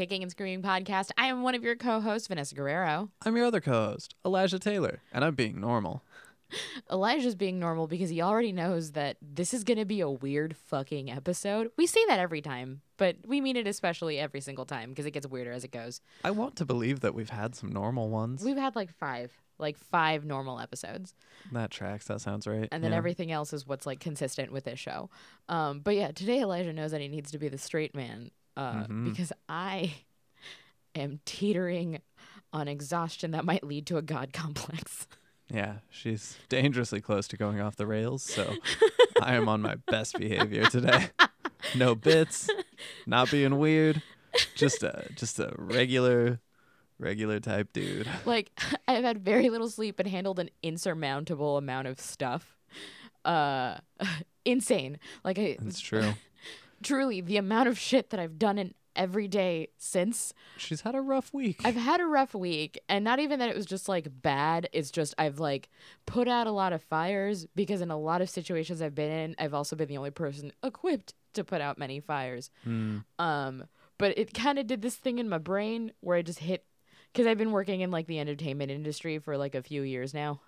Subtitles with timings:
[0.00, 1.10] Kicking and Screaming podcast.
[1.18, 3.10] I am one of your co-hosts, Vanessa Guerrero.
[3.20, 6.02] I'm your other co-host, Elijah Taylor, and I'm being normal.
[6.90, 10.56] Elijah's being normal because he already knows that this is going to be a weird
[10.56, 11.70] fucking episode.
[11.76, 15.10] We say that every time, but we mean it especially every single time because it
[15.10, 16.00] gets weirder as it goes.
[16.24, 18.42] I want to believe that we've had some normal ones.
[18.42, 21.14] We've had like five, like five normal episodes,
[21.52, 22.06] that tracks.
[22.06, 22.70] That sounds right.
[22.72, 22.96] and then yeah.
[22.96, 25.10] everything else is what's like consistent with this show.
[25.50, 28.84] Um, but yeah, today Elijah knows that he needs to be the straight man uh,
[28.84, 29.04] Mhm.
[29.04, 29.94] because I
[30.94, 32.00] am teetering
[32.52, 35.06] on exhaustion that might lead to a god complex.
[35.52, 38.54] Yeah, she's dangerously close to going off the rails, so
[39.22, 41.08] I am on my best behavior today.
[41.76, 42.48] No bits,
[43.06, 44.02] not being weird,
[44.54, 46.40] just a just a regular,
[46.98, 48.08] regular type dude.
[48.26, 48.50] like
[48.86, 52.56] I've had very little sleep and handled an insurmountable amount of stuff.
[53.24, 53.78] Uh
[54.44, 54.98] insane.
[55.24, 56.14] Like I It's true.
[56.82, 61.00] Truly the amount of shit that I've done in every day since She's had a
[61.00, 61.60] rough week.
[61.64, 64.90] I've had a rough week and not even that it was just like bad, it's
[64.90, 65.68] just I've like
[66.06, 69.34] put out a lot of fires because in a lot of situations I've been in,
[69.38, 72.50] I've also been the only person equipped to put out many fires.
[72.66, 73.64] Mm, Um,
[73.96, 76.64] but it kind of did this thing in my brain where I just hit
[77.12, 80.40] because I've been working in like the entertainment industry for like a few years now.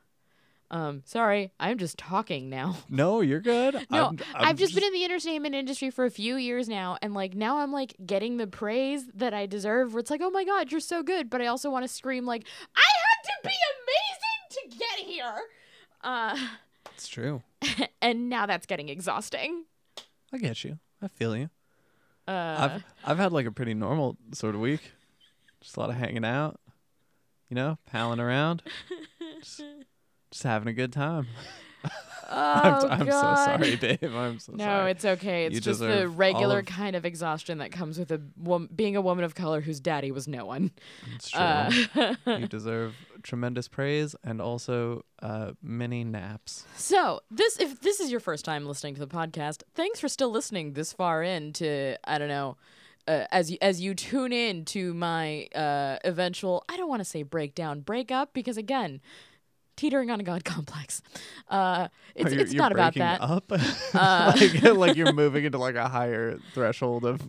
[0.72, 2.76] Um, sorry, I'm just talking now.
[2.88, 3.74] no, you're good.
[3.90, 6.96] No, I'm, i have just, been in the entertainment industry for a few years now,
[7.02, 9.92] and like now I'm like getting the praise that I deserve.
[9.92, 12.24] Where it's like, oh my god, you're so good, but I also want to scream
[12.24, 13.54] like, I had to be
[14.62, 15.42] amazing to get here.
[16.02, 16.38] Uh,
[16.94, 17.42] It's true.
[18.02, 19.64] and now that's getting exhausting.
[20.32, 20.78] I get you.
[21.02, 21.50] I feel you.
[22.26, 24.92] Uh, I've I've had like a pretty normal sort of week.
[25.60, 26.58] Just a lot of hanging out,
[27.48, 28.62] you know, palling around,
[29.40, 29.62] just,
[30.32, 31.28] just having a good time.
[32.34, 33.44] oh I'm, I'm so god.
[33.44, 33.98] sorry, babe.
[34.04, 34.58] I'm so sorry.
[34.58, 34.90] No, sorry.
[34.92, 35.44] it's okay.
[35.46, 38.20] It's You just the deserve all regular of- kind of exhaustion that comes with a
[38.38, 40.70] wom- being a woman of color whose daddy was no one.
[41.14, 41.40] It's true.
[41.40, 46.64] Uh, you deserve tremendous praise and also uh, many naps.
[46.76, 50.30] so this, if this is your first time listening to the podcast, thanks for still
[50.30, 52.56] listening this far in to I don't know.
[53.08, 57.04] Uh, as you as you tune in to my uh, eventual, I don't want to
[57.04, 59.00] say breakdown, breakup, because again,
[59.82, 61.02] teetering on a god complex.
[61.48, 63.20] Uh, it's it's not about that.
[63.20, 63.50] Up?
[63.94, 67.20] Uh, like, like you're moving into like a higher threshold of.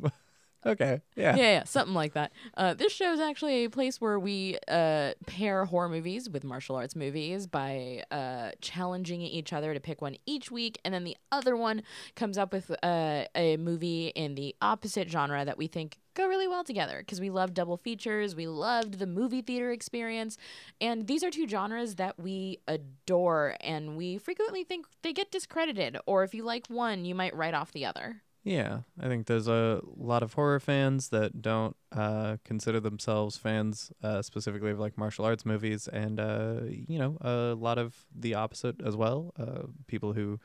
[0.65, 1.01] Okay.
[1.15, 1.35] Yeah.
[1.35, 2.31] yeah, yeah, something like that.
[2.55, 6.75] Uh, this show is actually a place where we uh, pair horror movies with martial
[6.75, 11.17] arts movies by uh, challenging each other to pick one each week, and then the
[11.31, 11.83] other one
[12.15, 16.47] comes up with uh, a movie in the opposite genre that we think go really
[16.47, 20.37] well together because we love double features, we loved the movie theater experience,
[20.79, 25.97] and these are two genres that we adore, and we frequently think they get discredited,
[26.05, 28.21] or if you like one, you might write off the other.
[28.43, 33.89] Yeah, I think there's a lot of horror fans that don't uh, consider themselves fans
[34.03, 38.33] uh, specifically of like martial arts movies, and uh, you know a lot of the
[38.33, 39.33] opposite as well.
[39.39, 40.41] Uh, people who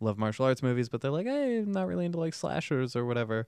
[0.00, 3.06] love martial arts movies, but they're like, hey, I'm not really into like slashers or
[3.06, 3.46] whatever.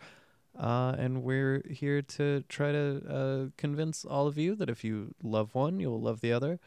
[0.58, 5.14] Uh, and we're here to try to uh, convince all of you that if you
[5.22, 6.60] love one, you'll love the other.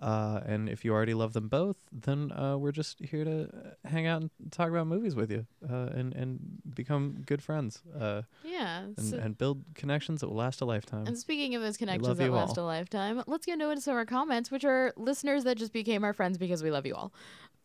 [0.00, 3.88] Uh, and if you already love them both, then uh, we're just here to uh,
[3.88, 6.38] hang out and talk about movies with you uh, and, and
[6.74, 8.84] become good friends uh, Yeah.
[8.96, 11.06] and, so- and build connections that will last a lifetime.
[11.06, 12.64] And speaking of those connections that last all.
[12.64, 16.02] a lifetime, let's get into some of our comments, which are listeners that just became
[16.02, 17.12] our friends because we love you all.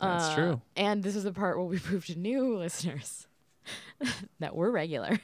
[0.02, 0.62] That's Uh, true.
[0.76, 3.28] And this is the part where we prove to new listeners
[4.40, 5.20] that we're regular.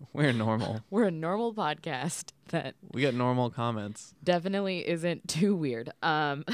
[0.12, 0.80] We're normal.
[0.90, 4.14] We're a normal podcast that We get normal comments.
[4.24, 5.90] definitely isn't too weird.
[6.02, 6.44] Um,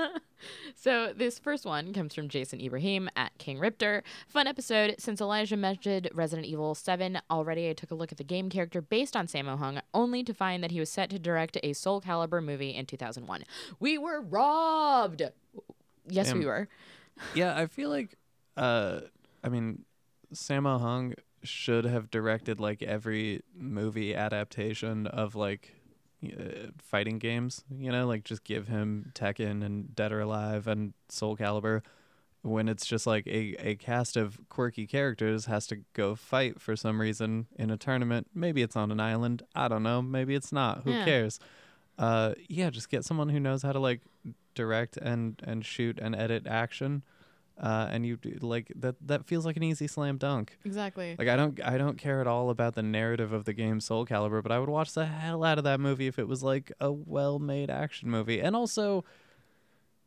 [0.76, 4.02] so this first one comes from Jason Ibrahim at King Riptor.
[4.28, 4.94] Fun episode.
[4.98, 8.80] Since Elijah mentioned Resident Evil 7 already, I took a look at the game character
[8.80, 12.00] based on Sammo Hung, only to find that he was set to direct a Soul
[12.00, 13.44] Calibur movie in 2001.
[13.80, 15.22] We were robbed.
[16.08, 16.68] Yes, we were.
[17.34, 18.14] yeah, I feel like,
[18.56, 19.00] uh,
[19.42, 19.84] I mean,
[20.32, 21.14] Sammo Hung
[21.46, 25.74] should have directed like every movie adaptation of like
[26.24, 27.64] uh, fighting games.
[27.70, 31.82] You know, like just give him Tekken and Dead or Alive and Soul Calibur.
[32.42, 36.76] When it's just like a, a cast of quirky characters has to go fight for
[36.76, 38.28] some reason in a tournament.
[38.34, 39.42] Maybe it's on an island.
[39.56, 40.00] I don't know.
[40.00, 40.82] Maybe it's not.
[40.84, 41.04] Who Yeah.
[41.04, 41.40] cares?
[41.98, 44.00] Uh, yeah, just get someone who knows how to like
[44.54, 47.02] direct and and shoot and edit action
[47.60, 51.16] uh, and you do, like that that feels like an easy slam dunk Exactly.
[51.18, 54.04] like i don't i don't care at all about the narrative of the game soul
[54.06, 56.70] calibur but i would watch the hell out of that movie if it was like
[56.80, 59.04] a well-made action movie and also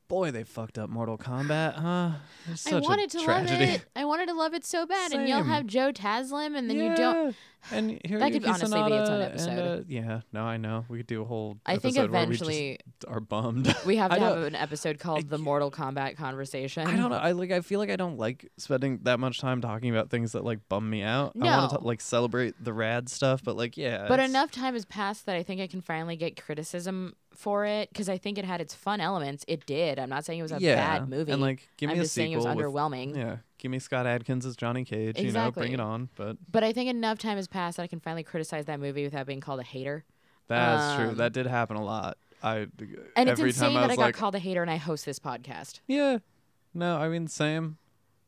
[0.09, 2.11] boy, they fucked up Mortal Kombat, huh?
[2.51, 3.65] It's I such wanted a to tragedy.
[3.67, 3.85] love it.
[3.95, 6.95] I wanted to love it so bad, and you'll have Joe Taslim, and then you
[6.95, 7.35] don't.
[7.71, 9.49] And Hiroyuki That could honestly be its own episode.
[9.49, 10.85] And, uh, yeah, no, I know.
[10.89, 11.57] We could do a whole.
[11.65, 13.73] I think episode where eventually we just are bummed.
[13.85, 16.87] we have to have an episode called the Mortal Kombat conversation.
[16.87, 17.17] I don't know.
[17.17, 17.51] I like.
[17.51, 20.59] I feel like I don't like spending that much time talking about things that like
[20.69, 21.35] bum me out.
[21.35, 21.47] No.
[21.47, 24.07] I want to like celebrate the rad stuff, but like, yeah.
[24.07, 27.89] But enough time has passed that I think I can finally get criticism for it
[27.89, 29.45] because I think it had its fun elements.
[29.47, 29.97] It did.
[29.97, 31.31] I'm not saying it was a yeah, bad movie.
[31.31, 33.15] And like, give me I'm a just saying it was sequel with underwhelming.
[33.15, 35.19] Yeah, give me Scott Adkins as Johnny Cage.
[35.19, 36.09] You know, bring it on.
[36.15, 39.03] But But I think enough time has passed that I can finally criticize that movie
[39.03, 40.03] without being called a hater.
[40.47, 41.09] that's true.
[41.09, 42.17] Um, That did happen a lot.
[42.43, 42.67] I
[43.15, 44.77] And it's every insane time I that I got like, called a hater and I
[44.77, 45.79] host this podcast.
[45.87, 46.19] yeah,
[46.73, 47.77] no, I mean same.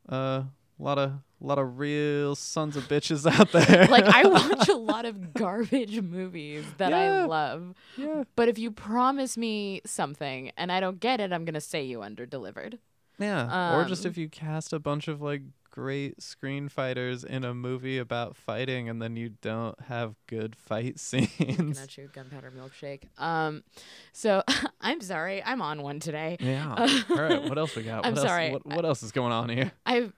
[0.10, 0.44] Uh,
[0.82, 3.88] a lot of lot of real sons of bitches out there.
[3.88, 7.76] like I watch a lot of garbage movies that I love.
[7.98, 11.84] yeah, But if you promise me something and I don't get it, I'm gonna say
[11.84, 12.78] you underdelivered.
[13.20, 13.76] yeah.
[13.76, 15.42] or just Um, if you cast a bunch of like
[15.72, 21.00] great screen fighters in a movie about fighting, and then you don't have good fight
[21.08, 21.82] scenes.
[21.82, 23.04] at you, gunpowder milkshake.
[23.18, 23.64] Um,
[24.12, 24.44] so
[24.82, 26.36] I'm sorry, I'm on one today.
[26.40, 26.76] Yeah.
[27.10, 27.42] All right.
[27.50, 28.06] What else we got?
[28.06, 28.52] I'm what else, sorry.
[28.52, 29.72] What, what else is going on here?
[29.86, 30.14] I've.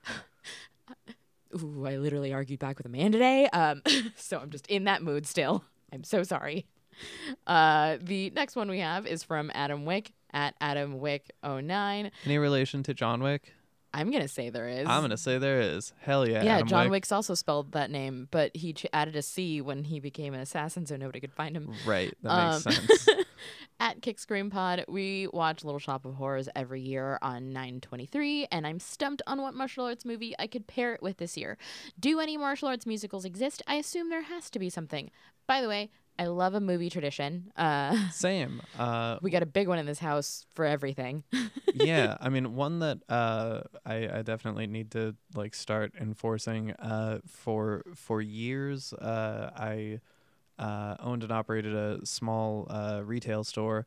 [1.62, 3.48] Ooh, I literally argued back with a man today.
[3.48, 3.82] Um,
[4.16, 5.64] so I'm just in that mood still.
[5.92, 6.66] I'm so sorry.
[7.48, 12.12] Uh, the next one we have is from Adam Wick at Adam Wick 09.
[12.26, 13.54] Any relation to John Wick?
[13.94, 14.88] I'm gonna say there is.
[14.88, 15.94] I'm gonna say there is.
[16.02, 16.44] Hell yeah.
[16.44, 16.92] yeah, Adam John Wick.
[16.92, 20.40] Wick's also spelled that name, but he ch- added a C when he became an
[20.40, 21.72] assassin, so nobody could find him.
[21.86, 22.14] Right.
[22.24, 23.08] That makes Um, sense.
[23.80, 28.66] At Kick Scream Pod, we watch Little Shop of Horrors every year on 923, and
[28.66, 31.58] I'm stumped on what martial arts movie I could pair it with this year.
[32.00, 33.62] Do any martial arts musicals exist?
[33.68, 35.12] I assume there has to be something.
[35.48, 37.52] By the way, I love a movie tradition.
[37.56, 38.62] Uh, Same.
[38.78, 41.24] Uh, we got a big one in this house for everything.
[41.74, 46.72] yeah, I mean, one that uh, I, I definitely need to like start enforcing.
[46.74, 50.00] Uh, for for years, uh, I
[50.60, 53.86] uh, owned and operated a small uh, retail store,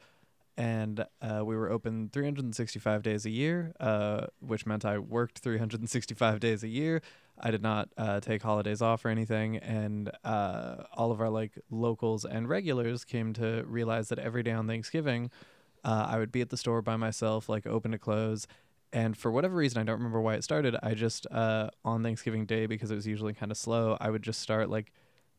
[0.57, 6.41] and uh, we were open 365 days a year, uh, which meant I worked 365
[6.41, 7.03] days a year.
[7.41, 11.59] I did not uh, take holidays off or anything, and uh, all of our like
[11.71, 15.31] locals and regulars came to realize that every day on Thanksgiving,
[15.85, 18.47] uh, I would be at the store by myself, like open to close.
[18.93, 20.77] And for whatever reason, I don't remember why it started.
[20.83, 23.97] I just uh, on Thanksgiving Day because it was usually kind of slow.
[24.01, 24.93] I would just start like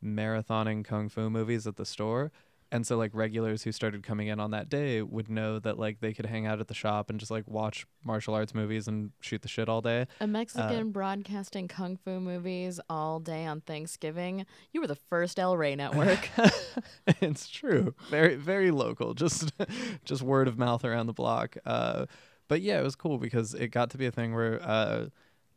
[0.03, 2.31] marathoning kung fu movies at the store.
[2.71, 6.01] And so like regulars who started coming in on that day would know that like
[6.01, 9.11] they could hang out at the shop and just like watch martial arts movies and
[9.21, 10.05] shoot the shit all day.
[10.19, 14.45] A Mexican broadcasting kung fu movies all day on Thanksgiving.
[14.73, 16.29] You were the first El Rey network.
[17.21, 17.95] it's true.
[18.09, 19.13] Very very local.
[19.13, 19.53] Just
[20.05, 21.55] just word of mouth around the block.
[21.65, 22.05] Uh,
[22.49, 25.07] but yeah, it was cool because it got to be a thing where uh,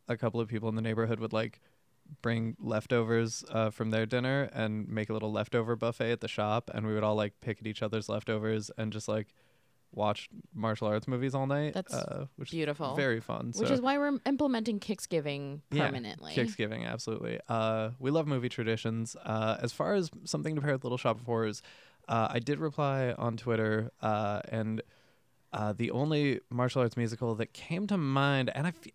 [0.07, 1.59] a couple of people in the neighborhood would like
[2.21, 6.69] bring leftovers uh, from their dinner and make a little leftover buffet at the shop,
[6.73, 9.27] and we would all like pick at each other's leftovers and just like
[9.93, 11.73] watch martial arts movies all night.
[11.73, 12.95] That's uh, which is beautiful.
[12.95, 13.51] very fun.
[13.55, 13.73] Which so.
[13.73, 16.33] is why we're implementing Kicksgiving Yeah, permanently.
[16.33, 17.39] Kicksgiving, absolutely.
[17.47, 19.15] Uh, we love movie traditions.
[19.23, 21.61] Uh, as far as something to pair with Little Shop of Horrors,
[22.07, 24.81] uh, I did reply on Twitter, uh, and
[25.53, 28.93] uh, the only martial arts musical that came to mind, and I, fe-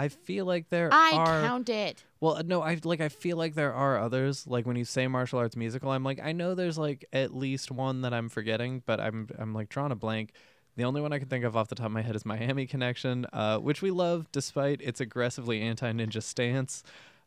[0.00, 1.42] I feel like there I are.
[1.42, 2.02] count it.
[2.20, 3.00] Well, uh, no, I like.
[3.00, 4.46] I feel like there are others.
[4.46, 7.70] Like when you say martial arts musical, I'm like, I know there's like at least
[7.70, 10.32] one that I'm forgetting, but I'm I'm like drawing a blank.
[10.76, 12.66] The only one I can think of off the top of my head is Miami
[12.66, 16.82] Connection, uh, which we love despite its aggressively anti-ninja stance.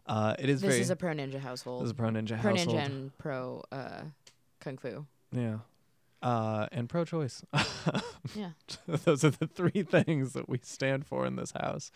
[0.08, 0.82] Uh, it is This very.
[0.82, 1.82] is a pro ninja household.
[1.84, 2.78] this is a pro ninja pro household.
[2.78, 4.02] ninja and pro uh,
[4.60, 5.06] kung fu.
[5.32, 5.58] Yeah.
[6.22, 7.44] Uh, and pro-choice.
[8.36, 8.52] Yeah.
[8.88, 11.92] Those are the three things that we stand for in this house.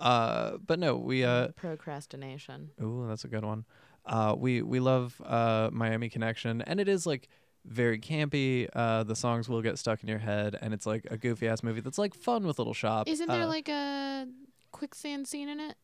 [0.00, 2.70] Uh, but no, we uh, Procrastination.
[2.82, 3.64] Ooh, that's a good one.
[4.06, 7.28] Uh, we we love uh, Miami Connection, and it is like
[7.64, 8.68] very campy.
[8.74, 11.62] Uh, the songs will get stuck in your head, and it's like a goofy ass
[11.62, 13.08] movie that's like fun with Little Shop.
[13.08, 14.26] Isn't there Uh, like a
[14.70, 15.76] quicksand scene in it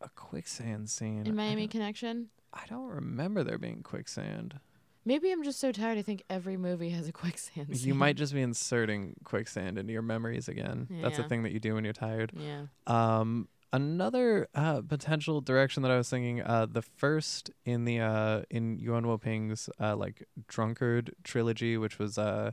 [0.00, 2.28] a quicksand scene in Miami don't- Connection?
[2.52, 4.60] I don't remember there being quicksand.
[5.04, 5.98] Maybe I'm just so tired.
[5.98, 7.88] I think every movie has a quicksand scene.
[7.88, 10.88] You might just be inserting quicksand into your memories again.
[11.02, 12.32] That's a thing that you do when you're tired.
[12.36, 12.66] Yeah.
[12.86, 18.42] Um, another uh, potential direction that I was thinking, uh, the first in the uh,
[18.50, 22.52] in Yuen Woo-ping's uh, like drunkard trilogy, which was uh,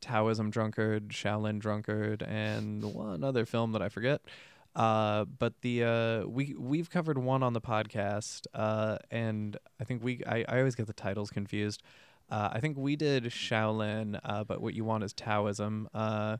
[0.00, 4.22] Taoism drunkard, Shaolin drunkard, and one other film that I forget.
[4.74, 10.02] Uh, but the uh, we we've covered one on the podcast, uh, and I think
[10.02, 11.82] we I, I always get the titles confused.
[12.30, 15.88] Uh, I think we did Shaolin, uh, but what you want is Taoism.
[15.92, 16.38] Uh,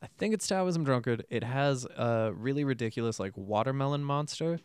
[0.00, 1.24] I think it's Taoism Drunkard.
[1.28, 4.60] It has a really ridiculous like watermelon monster,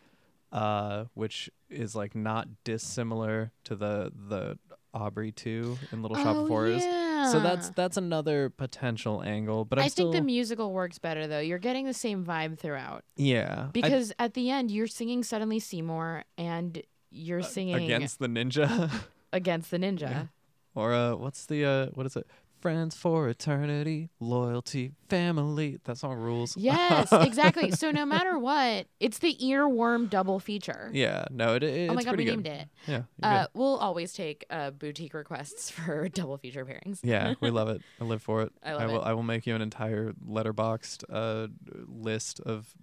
[0.51, 4.59] uh, which is like not dissimilar to the the
[4.93, 6.83] Audrey two in Little Shop oh, of Horrors.
[7.31, 9.65] So that's that's another potential angle.
[9.65, 11.39] But I'm I still think the musical works better though.
[11.39, 15.59] You're getting the same vibe throughout yeah I- because at the end you're singing "Suddenly
[15.59, 18.91] Seymour" and you're singing against the ninja
[19.33, 20.29] against the ninja.
[20.75, 22.25] or uh what's the uh what is it
[22.61, 27.71] friends for eternity loyalty family that song rules Yes, exactly.
[27.71, 30.89] So no matter what, it's the earworm double feature.
[30.93, 32.67] yeah no it, it oh my god, we pretty named it.
[32.87, 36.99] yeah Uh, we'll always take uh, boutique requests for double feature pairings.
[37.03, 39.07] yeah we love it i live for it I love will it.
[39.07, 41.47] i will make you an entire Letterboxd uh
[41.87, 42.73] list of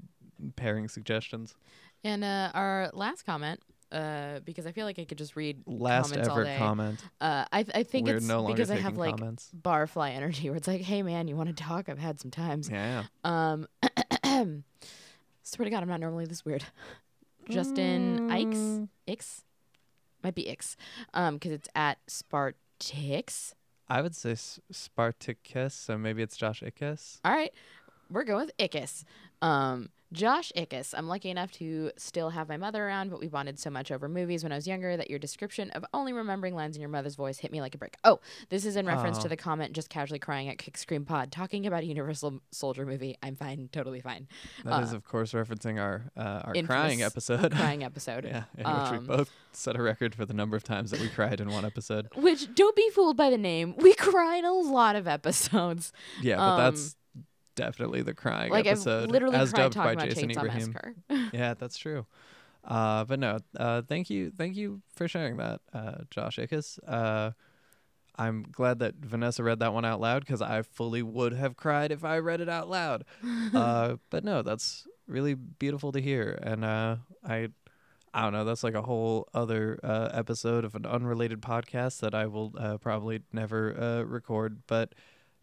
[0.56, 1.54] pairing suggestions
[2.04, 3.60] And uh, our last comment,
[3.92, 6.56] uh, because I feel like I could just read last comments all ever day.
[6.58, 9.50] comment Uh, I I think we're it's no longer because I taking have like comments
[9.60, 11.88] barfly energy, where it's like, hey man, you want to talk?
[11.88, 12.68] I've had some times.
[12.70, 13.66] yeah Um,
[15.42, 16.64] swear to God, I'm not normally this weird.
[17.48, 19.42] Justin Ikes, Mm, Ix,
[20.22, 20.76] might be Ix,
[21.14, 23.54] um, because it's at Spartix.
[23.88, 27.20] i would say S- spartacus so maybe it's josh Ickes.
[27.24, 27.52] All right,
[28.10, 29.04] we're going with Ickes.
[29.40, 30.94] Um, Josh Ickes.
[30.96, 34.08] I'm lucky enough to still have my mother around, but we bonded so much over
[34.08, 37.14] movies when I was younger that your description of only remembering lines in your mother's
[37.14, 37.96] voice hit me like a brick.
[38.04, 39.22] Oh, this is in reference Oh.
[39.22, 42.86] to the comment just casually crying at Kick Scream Pod, talking about a Universal Soldier
[42.86, 43.16] movie.
[43.22, 44.28] I'm fine, totally fine.
[44.64, 47.52] That is, Uh, of course, referencing our uh, our crying episode.
[47.52, 48.24] Crying episode.
[48.24, 51.00] yeah, in which we Um, both set a record for the number of times that
[51.00, 52.08] we cried in one episode.
[52.16, 53.74] Which don't be fooled by the name.
[53.76, 55.92] We cry in a lot of episodes.
[56.22, 56.96] Yeah, but Um, that's
[57.58, 61.30] definitely the crying like episode, I've literally as dubbed by Jason Chainsaw Ibrahim.
[61.32, 62.06] Yeah, that's true.
[62.64, 66.78] Uh, but no, uh, thank you, thank you for sharing that, uh, Josh Ickes.
[66.86, 67.32] Uh,
[68.16, 71.92] I'm glad that Vanessa read that one out loud because I fully would have cried
[71.92, 73.04] if I read it out loud.
[73.54, 76.96] uh, but no, that's really beautiful to hear, and uh,
[77.26, 77.48] I,
[78.12, 82.14] I don't know, that's like a whole other uh, episode of an unrelated podcast that
[82.14, 84.62] I will uh, probably never uh, record.
[84.66, 84.94] But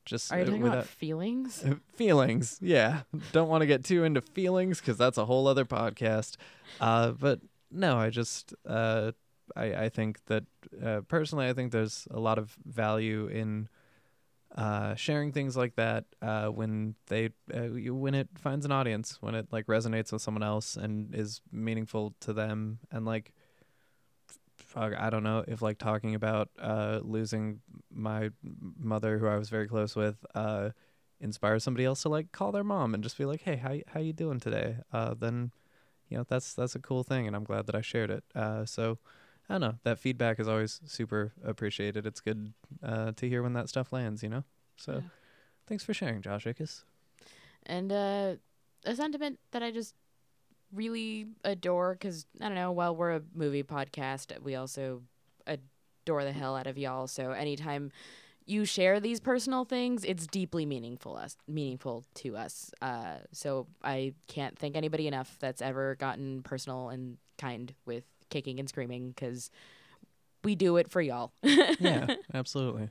[0.06, 1.64] just Are you talking without about feelings?
[1.96, 3.02] feelings, yeah.
[3.32, 6.38] Don't want to get too into feelings because that's a whole other podcast.
[6.80, 7.40] Uh, but
[7.72, 9.12] no, I just uh,
[9.56, 10.44] I I think that
[10.84, 13.68] uh, personally, I think there's a lot of value in
[14.56, 19.36] uh, sharing things like that uh, when they uh, when it finds an audience, when
[19.36, 23.34] it like resonates with someone else and is meaningful to them, and like.
[24.76, 28.30] Fuck, I don't know if like talking about uh, losing my
[28.78, 30.72] mother, who I was very close with, uh,
[31.22, 34.02] inspire somebody else to like call their mom and just be like, "Hey, how how
[34.02, 35.52] you doing today?" Uh, then,
[36.10, 38.26] you know, that's that's a cool thing, and I'm glad that I shared it.
[38.36, 38.98] Uh, so,
[39.50, 39.76] I don't know.
[39.84, 42.06] That feedback is always super appreciated.
[42.06, 42.54] It's good
[42.84, 44.44] uh, to hear when that stuff lands, you know.
[44.76, 45.02] So, Yeah.
[45.68, 46.84] thanks for sharing, Josh Ickes.
[47.66, 48.36] and uh,
[48.84, 49.96] a sentiment that I just
[50.76, 52.72] really adore because I don't know.
[52.72, 55.02] While we're a movie podcast, we also
[55.48, 57.08] adore the hell out of y'all.
[57.08, 57.92] So anytime
[58.46, 62.72] you share these personal things, it's deeply meaningful us meaningful to us.
[62.82, 68.60] Uh, so I can't thank anybody enough that's ever gotten personal and kind with kicking
[68.60, 69.50] and screaming because
[70.44, 71.32] we do it for y'all.
[71.80, 72.90] Yeah, absolutely.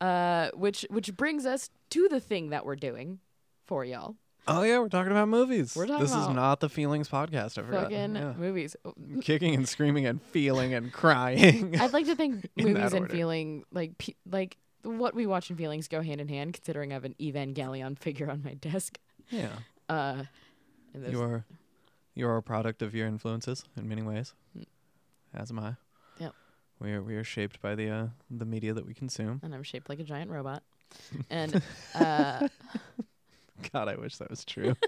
[0.00, 3.18] Uh, which which brings us to the thing that we're doing
[3.66, 4.16] for y'all.
[4.48, 5.74] Oh yeah, we're talking about movies.
[5.76, 7.58] We're talking this about is not the feelings podcast.
[7.58, 7.82] I forgot.
[7.84, 8.32] Fucking Yeah.
[8.36, 8.74] movies.
[9.22, 11.76] Kicking and screaming and feeling and crying.
[11.80, 13.14] I'd like to think movies and order.
[13.14, 16.54] feeling like pe- like what we watch and feelings go hand in hand.
[16.54, 18.98] Considering I have an Evangelion figure on my desk.
[19.28, 19.50] yeah.
[19.88, 20.24] Uh,
[20.94, 21.44] You are
[22.14, 24.34] you are a product of your influences in many ways.
[25.34, 25.76] As am I.
[26.18, 26.34] Yep.
[26.80, 29.40] We are we are shaped by the uh, the media that we consume.
[29.44, 30.62] and I'm shaped like a giant robot.
[31.30, 31.62] and
[31.94, 32.48] uh,
[33.72, 34.74] God, I wish that was true.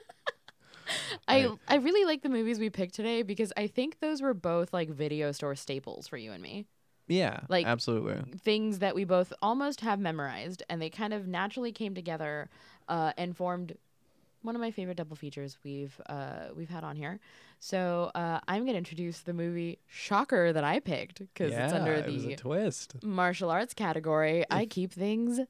[1.28, 1.58] I Right.
[1.68, 4.90] I really like the movies we picked today because I think those were both like
[4.90, 6.66] video store staples for you and me.
[7.08, 8.38] yeah, Like- absolutely.
[8.40, 12.50] Things that we both almost have memorized, and they kind of naturally came together
[12.88, 13.76] uh, and formed
[14.42, 17.20] one of my favorite double features we've uh, we've had on here.
[17.60, 21.92] So uh, I'm gonna introduce the movie Shocker that I picked because yeah, it's under
[21.94, 22.96] it was a the twist.
[23.04, 24.44] martial arts category.
[24.50, 25.40] I keep things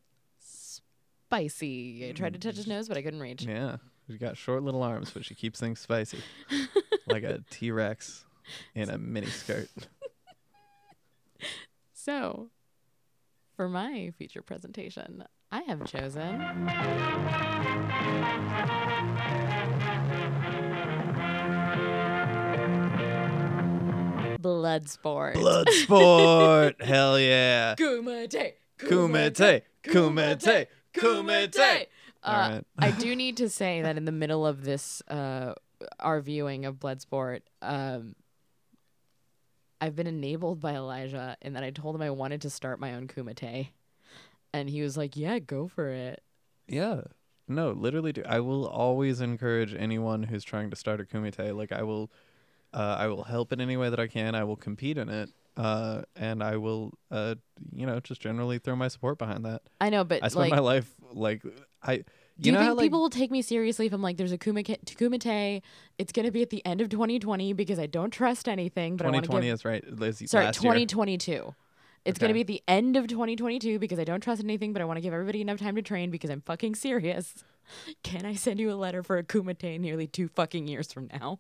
[1.33, 2.11] spicy.
[2.11, 2.71] I tried to touch his mm.
[2.71, 3.45] nose, but I couldn't reach.
[3.45, 6.19] Yeah, She's got short little arms, but she keeps things spicy,
[7.07, 8.27] like a T Rex
[8.75, 9.69] in a mini skirt.
[11.95, 12.51] So,
[13.55, 15.23] for my feature presentation,
[15.53, 16.41] I have chosen.
[24.41, 25.35] Bloodsport.
[25.37, 27.77] Bloodsport, hell yeah!
[27.77, 28.55] Kumite.
[28.81, 30.67] Kumite, kumite, kumite.
[32.25, 32.65] All Uh, right.
[32.79, 35.55] I do need to say that in the middle of this, uh,
[35.99, 38.15] our viewing of Bloodsport, um,
[39.81, 42.95] I've been enabled by Elijah in that I told him I wanted to start my
[42.95, 43.69] own kumite,
[44.53, 46.23] and he was like, "Yeah, go for it."
[46.69, 47.03] Yeah.
[47.49, 48.23] No, literally do.
[48.25, 51.57] I will always encourage anyone who's trying to start a kumite.
[51.57, 52.11] Like I will
[52.73, 54.35] uh, I will help in any way that I can.
[54.35, 55.31] I will compete in it.
[55.57, 57.35] Uh, and I will uh,
[57.75, 59.63] you know, just generally throw my support behind that.
[59.81, 61.43] I know, but I spend like, my life like
[61.83, 62.05] I you
[62.41, 64.33] do you know think how like people will take me seriously if I'm like, "There's
[64.33, 65.63] a kumite, kumite.
[65.99, 69.11] It's gonna be at the end of 2020 because I don't trust anything, but I
[69.11, 70.29] want to 2020 give." is right.
[70.29, 70.73] Sorry, last year.
[70.73, 71.55] 2022.
[72.05, 74.83] It's going to be at the end of 2022 because I don't trust anything, but
[74.83, 77.45] I want to give everybody enough time to train because I'm fucking serious.
[78.03, 81.39] Can I send you a letter for a kumite nearly two fucking years from now?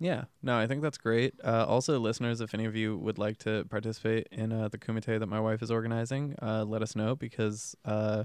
[0.00, 1.34] Yeah, no, I think that's great.
[1.44, 5.18] Uh, also, listeners, if any of you would like to participate in uh, the kumite
[5.18, 8.24] that my wife is organizing, uh, let us know because uh,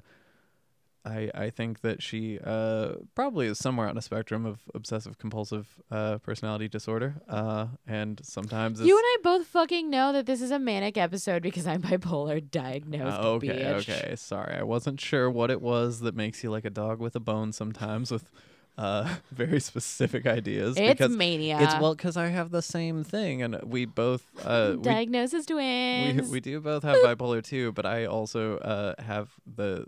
[1.04, 5.68] I I think that she uh, probably is somewhere on a spectrum of obsessive compulsive
[5.92, 10.42] uh, personality disorder, uh, and sometimes it's, You and I both fucking know that this
[10.42, 13.20] is a manic episode because I'm bipolar diagnosed.
[13.20, 13.90] Uh, okay, bitch.
[13.90, 17.18] okay, sorry, I wasn't sure what it was that makes you like a dog with
[17.18, 18.32] a bone sometimes with
[18.78, 20.78] uh, very specific ideas.
[20.78, 21.60] It's because mania.
[21.62, 25.54] It's well because I have the same thing, and we both uh, we Diagnosis we,
[25.54, 26.30] twins.
[26.30, 29.86] we do both have bipolar too, but I also uh, have the,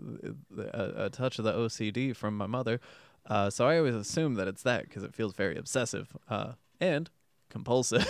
[0.50, 2.80] the a, a touch of the OCD from my mother.
[3.26, 7.10] Uh, so I always assume that it's that because it feels very obsessive uh, and
[7.50, 8.06] compulsive.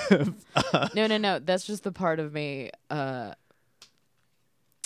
[0.94, 1.38] no, no, no.
[1.40, 2.70] That's just the part of me.
[2.88, 3.34] Uh,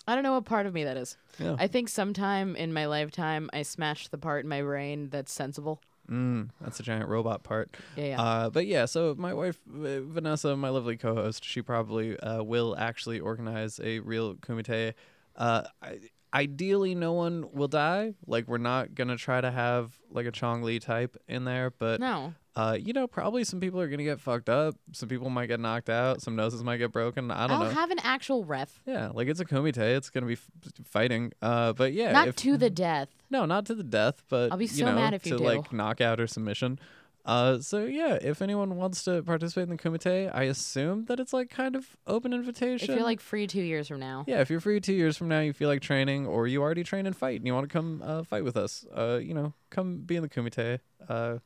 [0.07, 1.17] I don't know what part of me that is.
[1.39, 1.57] yeah.
[1.59, 5.81] I think sometime in my lifetime I smashed the part in my brain that's sensible.
[6.11, 7.77] mm, that's a giant robot part.
[7.97, 8.21] Yeah, yeah.
[8.23, 12.77] Uh, but yeah, so my wife uh, Vanessa, my lovely co-host, she probably uh, will
[12.77, 14.95] actually organize a real kumite.
[15.37, 15.99] Uh, I,
[16.35, 18.14] ideally, no one will die.
[18.27, 22.01] Like we're not gonna try to have like a Chong Li type in there, but
[22.01, 22.35] no.
[22.57, 24.75] uh, you know, probably some people are gonna get fucked up.
[24.92, 26.23] Some people might get knocked out.
[26.23, 27.31] Some noses might get broken.
[27.31, 27.64] I don't know.
[27.66, 27.81] I'll know.
[27.81, 28.81] have an actual ref.
[28.87, 29.77] yeah, like it's a kumite.
[29.77, 30.49] It's gonna be f-
[30.85, 31.33] fighting.
[31.42, 33.09] Uh, but yeah, Not if, to the death.
[33.31, 35.38] no, not to the death, but I'll be you so know, mad if to you
[35.38, 35.45] do.
[35.45, 36.79] like knockout or submission.
[37.25, 41.33] Uh, so yeah, if anyone wants to participate in the kumite, I assume that it's
[41.33, 42.91] like kind of open invitation.
[42.91, 44.25] If you're like free two years from now.
[44.27, 46.83] yeah, if you're free two years from now, you feel like training, or you already
[46.83, 49.55] train and fight, and you want to come uh, fight with us, uh, you know,
[49.71, 50.81] come be in the kumite.
[51.09, 51.39] Uh,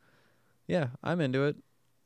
[0.66, 1.56] yeah, I'm into it.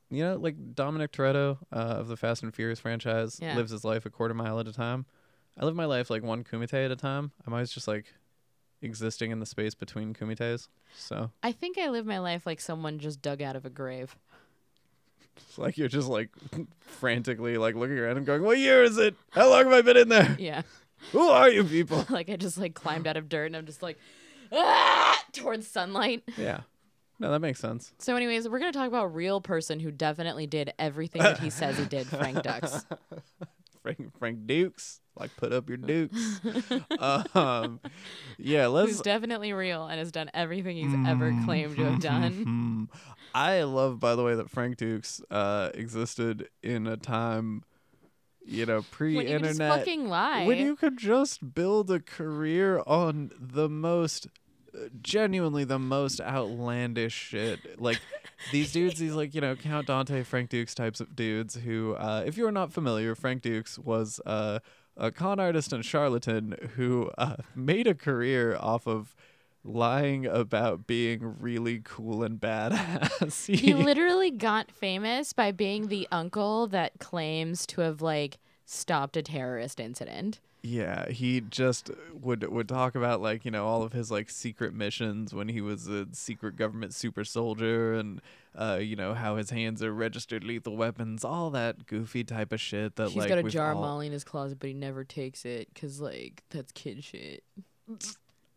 [0.09, 3.55] You know, like Dominic Toretto uh, of the Fast and Furious franchise Yeah.
[3.55, 5.05] lives his life a quarter mile at a time.
[5.57, 7.31] I live my life like one kumite at a time.
[7.47, 8.13] I'm always just like
[8.81, 10.67] existing in the space between kumites.
[10.95, 14.15] So I think I live my life like someone just dug out of a grave.
[15.37, 16.29] it's like you're just like
[16.79, 19.15] frantically like looking around and going, "What year is it?
[19.31, 20.35] How long have I been in there?
[20.39, 20.61] Yeah.
[21.11, 23.81] Who are you people?" like I just like climbed out of dirt and I'm just
[23.81, 23.97] like
[24.51, 25.23] ah!
[25.31, 26.23] towards sunlight.
[26.37, 26.61] yeah,
[27.19, 27.93] no, that makes sense.
[27.99, 31.39] So anyways, we're going to talk about a real person who definitely did everything that
[31.39, 32.85] he says he did, Frank Dux.
[33.81, 36.39] Frank Frank Dux, like put up your dukes.
[37.35, 37.79] um,
[38.37, 38.91] yeah, let's.
[38.91, 42.87] Who's definitely real and has done everything he's ever claimed to have done.
[43.33, 47.63] I love, by the way, that Frank Dux uh, existed in a time,
[48.45, 49.43] you know, When you pre-internet.
[49.57, 50.45] just fucking lie.
[50.45, 54.27] when you could just build a career on the most
[54.73, 57.99] uh, genuinely the most outlandish shit like
[58.53, 62.23] these dudes these like you know count dante frank dux types of dudes who uh,
[62.25, 64.59] if you're not familiar frank dux was uh,
[64.97, 69.15] a con artist and charlatan who uh, made a career off of
[69.63, 76.65] lying about being really cool and badass he literally got famous by being the uncle
[76.67, 78.39] that claims to have like
[78.71, 80.39] stopped a terrorist incident.
[80.63, 84.73] Yeah, he just would would talk about like you know all of his like secret
[84.73, 88.21] missions when he was a secret government super soldier and
[88.57, 92.59] uh you know how his hands are registered lethal weapons, all that goofy type of
[92.59, 94.73] shit that He's like got a jar of all- Molly in his closet, but he
[94.73, 97.43] never takes it because like that's kid shit.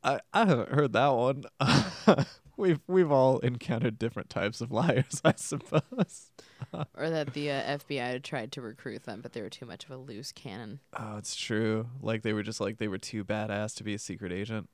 [0.03, 1.45] I I haven't heard that one.
[2.57, 6.31] we've we've all encountered different types of liars, I suppose.
[6.97, 9.91] or that the uh, FBI tried to recruit them, but they were too much of
[9.91, 10.81] a loose cannon.
[10.99, 11.87] Oh, it's true.
[12.01, 14.69] Like they were just like they were too badass to be a secret agent.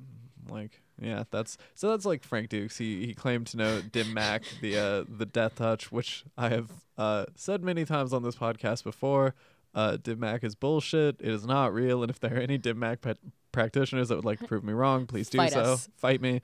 [0.48, 2.76] Like yeah, that's so that's like Frank Dux.
[2.76, 6.70] He he claimed to know Dim Mak, the uh the Death Touch, which I have
[6.98, 9.34] uh said many times on this podcast before.
[9.74, 11.16] Uh, Dim Mak is bullshit.
[11.20, 12.02] It is not real.
[12.02, 13.18] And if there are any Dim Mak pet
[13.52, 15.60] practitioners that would like to prove me wrong, please do Fight so.
[15.60, 15.88] us.
[15.96, 16.40] Fight me.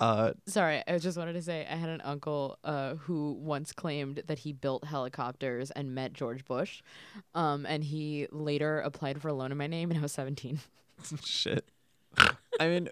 [0.00, 4.22] Uh, Sorry, I just wanted to say I had an uncle uh, who once claimed
[4.26, 6.82] that he built helicopters and met George Bush,
[7.36, 10.58] um, and he later applied for a loan in my name, and I was seventeen.
[11.24, 11.64] shit.
[12.60, 12.88] I mean,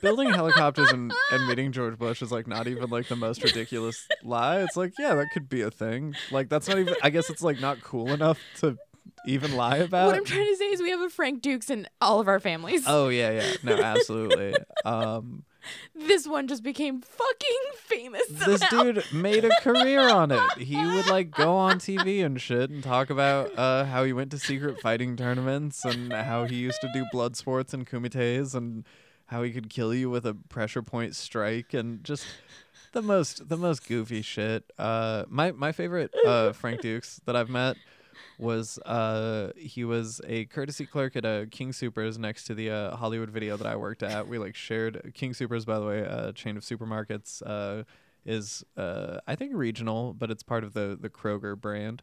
[0.00, 4.06] building helicopters and, and meeting George Bush is like not even like the most ridiculous
[4.22, 4.60] lie.
[4.60, 6.14] It's like, yeah, that could be a thing.
[6.30, 6.94] Like that's not even.
[7.02, 8.78] I guess it's like not cool enough to
[9.26, 10.06] even lie about.
[10.06, 12.40] what I'm trying to say is we have a Frank Dux in all of our
[12.40, 12.84] families.
[12.86, 14.54] oh yeah, yeah, no, absolutely.
[14.84, 15.44] Um,
[15.94, 18.22] this one just became fucking famous.
[18.28, 18.84] this somehow.
[18.84, 20.58] dude made a career on it.
[20.58, 24.30] He would like go on TV and shit and talk about uh, how he went
[24.30, 28.84] to secret fighting tournaments and how he used to do blood sports and kumites and
[29.26, 32.24] how he could kill you with a pressure point strike and just
[32.92, 34.70] the most the most goofy shit.
[34.78, 37.76] Uh, my my favorite uh, Frank Dux that I've met
[38.38, 42.96] was uh he was a courtesy clerk at a King Supers next to the uh,
[42.96, 44.28] Hollywood Video that I worked at.
[44.28, 47.84] We like shared King Supers by the way, a chain of supermarkets uh
[48.24, 52.02] is uh I think regional, but it's part of the the Kroger brand.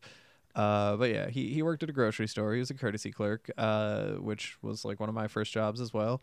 [0.55, 2.53] Uh but yeah, he he worked at a grocery store.
[2.53, 5.93] He was a courtesy clerk, uh which was like one of my first jobs as
[5.93, 6.21] well.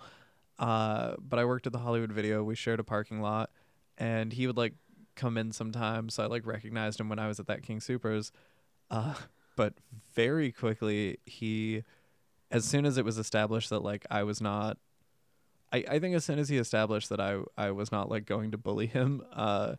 [0.59, 2.43] Uh but I worked at the Hollywood Video.
[2.43, 3.51] We shared a parking lot
[3.99, 4.75] and he would like
[5.17, 6.15] come in sometimes.
[6.15, 8.33] So I like recognized him when I was at that King Supers.
[8.91, 9.15] Uh
[9.61, 9.75] but
[10.15, 11.85] very quickly he
[12.51, 14.79] as soon as it was established that like I was not
[15.71, 18.53] I, I think as soon as he established that I I was not like going
[18.53, 19.75] to bully him uh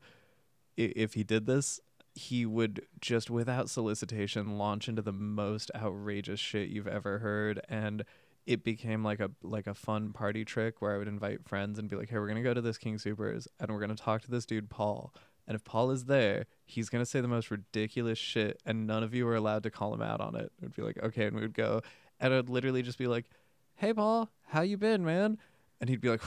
[0.78, 1.80] if he did this
[2.14, 8.06] he would just without solicitation launch into the most outrageous shit you've ever heard and
[8.46, 11.88] it became like a like a fun party trick where I would invite friends and
[11.88, 14.32] be like, "Hey, we're gonna go to this King Supers and we're gonna talk to
[14.32, 15.14] this dude Paul.
[15.52, 19.14] And if Paul is there, he's gonna say the most ridiculous shit, and none of
[19.14, 21.36] you are allowed to call him out on it." It would be like, "Okay," and
[21.36, 21.82] we would go,
[22.22, 23.26] and it would literally just be like,
[23.76, 25.38] "Hey, Paul, how you been, man?"
[25.82, 26.22] And he'd be like,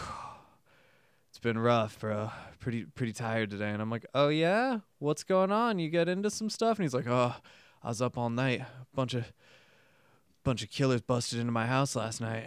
[1.31, 2.33] "It's been rough, bro.
[2.59, 5.79] Pretty pretty tired today." And I'm like, "Oh yeah, what's going on?
[5.79, 7.37] You get into some stuff?" And he's like, "Oh,
[7.83, 8.61] I was up all night.
[8.95, 9.33] Bunch of
[10.43, 12.45] bunch of killers busted into my house last night.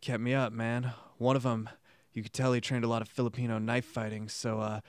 [0.00, 0.94] Kept me up, man.
[1.18, 1.68] One of them,
[2.14, 4.30] you could tell he trained a lot of Filipino knife fighting.
[4.30, 4.80] So, uh,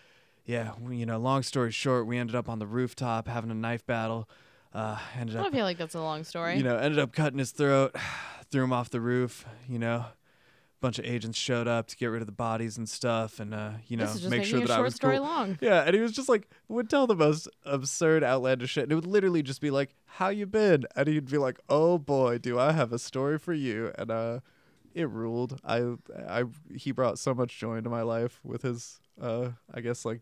[0.45, 3.55] yeah, we, you know, long story short, we ended up on the rooftop having a
[3.55, 4.29] knife battle.
[4.73, 6.57] Uh, ended I don't feel like that's a long story.
[6.57, 7.95] you know, ended up cutting his throat,
[8.51, 9.45] threw him off the roof.
[9.69, 10.13] You know, a
[10.81, 13.71] bunch of agents showed up to get rid of the bodies and stuff, and uh,
[13.87, 15.25] you know, this is just make sure that I short was story cool.
[15.25, 15.57] long.
[15.61, 18.83] Yeah, and he was just like would tell the most absurd, outlandish shit.
[18.83, 21.97] And it would literally just be like, "How you been?" And he'd be like, "Oh
[21.97, 24.39] boy, do I have a story for you!" And uh,
[24.93, 25.59] it ruled.
[25.63, 25.95] I,
[26.27, 26.43] I,
[26.75, 30.21] he brought so much joy into my life with his, uh, I guess like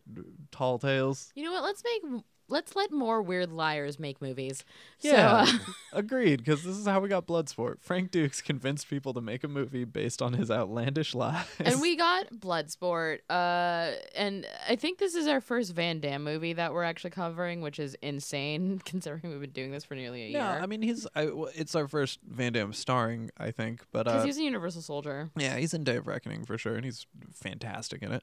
[0.50, 1.32] tall tales.
[1.34, 1.62] You know what?
[1.62, 4.66] Let's make let's let more weird liars make movies.
[5.00, 5.58] Yeah, So, uh,
[5.94, 6.44] agreed.
[6.44, 7.76] Because this is how we got Bloodsport.
[7.80, 11.46] Frank Dux convinced people to make a movie based on his outlandish lies.
[11.58, 13.20] and we got Bloodsport.
[13.30, 17.62] Uh, and I think this is our first Van Damme movie that we're actually covering,
[17.62, 20.60] which is insane considering we've been doing this for nearly a No, year.
[20.62, 21.06] I mean he's.
[21.16, 23.84] I, it's our first Van Damme starring, I think.
[23.90, 25.30] But because uh, he's a Universal Soldier.
[25.34, 28.22] Yeah, he's in Day of Reckoning for sure, and he's fantastic in it.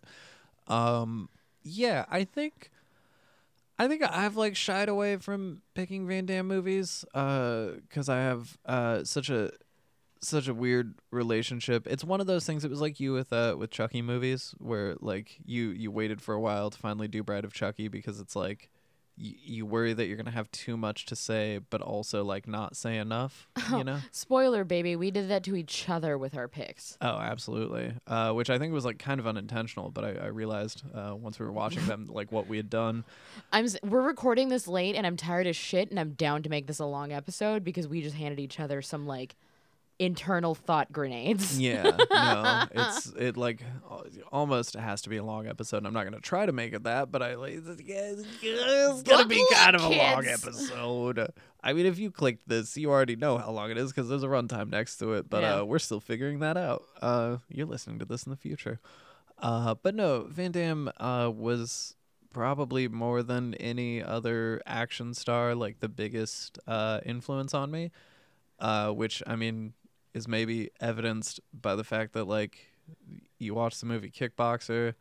[0.72, 1.30] Um,
[1.64, 2.72] yeah, I think,
[3.78, 8.58] I think I've like shied away from picking Van Damme movies, uh, because I have
[8.66, 9.52] uh such a
[10.22, 11.88] such a weird relationship.
[11.88, 12.64] It's one of those things.
[12.64, 16.34] It was like you with uh with Chucky movies, where like you you waited for
[16.34, 18.70] a while to finally do Bride of Chucky because it's like.
[19.22, 22.76] You, you worry that you're gonna have too much to say, but also like not
[22.76, 23.48] say enough.
[23.72, 24.00] You know.
[24.12, 26.98] Spoiler, baby, we did that to each other with our picks.
[27.00, 27.94] Oh, absolutely.
[28.06, 31.40] Uh, which I think was like kind of unintentional, but I, I realized uh, once
[31.40, 33.06] we were watching them like what we had done.
[33.54, 36.50] I'm s- we're recording this late and I'm tired as shit and I'm down to
[36.50, 39.36] make this a long episode because we just handed each other some like
[40.02, 41.60] internal thought grenades.
[41.62, 43.62] Yeah, no, it's it like
[44.32, 45.78] almost has to be a long episode.
[45.78, 47.54] And I'm not gonna try to make it that, but I like
[48.42, 51.32] it's gonna be kind of a long episode.
[51.64, 54.24] I mean, if you clicked this, you already know how long it is because there's
[54.24, 55.30] a runtime next to it.
[55.30, 55.60] But Yeah.
[55.60, 56.84] uh, we're still figuring that out.
[57.02, 58.80] Uh, you're listening to this in the future.
[59.38, 61.96] Uh, but no, Van Damme uh, was
[62.34, 67.92] probably more than any other action star like the biggest uh, influence on me.
[68.60, 69.74] Uh, which I mean
[70.13, 72.71] is maybe evidenced by the fact that like
[73.39, 74.93] you watch the movie Kickboxer,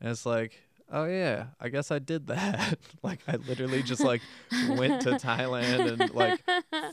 [0.00, 0.62] and it's like.
[0.88, 2.78] Oh yeah, I guess I did that.
[3.02, 4.22] like I literally just like
[4.68, 6.40] went to Thailand and like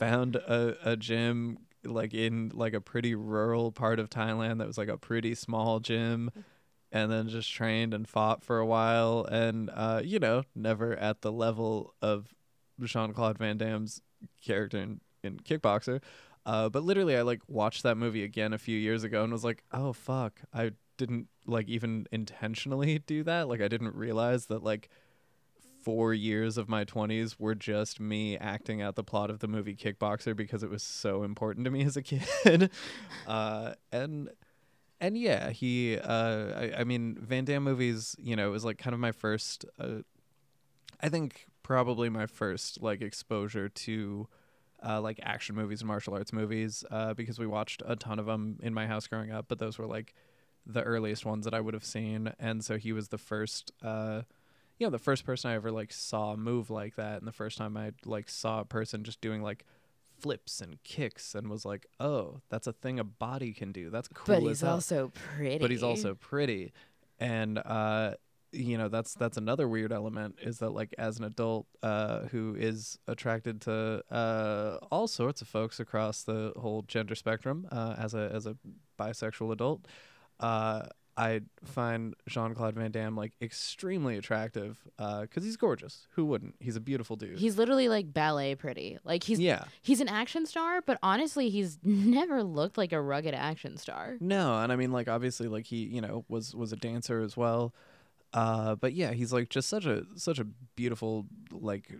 [0.00, 4.78] found a, a gym like in like a pretty rural part of Thailand that was
[4.78, 6.30] like a pretty small gym
[6.92, 11.22] and then just trained and fought for a while and uh you know never at
[11.22, 12.34] the level of
[12.82, 14.00] Jean-Claude Van Damme's
[14.44, 16.00] character in, in Kickboxer
[16.46, 19.44] uh but literally I like watched that movie again a few years ago and was
[19.44, 24.62] like oh fuck I didn't like even intentionally do that like I didn't realize that
[24.62, 24.88] like
[25.82, 29.76] four years of my 20s were just me acting out the plot of the movie
[29.76, 32.70] Kickboxer because it was so important to me as a kid.
[33.26, 34.30] uh, and
[35.00, 35.98] and yeah, he.
[35.98, 38.16] Uh, I, I mean, Van Damme movies.
[38.18, 39.64] You know, it was like kind of my first.
[39.78, 39.98] Uh,
[41.00, 44.28] I think probably my first like exposure to.
[44.86, 48.26] Uh, like action movies and martial arts movies, uh, because we watched a ton of
[48.26, 49.46] them in my house growing up.
[49.48, 50.14] But those were like
[50.66, 53.72] the earliest ones that I would have seen, and so he was the first.
[53.82, 54.22] Uh,
[54.78, 57.58] you know, the first person I ever like saw move like that, and the first
[57.58, 59.64] time I like saw a person just doing like
[60.20, 63.88] flips and kicks, and was like, "Oh, that's a thing a body can do.
[63.88, 65.58] That's cool." but he's hell." also pretty.
[65.58, 66.72] but he's also pretty
[67.20, 68.14] and uh
[68.54, 72.54] you know that's that's another weird element is that like as an adult uh who
[72.58, 78.14] is attracted to uh all sorts of folks across the whole gender spectrum uh as
[78.14, 78.56] a as a
[78.98, 79.86] bisexual adult
[80.40, 80.82] uh
[81.16, 86.08] I find Jean Claude Van Damme like extremely attractive because he's gorgeous.
[86.12, 86.56] Who wouldn't?
[86.58, 87.38] He's a beautiful dude.
[87.38, 88.98] He's literally like ballet pretty.
[89.04, 89.64] Like he's yeah.
[89.80, 94.16] he's an action star, but honestly, he's never looked like a rugged action star.
[94.20, 97.36] No, and I mean like obviously like he, you know, was was a dancer as
[97.36, 97.72] well.
[98.34, 100.44] Uh but yeah, he's like just such a such a
[100.76, 101.92] beautiful like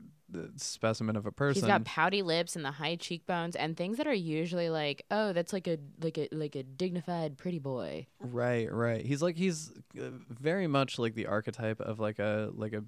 [0.57, 1.63] specimen of a person.
[1.63, 5.33] He's got pouty lips and the high cheekbones and things that are usually like, oh,
[5.33, 8.07] that's like a like a like a dignified pretty boy.
[8.21, 9.05] right, right.
[9.05, 12.83] He's like he's uh, very much like the archetype of like a like a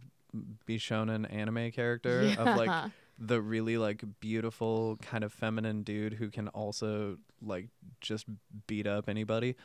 [0.68, 6.48] Bishonen anime character of like the really like beautiful kind of feminine dude who can
[6.48, 7.68] also like
[8.00, 8.26] just
[8.66, 9.56] beat up anybody.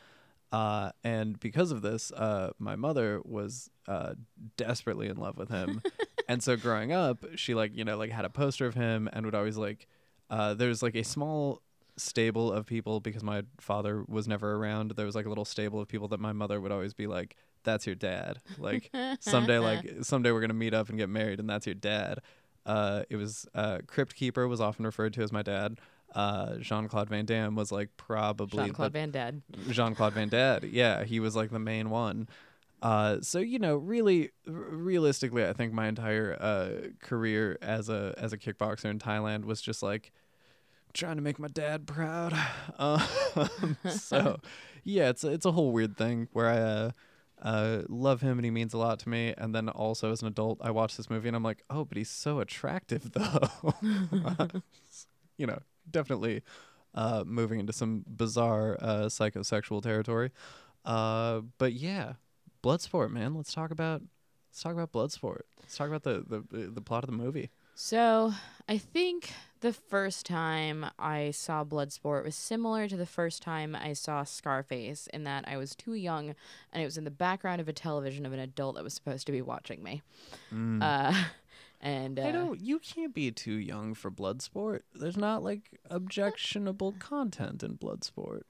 [0.52, 4.14] Uh, and because of this, uh, my mother was uh,
[4.58, 5.82] desperately in love with him.
[6.28, 9.26] and so growing up, she like you know like had a poster of him and
[9.26, 9.88] would always like.
[10.30, 11.62] Uh, there's like a small
[11.98, 14.92] stable of people because my father was never around.
[14.92, 17.36] There was like a little stable of people that my mother would always be like,
[17.64, 21.50] "That's your dad." Like someday, like someday we're gonna meet up and get married, and
[21.50, 22.20] that's your dad.
[22.66, 25.80] Uh, it was uh, Crypt Keeper was often referred to as my dad.
[26.14, 29.44] Uh, Jean Claude Van Damme was like probably Jean Claude Van Damme.
[29.70, 30.70] Jean Claude Van Damme.
[30.70, 32.28] Yeah, he was like the main one.
[32.82, 38.14] Uh, so you know, really, r- realistically, I think my entire uh, career as a
[38.18, 40.12] as a kickboxer in Thailand was just like
[40.94, 42.34] trying to make my dad proud.
[42.80, 44.40] Um, so
[44.84, 46.92] yeah, it's a, it's a whole weird thing where I uh,
[47.42, 50.28] uh, love him and he means a lot to me, and then also as an
[50.28, 53.50] adult, I watch this movie and I'm like, oh, but he's so attractive though.
[55.38, 56.44] you know, definitely
[56.94, 60.32] uh, moving into some bizarre uh, psychosexual territory.
[60.86, 62.14] Uh, but yeah,
[62.64, 63.34] Bloodsport, man.
[63.36, 64.02] Let's talk about
[64.50, 65.42] let's talk about Bloodsport.
[65.60, 67.50] Let's talk about the the the plot of the movie.
[67.74, 68.34] So
[68.68, 73.94] I think the first time I saw Bloodsport was similar to the first time I
[73.94, 76.36] saw Scarface, in that I was too young
[76.74, 79.26] and it was in the background of a television of an adult that was supposed
[79.28, 80.02] to be watching me.
[80.82, 81.24] Uh,
[81.82, 82.62] and uh, I don't.
[82.62, 84.82] You can't be too young for Bloodsport.
[84.94, 88.44] There's not like objectionable content in Bloodsport.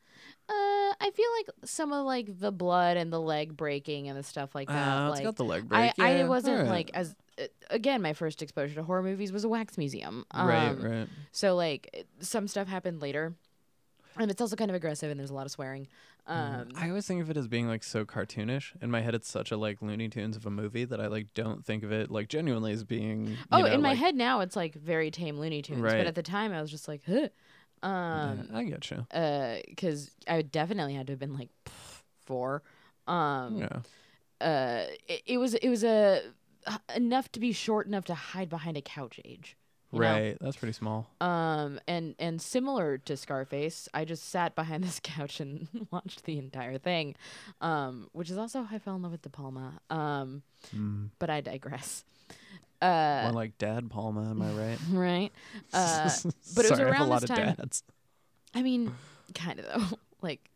[0.50, 0.54] Uh,
[1.00, 4.54] I feel like some of like the blood and the leg breaking and the stuff
[4.54, 4.88] like that.
[4.88, 6.00] Ah, it's like, got the leg I, break.
[6.00, 6.70] I yeah, wasn't alright.
[6.70, 10.26] like as uh, again my first exposure to horror movies was a wax museum.
[10.34, 11.08] right, Um, right.
[11.32, 13.36] So like some stuff happened later,
[14.22, 15.88] and it's also kind of aggressive and there's a lot of swearing.
[16.28, 18.74] Um, I always think of it as being like so cartoonish.
[18.82, 21.34] In my head, it's such a like Looney Tunes of a movie that I like
[21.34, 23.38] don't think of it like genuinely as being.
[23.52, 25.98] oh, know, in my like- head now it's like very tame Looney Tunes, Right.
[25.98, 27.30] but at the time I was just like, huh.
[27.84, 29.08] Yeah, Um, I get you.
[29.12, 31.50] uh, because I definitely had to have been like
[32.26, 32.62] four.
[33.08, 33.80] Um, Yeah.
[34.40, 36.22] uh, it, it was it was a
[36.96, 39.58] enough to be short enough to hide behind a couch age.
[39.92, 40.06] You know?
[40.06, 40.38] Right.
[40.42, 41.10] That's pretty small.
[41.22, 46.38] Um, and and similar to Scarface, I just sat behind this couch and watched the
[46.38, 47.16] entire thing,
[47.62, 49.80] um, which is also how I fell in love with De Palma.
[49.90, 50.44] Um,
[50.76, 51.10] Mm.
[51.18, 52.06] but I digress.
[52.82, 54.78] Uh, More like Dad Palma, am I right?
[54.92, 55.32] right.
[55.74, 56.10] Uh,
[56.56, 57.84] but it was Sorry, I have around a lot this of time- dads.
[58.54, 58.94] I mean,
[59.34, 59.98] kind of though.
[60.22, 60.50] like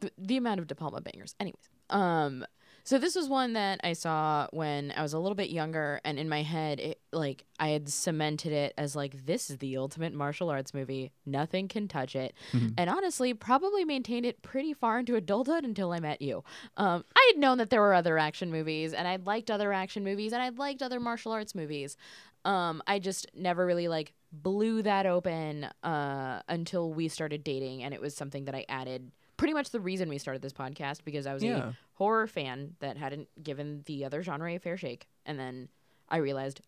[0.00, 1.34] the, the amount of De Palma bangers.
[1.40, 2.44] Anyways, um,
[2.84, 6.18] so this was one that I saw when I was a little bit younger, and
[6.18, 10.12] in my head, it like I had cemented it as like this is the ultimate
[10.12, 11.10] martial arts movie.
[11.24, 12.34] Nothing can touch it,
[12.76, 16.44] and honestly, probably maintained it pretty far into adulthood until I met you.
[16.76, 20.04] Um, I had known that there were other action movies, and I liked other action
[20.04, 21.96] movies, and I liked other martial arts movies.
[22.44, 27.94] Um, I just never really like blew that open uh, until we started dating, and
[27.94, 29.10] it was something that I added.
[29.36, 31.70] Pretty much the reason we started this podcast because I was Yeah.
[31.70, 35.68] a horror fan that hadn't given the other genre a fair shake, and then
[36.08, 36.60] I realized,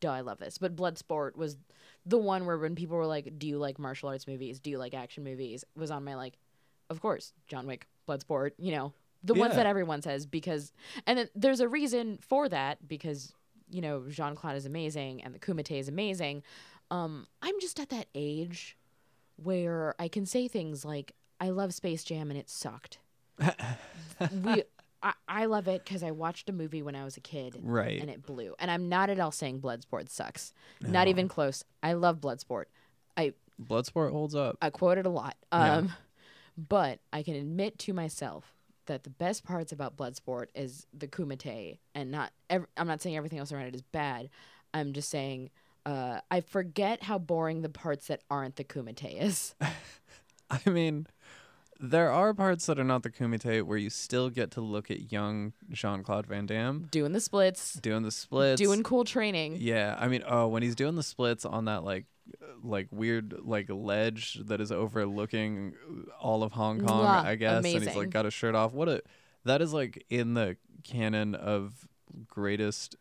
[0.00, 0.58] duh, I love this.
[0.58, 1.56] But Bloodsport was
[2.04, 4.60] the one where when people were like, "Do you like martial arts movies?
[4.60, 6.38] Do you like action movies?" was on my like,
[6.90, 10.72] of course, John Wick, Bloodsport, you know, the ones that everyone says because,
[11.06, 13.32] and then there's a reason for that because
[13.70, 16.42] you know Jean Claude is amazing and the Kumite is amazing.
[16.90, 18.76] Um, I'm just at that age
[19.36, 22.98] where I can say things like, I love Space Jam and it sucked.
[24.44, 24.62] we
[25.02, 28.00] I, I love it because I watched a movie when I was a kid Right.
[28.00, 28.54] and it blew.
[28.58, 30.54] And I'm not at all saying Bloodsport sucks.
[30.80, 31.10] Not No.
[31.10, 31.62] even close.
[31.82, 32.64] I love Bloodsport.
[33.16, 34.56] I Bloodsport holds up.
[34.62, 35.36] I quote it a lot.
[35.52, 35.74] Yeah.
[35.76, 35.92] Um,
[36.56, 38.54] but I can admit to myself
[38.86, 42.32] that the best parts about Bloodsport is the kumite, and not.
[42.50, 44.28] Ev- I'm not saying everything else around it is bad.
[44.72, 45.50] I'm just saying
[45.86, 49.54] uh, I forget how boring the parts that aren't the kumite is.
[50.50, 51.06] I mean,
[51.90, 55.12] there are parts that are not the Kumite where you still get to look at
[55.12, 58.60] young Jean Claude Van Damme doing the splits, doing the splits.
[58.60, 59.56] doing cool training.
[59.60, 62.06] Yeah, I mean, oh, when he's doing the splits on that like,
[62.62, 65.74] like weird like ledge that is overlooking
[66.20, 68.72] all of Hong Kong, I guess, and he's like got his shirt off.
[68.72, 69.02] What a
[69.44, 71.86] that is like in the canon of
[72.28, 72.96] greatest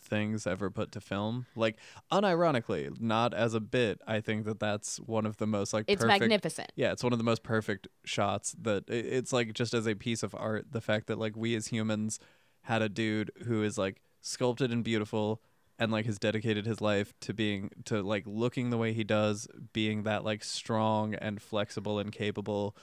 [0.00, 1.46] things ever put to film.
[1.54, 1.76] Like
[2.12, 4.00] unironically, not as a bit.
[4.06, 6.72] I think that that's one of the most like It's perfect magnificent.
[6.76, 10.22] yeah, it's one of the most perfect shots that it's like just as a piece
[10.22, 12.18] of art, the fact that like we as humans
[12.62, 15.40] had a dude who is like sculpted and beautiful
[15.78, 19.46] and like has dedicated his life to being to like looking the way he does,
[19.72, 22.76] being that like strong and flexible and capable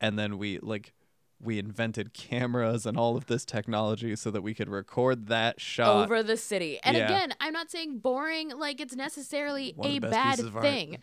[0.00, 0.92] and then we like
[1.40, 6.04] we invented cameras and all of this technology so that we could record that shot.
[6.04, 6.80] over the city.
[6.82, 7.04] And yeah.
[7.04, 10.98] again, I'm not saying boring like it's necessarily One a bad thing.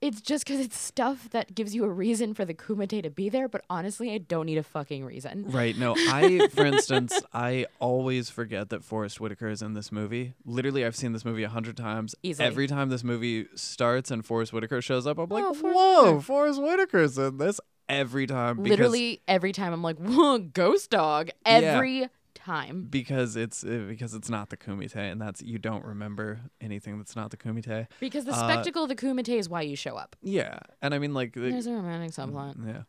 [0.00, 3.28] It's just because it's stuff that gives you a reason for the kumite to be
[3.28, 3.48] there.
[3.48, 5.50] But honestly, I don't need a fucking reason.
[5.50, 5.76] Right.
[5.76, 10.34] No, I, for instance, I always forget that Forest Whitaker is in this movie.
[10.44, 12.14] Literally, I've seen this movie a hundred times.
[12.22, 12.46] Easily.
[12.46, 16.02] Every time this movie starts and Forest Whitaker shows up, I'm like, Oh, Forest whoa,
[16.02, 17.60] Whitaker." Forest Whitaker's in this
[17.92, 18.56] every time.
[18.62, 21.30] Because, Literally every time I'm like, Whoa, ghost dog.
[21.44, 22.88] Every time.
[22.90, 27.14] Because it's uh, because it's not the Kumite, and that's you don't remember anything that's
[27.14, 27.86] not the Kumite.
[28.00, 30.16] Because the Uh, spectacle of the kumite is why you show up.
[30.22, 32.56] Yeah, and I mean like the, There's a romantic subplot.
[32.66, 32.82] Yeah.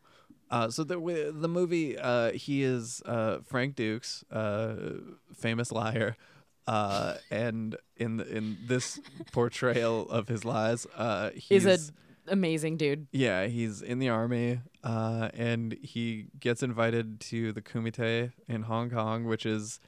[0.50, 4.76] Uh, so the the movie, uh, he is uh, Frank Dux, uh,
[5.36, 6.16] famous liar,
[6.68, 9.00] uh, and in the, in this
[9.32, 11.94] portrayal of his lies, uh, he's Is a
[12.28, 13.08] amazing dude.
[13.12, 18.90] yeah he's in the army, uh, and he gets invited to the Kumite in Hong
[18.90, 19.80] Kong, which is,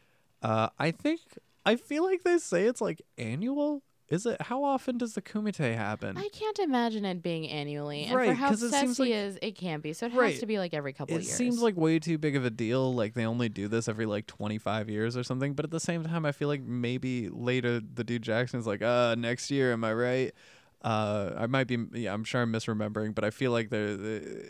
[0.41, 1.21] uh, I think
[1.65, 3.81] I feel like they say it's like annual.
[4.07, 6.15] Is it how often does the Kumite happen?
[6.15, 8.01] I can't imagine it being annually.
[8.03, 9.93] And for Right, how it seems like- is, it can't be.
[9.93, 10.29] So it Right.
[10.29, 11.35] has to be like every couple it of years.
[11.35, 14.27] seems like way too big of a deal like they only do this every like
[14.27, 18.03] 25 years or something but at the same time i feel like maybe later the
[18.03, 20.33] dude jackson's like uh next year am i right
[20.85, 24.49] uh i might be yeah i'm sure i'm misremembering but i feel like the, the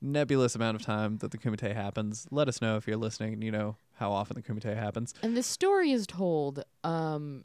[0.00, 2.26] nebulous amount of time that the kumite happens.
[2.30, 5.14] Let us know if you're listening you know how often the kumite happens.
[5.22, 7.44] And the story is told um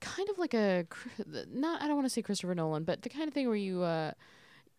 [0.00, 0.86] kind of like a
[1.52, 3.82] not I don't want to say Christopher Nolan, but the kind of thing where you
[3.82, 4.12] uh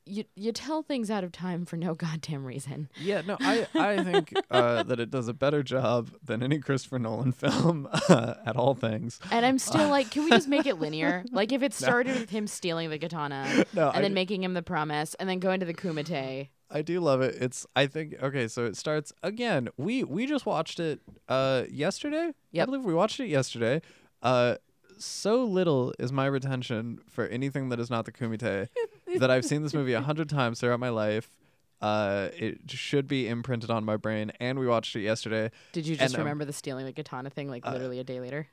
[0.07, 2.89] you you tell things out of time for no goddamn reason.
[2.99, 6.97] yeah no i i think uh that it does a better job than any christopher
[6.99, 10.79] nolan film uh, at all things And I'm still like, can we just make it
[10.79, 11.23] linear?
[11.31, 14.43] Like if it started with him stealing the katana no and I then d- making
[14.43, 16.49] him the promise and then going to the kumite.
[16.69, 17.35] I do love it.
[17.39, 19.69] It's I think okay, so it starts again.
[19.77, 22.33] We we just watched it uh yesterday.
[22.59, 23.81] I believe we watched it yesterday.
[24.21, 24.55] Uh
[24.99, 28.67] so little is my retention for anything that is not the Kumite
[29.19, 31.29] that I've seen this movie a hundred times throughout my life.
[31.79, 35.51] Uh it should be imprinted on my brain and we watched it yesterday.
[35.73, 38.03] Did you just And, um, remember the stealing the katana thing like uh, literally a
[38.03, 38.47] day later?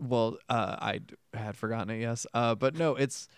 [0.00, 1.00] Well, uh I
[1.34, 2.26] had forgotten it, yes.
[2.32, 3.28] Uh but no, it's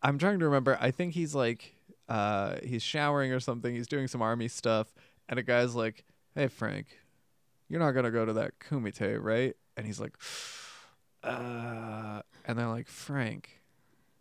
[0.00, 0.78] I'm trying to remember.
[0.80, 1.74] I think he's like
[2.08, 3.74] uh he's showering or something.
[3.74, 4.94] He's doing some army stuff
[5.28, 6.04] and a guy's like,
[6.36, 6.86] "Hey Frank,
[7.68, 10.16] you're not going to go to that kumite, right?" And he's like,
[11.22, 13.57] "Uh," and they're like, "Frank,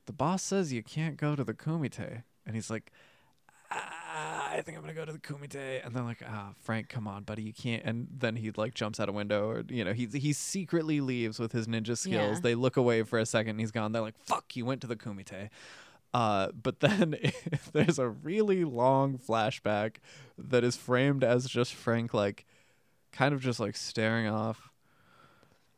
[0.08, 2.92] the boss says you can't go to the kumite." And he's like,
[3.72, 7.08] ah, I think I'm gonna go to the kumite, and they're like, ah, Frank, come
[7.08, 7.84] on, buddy, you can't.
[7.86, 11.40] And then he like jumps out a window, or you know, he he secretly leaves
[11.40, 12.38] with his ninja skills.
[12.38, 12.42] Yeah.
[12.42, 13.92] They look away for a second, and he's gone.
[13.92, 15.50] They're like, fuck, you went to the kumite.
[16.14, 17.18] Uh, but then
[17.74, 19.98] there's a really long flashback
[20.38, 22.46] that is framed as just Frank, like,
[23.12, 24.72] kind of just like staring off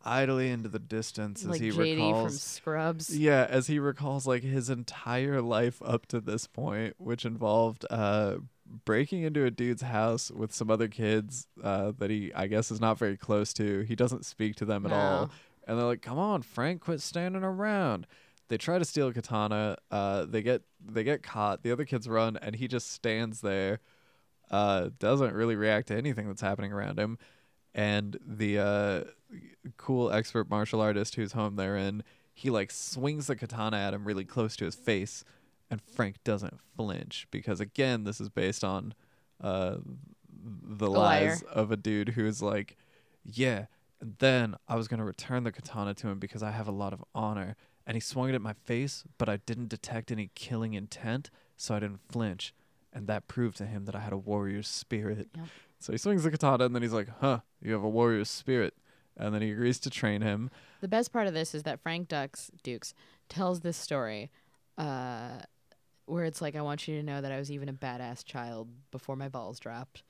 [0.06, 2.22] idly into the distance as he JD recalls.
[2.24, 3.18] from Scrubs.
[3.18, 8.36] Yeah, as he recalls like his entire life up to this point, which involved uh
[8.86, 12.80] breaking into a dude's house with some other kids uh that he I guess is
[12.80, 13.82] not very close to.
[13.82, 15.32] He doesn't speak to them at all.
[15.68, 18.08] And they're like, "Come on, Frank, quit standing around."
[18.48, 19.78] They try to steal a katana.
[19.92, 21.62] Uh they get they get caught.
[21.64, 23.80] The other kids run and he just stands there.
[24.50, 27.18] Uh doesn't really react to anything that's happening around him.
[27.76, 29.04] And the uh
[29.78, 32.04] cool expert martial artist who's home they're in,
[32.34, 35.24] he like swings the katana at him really close to his face,
[35.70, 38.94] and Frank doesn't flinch because again, this is based on
[39.42, 39.78] uh
[40.42, 41.30] the liar.
[41.30, 42.78] lies of a dude who's like,
[43.24, 43.66] yeah,
[44.00, 46.94] and then I was gonna return the katana to him because I have a lot
[46.94, 47.56] of honor.
[47.88, 51.74] And he swung it at my face, but I didn't detect any killing intent, so
[51.74, 52.54] I didn't flinch.
[52.94, 55.30] And that proved to him that I had a warrior's spirit.
[55.36, 55.48] Yep.
[55.80, 58.76] So he swings the katana, and then he's like, huh, you have a warrior's spirit.
[59.20, 60.50] And then he agrees to train him.
[60.82, 62.94] The best part of this is that Frank Dux Dukes
[63.28, 64.32] tells this story,
[64.78, 65.40] uh,
[66.06, 68.70] where it's like, I want you to know that I was even a badass child
[68.92, 70.04] before my balls dropped.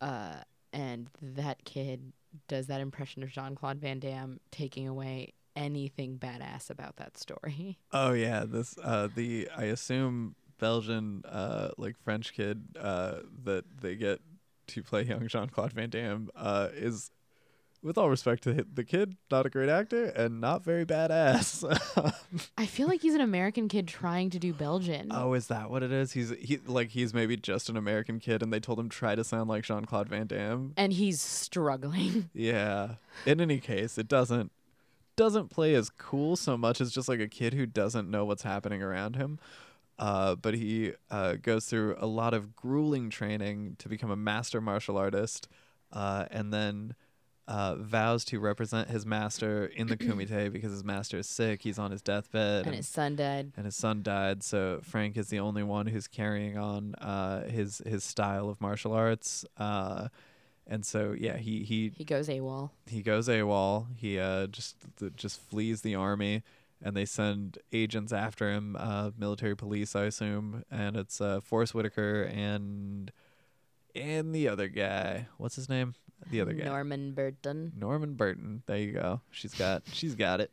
[0.00, 0.36] Uh,
[0.72, 2.12] and that kid
[2.48, 7.78] does that impression of Jean Claude Van Damme, taking away anything badass about that story.
[7.92, 13.94] Oh yeah, this uh the I assume Belgian uh like French kid uh that they
[13.94, 14.20] get
[14.68, 17.10] to play young Jean Claude Van Damme uh is
[17.84, 21.62] with all respect to the kid, not a great actor and not very badass.
[22.58, 25.08] I feel like he's an American kid trying to do Belgian.
[25.10, 26.12] oh, is that what it is?
[26.12, 29.22] He's he like he's maybe just an American kid and they told him try to
[29.22, 30.72] sound like Jean Claude Van Damme.
[30.76, 32.30] And he's struggling.
[32.34, 32.96] Yeah.
[33.26, 34.50] In any case, it doesn't
[35.16, 38.42] doesn't play as cool so much as just like a kid who doesn't know what's
[38.42, 39.38] happening around him.
[39.98, 44.60] Uh, but he uh, goes through a lot of grueling training to become a master
[44.60, 45.48] martial artist,
[45.92, 46.94] uh, and then
[47.46, 51.62] uh, vows to represent his master in the kumite because his master is sick.
[51.62, 53.52] He's on his deathbed, and his son died.
[53.56, 54.42] and his son died.
[54.42, 58.92] So Frank is the only one who's carrying on uh, his his style of martial
[58.92, 59.44] arts.
[59.58, 60.08] Uh,
[60.66, 62.70] and so yeah, he he He goes AWOL.
[62.86, 63.88] he goes AWOL.
[63.96, 66.42] He uh just th- just flees the army,
[66.82, 71.74] and they send agents after him, uh, military police, I assume, and it's uh Forest
[71.74, 73.12] Whitaker and
[73.94, 75.26] and the other guy.
[75.36, 75.94] What's his name?
[76.30, 76.64] The other guy.
[76.64, 77.72] Norman Burton.
[77.76, 78.62] Norman Burton.
[78.66, 79.20] There you go.
[79.30, 80.50] She's got she's got it.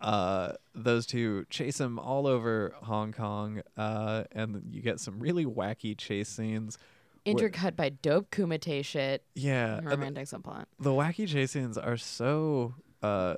[0.00, 5.44] Uh, those two chase him all over Hong Kong, uh, and you get some really
[5.44, 6.78] wacky chase scenes.
[7.26, 9.24] Intercut by dope kumite shit.
[9.34, 10.66] Yeah, romantic subplot.
[10.78, 13.36] the wacky chase scenes are so uh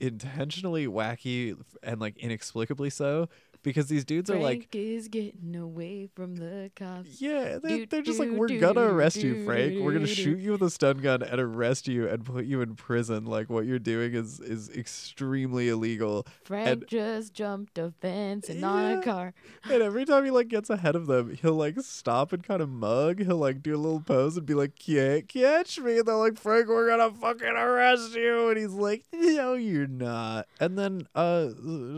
[0.00, 3.28] intentionally wacky and like inexplicably so
[3.62, 7.20] because these dudes are like Frank is getting away from the cops.
[7.20, 9.80] yeah they're, Do, they're just like we're gonna arrest you frank.
[9.80, 12.74] We're gonna shoot you with a stun gun and arrest you and put you in
[12.76, 13.24] prison.
[13.26, 16.26] Like what you're doing is is extremely illegal.
[16.44, 19.34] Frank And- just jumped a fence and on a car.
[19.70, 22.68] and every time he like gets ahead of them he'll like stop and kind of
[22.68, 23.20] mug.
[23.20, 25.98] He'll like do a little pose and be like can't catch me.
[25.98, 28.48] And they're like frank we're gonna fucking arrest you.
[28.50, 30.46] And he's like no you're not.
[30.60, 31.48] And then uh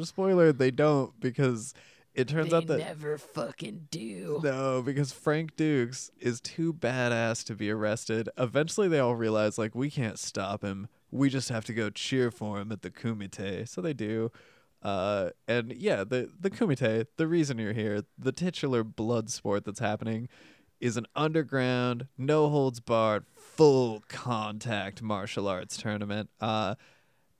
[0.02, 1.49] spoiler they don't because
[2.14, 4.40] it turns they out that never fucking do.
[4.42, 8.28] no, because Frank Dux is too badass to be arrested.
[8.36, 10.88] Eventually, they all realize, like, we can't stop him.
[11.10, 13.68] We just have to go cheer for him at the Kumite.
[13.68, 14.32] So they do.
[14.82, 19.80] Uh, and yeah, the, the Kumite, the reason you're here, the titular blood sport that's
[19.80, 20.28] happening
[20.80, 26.30] is an underground, no holds barred, full contact martial arts tournament.
[26.40, 26.74] Uh,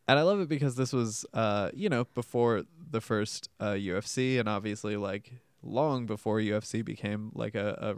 [0.07, 4.39] and I love it because this was, uh, you know, before the first uh, UFC,
[4.39, 5.33] and obviously like
[5.63, 7.95] long before UFC became like a, a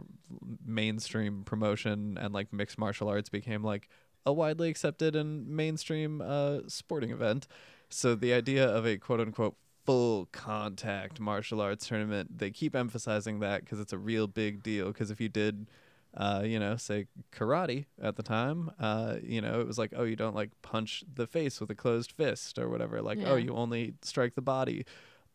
[0.65, 3.89] mainstream promotion, and like mixed martial arts became like
[4.25, 7.47] a widely accepted and mainstream uh, sporting event.
[7.89, 13.39] So the idea of a quote unquote full contact martial arts tournament, they keep emphasizing
[13.39, 14.87] that because it's a real big deal.
[14.87, 15.67] Because if you did
[16.15, 20.03] uh, you know, say karate at the time, uh, you know, it was like, oh,
[20.03, 23.01] you don't like punch the face with a closed fist or whatever.
[23.01, 24.85] Like, oh, you only strike the body.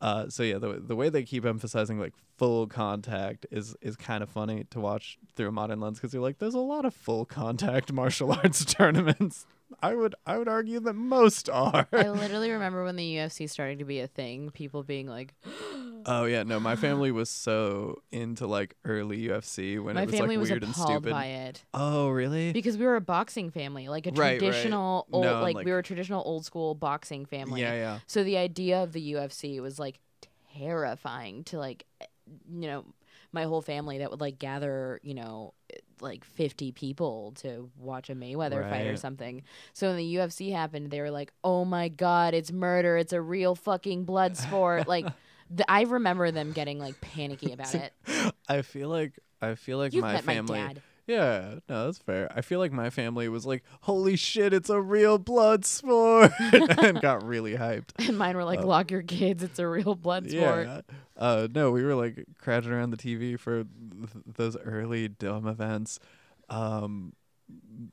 [0.01, 4.23] Uh, so yeah, the the way they keep emphasizing like full contact is is kind
[4.23, 6.95] of funny to watch through a modern lens because you're like, there's a lot of
[6.95, 9.47] full contact martial arts tournaments.
[9.83, 11.89] I would I would argue that most are.
[11.93, 15.35] I literally remember when the UFC started to be a thing, people being like,
[16.07, 20.15] oh yeah, no, my family was so into like early UFC when my it was
[20.15, 21.11] family like was weird and stupid.
[21.11, 22.53] by it Oh really?
[22.53, 24.39] because we were a boxing family, like a Right, right.
[24.39, 27.61] traditional old, No, like, like- we were a traditional old school boxing family.
[27.61, 27.99] yeah, yeah.
[28.07, 29.99] So the idea of the UFC was like
[30.57, 32.07] terrifying to like, eh,
[32.51, 32.85] you know,
[33.33, 38.09] my whole family that would like gather, you know, eh, like 50 people to watch
[38.09, 39.43] a Mayweather fight or something.
[39.75, 42.97] So when the UFC happened, they were like, "Oh my god, it's murder.
[42.97, 45.07] It's a real fucking blood sport." like
[45.51, 47.93] the, I remember them getting like panicky about it.
[48.49, 50.61] I feel like I feel like You've my met family.
[50.61, 50.83] my dad.
[51.07, 52.31] Yeah, no, that's fair.
[52.37, 57.01] I feel like my family was like, "Holy shit, it's a real blood sport," and
[57.01, 57.93] got really hyped.
[58.07, 59.43] And mine were like, Uh, "Lock your kids.
[59.43, 60.81] It's a real blood sport." Yeah.
[61.17, 65.99] Uh, no, we were like crouching around the TV for th- those early dumb events.
[66.51, 67.15] Um,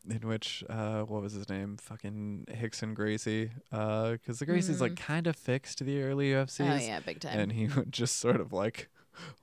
[0.09, 4.95] in which uh what was his name fucking Rickson Gracie uh because the Gracie's like
[4.95, 6.71] kind of fixed the early UFCs Mm.
[6.71, 7.39] oh yeah, big time.
[7.39, 8.89] and he would just sort of like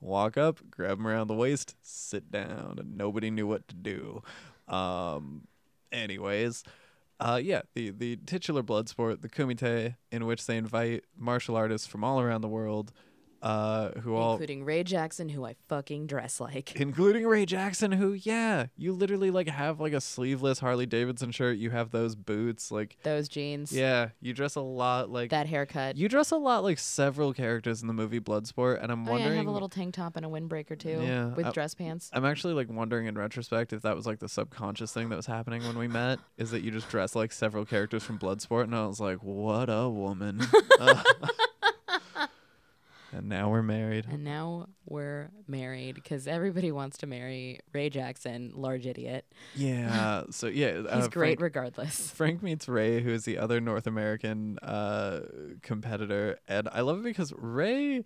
[0.01, 4.23] walk up grab him around the waist sit down and nobody knew what to do
[4.69, 5.47] um
[5.91, 6.63] anyways
[7.21, 11.87] uh yeah the the titular blood sport the kumite in which they invite martial artists
[11.87, 12.93] from all around the world
[13.43, 16.77] uh who all including Ray Jackson, who I fucking dress like.
[16.81, 21.57] including Ray Jackson, who, yeah, you literally like have like a sleeveless Harley Davidson shirt.
[21.59, 25.97] You have those boots, like, Those jeans, yeah, you dress a lot like that haircut.
[25.97, 29.11] You dress a lot like several characters in the movie Bloodsport, and I'm oh yeah,
[29.11, 29.37] I wondering.
[29.39, 32.11] have a little tank top and a windbreaker too, Yeah, with I- dress pants.
[32.13, 35.27] I'm actually like wondering in retrospect if that was like the subconscious thing that was
[35.27, 36.19] happening when we met.
[36.39, 39.69] Is that you just dress like several characters from Bloodsport, and I was like, what
[39.69, 40.41] a woman.
[40.81, 41.03] Uh,
[43.13, 44.07] and now we're married.
[44.11, 49.25] And now we're married because everybody wants to marry Ray Jackson, large idiot.
[49.55, 50.25] Yeah.
[50.31, 52.11] So yeah, He's uh, great Frank- regardless.
[52.11, 55.21] Frank meets Ray, who is the other North American uh,
[55.63, 58.05] competitor, and I love it because Ray,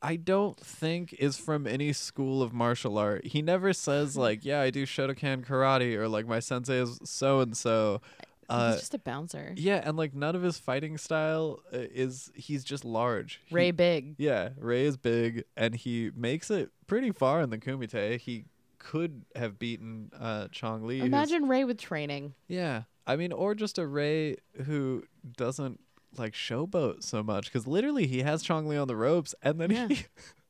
[0.00, 3.26] I don't think is from any school of martial art.
[3.26, 7.40] He never says like, "Yeah, I do Shotokan karate" or like, "My sensei is so
[7.40, 8.00] and so."
[8.48, 9.54] Uh, He's just a bouncer.
[9.56, 12.30] yeah, and like none of his fighting style uh, is.
[12.34, 13.40] He's just large.
[13.46, 14.14] He- Ray Big.
[14.18, 18.18] yeah, Ray is big, and he makes it pretty far in the Kumite.
[18.20, 18.44] He
[18.78, 21.00] could have beaten uh, Chong Li.
[21.00, 22.34] Imagine Ray with training.
[22.48, 22.82] yeah.
[23.06, 24.36] I mean, or just a Ray
[24.66, 25.02] who
[25.36, 25.80] doesn't
[26.16, 29.70] like showboat so much because literally he has Chong Li on the ropes and then
[29.72, 29.88] Yeah.
[29.88, 30.04] he,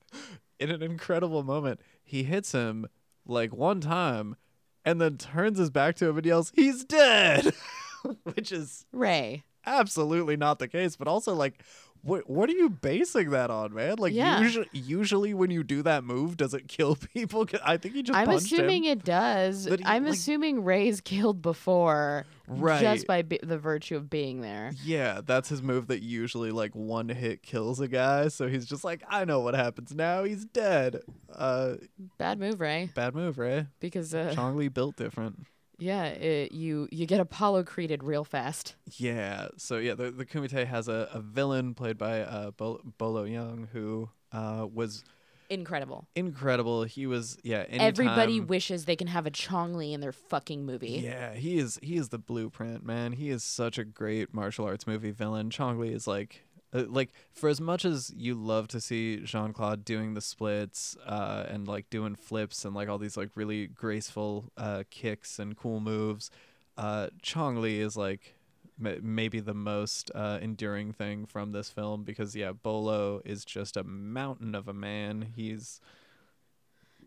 [0.60, 2.86] in an incredible moment, he hits him
[3.26, 4.36] like one time
[4.84, 7.54] and then turns his back to him and yells, He's dead!
[8.34, 9.44] Which is Ray.
[9.66, 11.62] absolutely not the case, but also like,
[12.04, 13.94] what what are you basing that on, man?
[13.98, 14.40] Like Yeah.
[14.40, 17.46] usually, usually when you do that move, does it kill people?
[17.64, 18.98] I think he just I'm assuming him.
[18.98, 19.68] it does.
[19.68, 22.80] But he, I'm like- assuming Ray's killed before, Right.
[22.80, 24.72] just by be- the virtue of being there.
[24.84, 28.26] Yeah, that's his move that usually like one hit kills a guy.
[28.28, 30.24] So he's just like, I know what happens now.
[30.24, 31.02] He's dead.
[31.32, 31.74] Uh,
[32.18, 32.90] Bad move, Ray.
[32.96, 33.68] bad move, Ray.
[33.78, 35.46] Because uh, Chong Li built different.
[35.82, 38.76] Yeah, it, you you get Apollo created real fast.
[38.96, 39.48] Yeah.
[39.56, 43.68] So yeah, the the Kumite has a, a villain played by uh Bol- Bolo Yeung
[43.72, 45.02] who uh was
[45.50, 46.06] Incredible.
[46.14, 46.84] incredible.
[46.84, 47.64] He was yeah.
[47.68, 51.00] Everybody wishes they can have a Chong Li in their fucking movie.
[51.04, 53.12] Yeah, he is he is the blueprint, man.
[53.12, 55.50] He is such a great martial arts movie villain.
[55.50, 59.84] Chong Li is like uh, like for as much as you love to see Jean-Claude
[59.84, 64.50] doing the splits uh and like doing flips and like all these like really graceful
[64.56, 66.30] uh kicks and cool moves,
[66.76, 68.34] uh Chong Li is like
[68.78, 73.76] ma- maybe the most uh enduring thing from this film because yeah, Bolo is just
[73.76, 75.32] a mountain of a man.
[75.36, 75.80] He's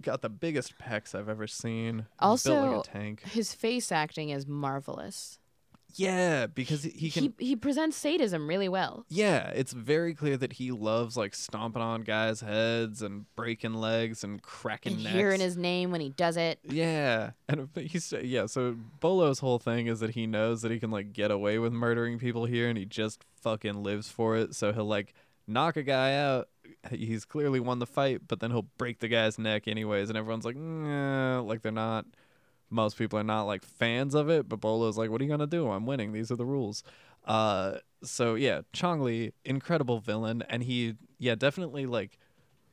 [0.01, 1.97] got the biggest pecs I've ever seen.
[1.97, 3.21] Like Also, a tank.
[3.23, 5.39] His face acting is marvelous.
[5.97, 7.33] Yeah, because he he can.
[7.39, 9.05] he, he presents sadism really well.
[9.09, 14.23] yeah, it's very clear that he loves like stomping on guys' heads and breaking legs
[14.23, 15.15] and cracking And necks.
[15.15, 16.59] hearing his name when he does it.
[16.63, 18.45] yeah, and he's yeah.
[18.45, 21.71] So Bolo's whole thing is that he knows that he can like get away with
[21.73, 24.55] murdering people here, and he just fucking lives for it.
[24.55, 25.13] So he'll like
[25.47, 26.49] knock a guy out.
[26.91, 30.45] He's clearly won the fight, but then he'll break the guy's neck anyways, and everyone's
[30.45, 32.05] like, nah, like they're not.
[32.75, 35.47] Most people are not like fans of it, but Bolo's like, what are you gonna
[35.47, 35.69] do?
[35.69, 36.11] I'm winning.
[36.11, 36.83] These are the rules.
[37.25, 42.19] Uh, so yeah, Chong Li, incredible villain, and he yeah definitely like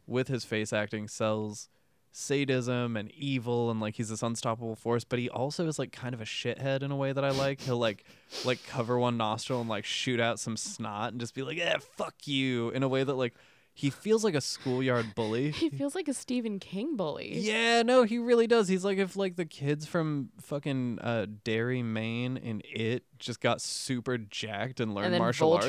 [0.07, 1.68] with his face acting sells
[2.14, 6.14] sadism and evil and like he's this unstoppable force but he also is like kind
[6.14, 8.05] of a shithead in a way that i like he'll like
[8.44, 11.78] like cover one nostril and like shoot out some snot and just be like yeah
[11.78, 13.32] fuck you in a way that like
[13.75, 17.39] he feels like a schoolyard bully He feels like a Stephen King bully.
[17.39, 18.68] yeah, no, he really does.
[18.68, 23.61] He's like if like the kids from fucking uh Derry, Maine in it just got
[23.61, 25.66] super jacked and learned and then martial arts.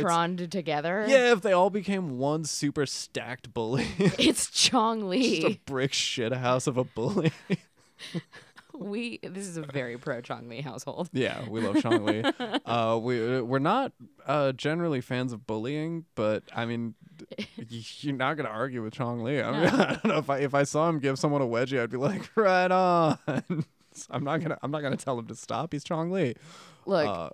[0.51, 1.05] Together.
[1.07, 3.87] Yeah, if they all became one super stacked bully.
[3.97, 5.09] It's Chong
[5.41, 7.31] just a brick shit house of a bully.
[8.77, 11.09] we this is a very pro Chong Li household.
[11.13, 12.23] yeah, we love Chong Li.
[12.65, 13.91] Uh, we we're not
[14.25, 16.95] uh, generally fans of bullying, but I mean,
[17.69, 19.41] you're not gonna argue with Chong Li.
[19.41, 19.83] I, mean, No.
[19.83, 21.97] I don't know if I if I saw him give someone a wedgie, I'd be
[21.97, 23.17] like, right on.
[24.09, 25.73] I'm not gonna I'm not gonna tell him to stop.
[25.73, 26.35] He's Chong Li.
[26.85, 27.29] Look, uh,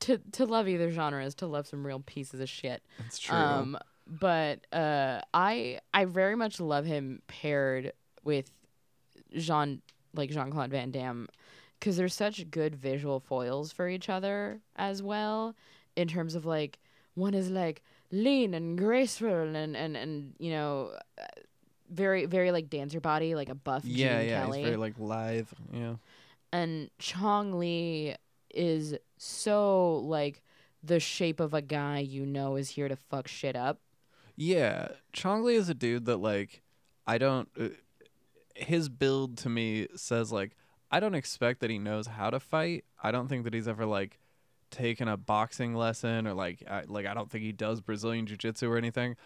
[0.00, 2.82] to to love either genre is to love some real pieces of shit.
[2.98, 3.36] That's true.
[3.36, 7.92] Um, but uh, I I very much love him paired
[8.24, 8.50] with
[9.36, 9.82] Jean
[10.14, 11.28] like Jean Claude Van Damme
[11.78, 15.56] because they're such good visual foils for each other as well
[15.96, 16.78] in terms of like
[17.14, 21.24] one is like lean and graceful and and and you know uh,
[21.90, 24.94] very very like dancer body like a buff yeah, Gene yeah, Kelly he's very like
[24.98, 25.48] lithe.
[25.72, 25.94] Yeah,
[26.52, 28.14] and Chong Li
[28.54, 30.42] is so like
[30.82, 33.80] the shape of a guy you know is here to fuck shit up.
[34.36, 36.62] Yeah, Chong Li is a dude that like
[37.06, 37.48] I don't.
[38.62, 40.56] His build to me says like
[40.90, 42.84] I don't expect that he knows how to fight.
[43.02, 44.18] I don't think that he's ever like
[44.70, 48.70] taken a boxing lesson or like I, like I don't think he does Brazilian jiu-jitsu
[48.70, 49.16] or anything.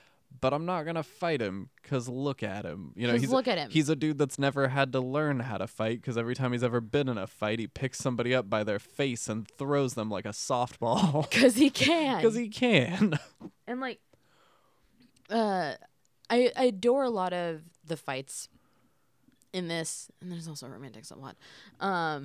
[0.40, 2.92] But I'm not gonna fight him because look at him.
[2.96, 3.70] You know, he's look at him.
[3.70, 6.64] He's a dude that's never had to learn how to fight because every time he's
[6.64, 10.10] ever been in a fight, he picks somebody up by their face and throws them
[10.10, 12.16] like a softball Cause he can.
[12.16, 13.18] because he can.
[13.66, 14.00] and like
[15.30, 15.74] uh
[16.28, 18.48] I, I adore a lot of the fights
[19.56, 21.34] in this and there's also romantic somewhat
[21.80, 22.24] um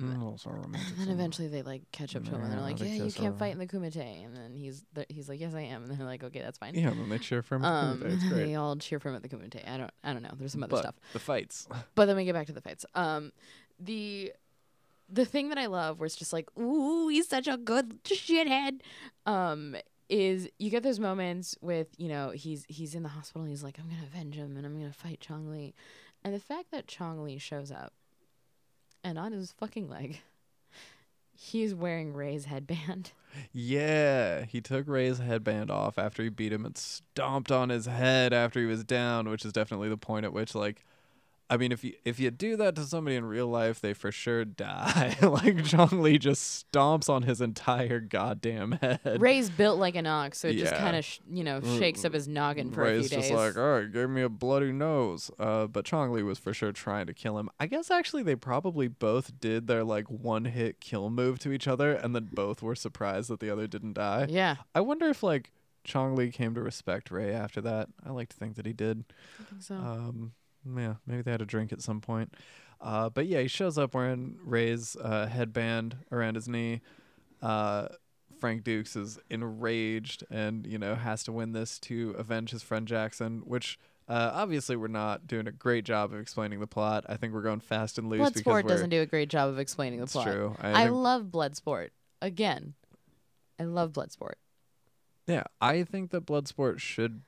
[0.64, 3.38] and then eventually they like catch up to him and they're like yeah you can't
[3.38, 6.06] fight in the kumite and then he's th- he's like yes i am and they're
[6.06, 6.74] like okay that's fine.
[6.74, 7.62] Yeah, and they cheer for him.
[7.62, 8.12] the um Kumite.
[8.14, 9.66] It's they all cheer for him at the kumite.
[9.68, 10.32] I don't i don't know.
[10.38, 10.94] There's some other But stuff.
[11.12, 11.68] the fights.
[11.94, 12.84] but then we get back to the fights.
[12.94, 13.32] Um
[13.80, 14.32] the
[15.08, 18.80] the thing that i love where it's just like ooh he's such a good shithead
[19.26, 19.76] um
[20.08, 23.62] is you get those moments with you know he's he's in the hospital and he's
[23.64, 25.74] like i'm gonna avenge him and i'm gonna fight chong li
[26.24, 27.92] and the fact that chong li shows up
[29.04, 30.20] and on his fucking leg
[31.34, 33.12] he's wearing ray's headband.
[33.54, 38.34] Yeah, he took Ray's headband off after he beat him and stomped on his head
[38.34, 40.84] after he was down, which is definitely the point at which like
[41.50, 44.10] I mean if you if you do that to somebody in real life, they for
[44.10, 45.16] sure die.
[45.22, 49.00] like Chong Li just stomps on his entire goddamn head.
[49.20, 52.14] ray's built like an ox so it just kind of sh- you know shakes up
[52.14, 54.72] his noggin for Ray's a few days just like, all right, gave me a bloody
[54.72, 55.30] nose.
[55.38, 57.50] Uh, but Chong Li was for sure trying to kill him.
[57.60, 61.68] I guess actually they probably both did their like one hit kill move to each
[61.68, 64.26] other, and then both were surprised that the other didn't die.
[64.30, 65.50] yeah I wonder if like
[65.84, 67.88] Chong Li came to respect Ray after that.
[68.06, 69.04] I like to think that he did.
[69.40, 70.32] i think so Um,
[70.64, 72.34] yeah, maybe they had a drink at some point.
[72.80, 76.80] Uh, but yeah, he shows up wearing Ray's uh, headband around his knee.
[77.40, 77.88] Uh,
[78.40, 82.86] Frank Dux is enraged and you know has to win this to avenge his friend
[82.86, 83.78] Jackson, which.
[84.08, 87.04] Uh, obviously, we're not doing a great job of explaining the plot.
[87.08, 90.00] I think we're going fast and loose Bloodsport doesn't do a great job of explaining
[90.00, 90.26] the it's plot.
[90.26, 90.56] true.
[90.60, 91.90] I, I love Bloodsport.
[92.20, 92.74] Again,
[93.60, 94.34] I love Bloodsport.
[95.28, 97.22] Yeah, I think that Bloodsport should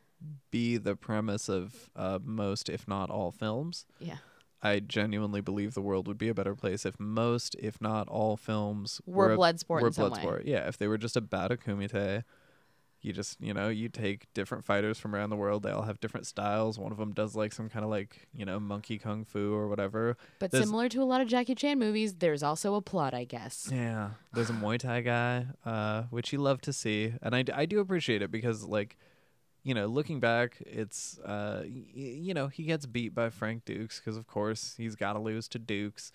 [0.50, 3.86] be the premise of uh, most, if not all, films.
[3.98, 4.16] Yeah.
[4.62, 8.36] I genuinely believe the world would be a better place if most, if not all,
[8.36, 10.20] films We're were, Bloodsport were in some way.
[10.20, 10.42] Bloodsport.
[10.46, 12.24] Yeah, if they were just about a kumite,
[13.02, 15.62] you just you know you take different fighters from around the world.
[15.62, 16.78] They all have different styles.
[16.78, 19.68] One of them does like some kind of like you know monkey kung fu or
[19.68, 20.16] whatever.
[20.38, 23.24] But There's- similar to a lot of Jackie Chan movies, there's also a plot, I
[23.24, 23.68] guess.
[23.70, 27.66] Yeah, there's a Muay Thai guy, uh, which you love to see, and I I
[27.66, 28.96] do appreciate it because like,
[29.64, 33.98] you know, looking back, it's uh, y- you know, he gets beat by Frank Dux
[33.98, 36.12] because of course he's got to lose to Dux,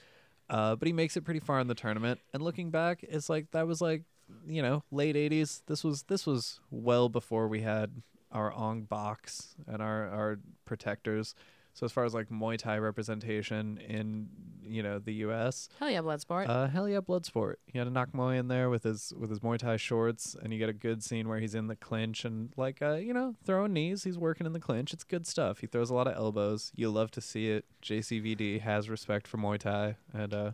[0.49, 2.19] uh, but he makes it pretty far in the tournament.
[2.33, 4.03] And looking back, it's like that was like,
[4.47, 5.63] you know, late '80s.
[5.65, 7.91] This was this was well before we had
[8.31, 11.33] our Ong Baks and our our protectors.
[11.79, 14.27] So as far as like Muay Thai representation in
[14.67, 15.69] you know the U.S.
[15.79, 16.49] Hell yeah, Bloodsport.
[16.49, 17.53] Uh, hell yeah, Bloodsport.
[17.71, 20.51] You had a nak muay in there with his with his Muay Thai shorts, and
[20.51, 23.35] you get a good scene where he's in the clinch and like uh, you know,
[23.45, 24.03] throwing knees.
[24.03, 24.91] He's working in the clinch.
[24.91, 25.59] It's good stuff.
[25.59, 26.73] He throws a lot of elbows.
[26.75, 27.63] You love to see it.
[27.81, 30.51] JCVD has respect for Muay Thai, and uh,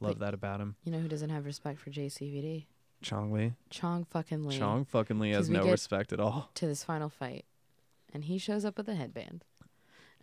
[0.00, 0.74] love But- that about him.
[0.82, 2.64] you know who doesn't have respect for JCVD?
[3.02, 4.58] Chong Li, Chong fucking Li.
[4.58, 6.50] Chong fucking Li has no respect at all.
[6.56, 7.44] To this final fight.
[8.12, 9.44] And he shows up with a headband.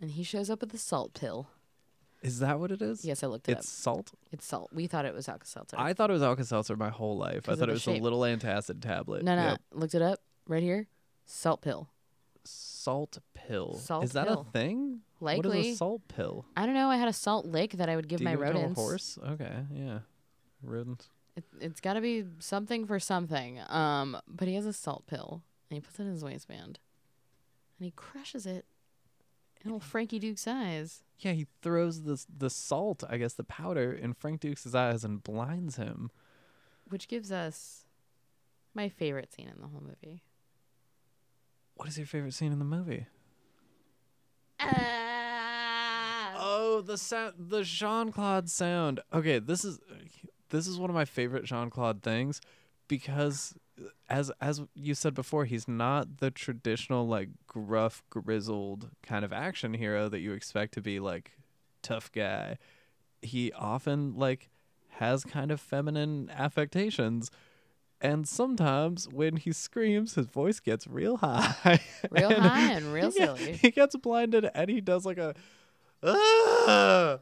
[0.00, 1.48] And he shows up with a salt pill.
[2.22, 3.04] Is that what it is?
[3.04, 4.10] Yes, I looked it It's salt.
[4.12, 4.18] up.
[4.32, 4.70] It's salt.
[4.72, 5.76] We thought it was Alka Seltzer.
[5.78, 7.48] I thought it was Alka Seltzer my whole life.
[7.48, 8.00] I thought it was shape.
[8.00, 9.22] a little antacid tablet.
[9.22, 9.42] no, no.
[9.50, 9.60] Yep.
[9.72, 10.20] Looked it up.
[10.48, 10.88] Right here.
[11.26, 11.88] Salt pill.
[12.44, 13.74] Salt pill.
[13.74, 14.46] Salt is that pill.
[14.48, 15.00] a thing?
[15.20, 15.68] What Likely.
[15.70, 16.46] is a salt pill?
[16.56, 16.88] I don't know.
[16.88, 18.58] I had a salt lick that I would give Do my you give it to
[18.58, 18.78] rodents.
[18.78, 19.18] a horse?
[19.32, 19.98] Okay, yeah.
[20.62, 21.08] Rodents.
[21.36, 23.60] It, it's got to be something for something.
[23.68, 26.78] Um, but he has a salt pill and he puts it in his waistband,
[27.78, 28.64] and he crushes it
[29.64, 31.02] in old Frankie Duke's eyes.
[31.18, 35.22] Yeah, he throws the the salt, I guess the powder, in Frank Dukes' eyes and
[35.22, 36.10] blinds him.
[36.88, 37.84] which gives us
[38.74, 40.22] my favorite scene in the whole movie.
[41.76, 43.06] What is your favorite scene in the movie?
[44.60, 46.34] Ah!
[46.36, 49.00] Oh, the sound, the Jean Claude sound.
[49.12, 49.78] Okay, this is
[50.50, 52.40] this is one of my favorite Jean Claude things
[52.88, 53.54] because
[54.08, 59.74] as as you said before, he's not the traditional like gruff, grizzled kind of action
[59.74, 61.32] hero that you expect to be like
[61.82, 62.58] tough guy.
[63.22, 64.50] He often like
[64.90, 67.30] has kind of feminine affectations.
[68.00, 71.80] And sometimes when he screams, his voice gets real high.
[72.10, 73.52] Real And high and real he silly.
[73.54, 75.34] He gets blinded and he does like a
[76.04, 77.18] ah,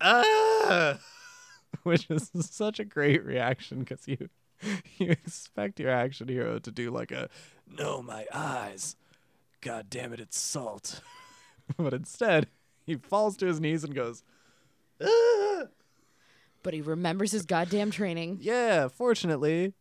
[0.00, 0.98] ah.
[1.84, 4.28] which is such a great reaction because you
[4.98, 7.28] you expect your action hero to do like a
[7.66, 8.96] no my eyes,
[9.60, 11.00] god damn it, it's salt,
[11.76, 12.48] but instead
[12.84, 14.22] he falls to his knees and goes.
[15.02, 15.64] "Ah!"
[16.62, 18.38] But he remembers his goddamn training.
[18.40, 19.74] Yeah, fortunately,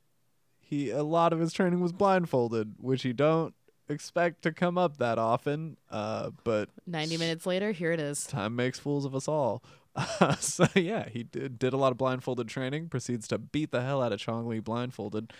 [0.59, 3.53] he a lot of his training was blindfolded, which you don't
[3.89, 5.77] expect to come up that often.
[5.89, 8.25] Uh, but 90 minutes later, here it is.
[8.25, 9.63] time makes fools of us all.
[10.39, 12.89] So yeah, he did, did a lot of blindfolded training.
[12.89, 15.31] Proceeds to beat the hell out of Chong Li blindfolded.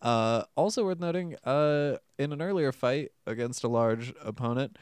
[0.00, 4.78] Uh, also worth noting, uh, in an earlier fight against a large opponent,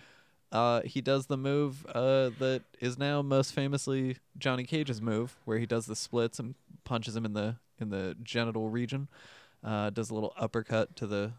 [0.52, 5.58] uh, he does the move uh, that is now most famously Johnny Cage's move, where
[5.58, 6.54] he does the splits and
[6.84, 9.08] punches him in the in the genital region.
[9.64, 11.32] Uh, does a little uppercut to the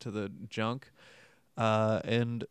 [0.00, 0.90] to the junk,
[1.56, 2.44] uh, and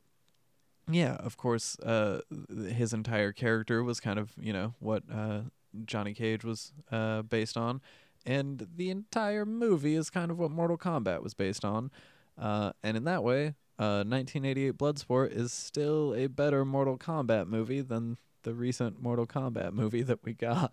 [0.90, 5.42] yeah, of course, uh, his entire character was kind of you know what uh,
[5.86, 7.82] Johnny Cage was uh, based on,
[8.26, 11.92] and the entire movie is kind of what Mortal Kombat was based on,
[12.40, 17.82] uh, and in that way, uh, 1988 Bloodsport is still a better Mortal Kombat movie
[17.82, 20.72] than the recent Mortal Kombat movie that we got.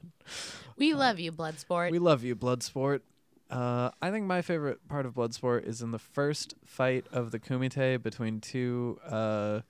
[0.76, 1.90] We love you, Bloodsport.
[1.90, 3.00] We love you, Bloodsport.
[3.50, 7.38] Uh, I think my favorite part of Bloodsport is in the first fight of the
[7.38, 9.60] Kumite between two uh,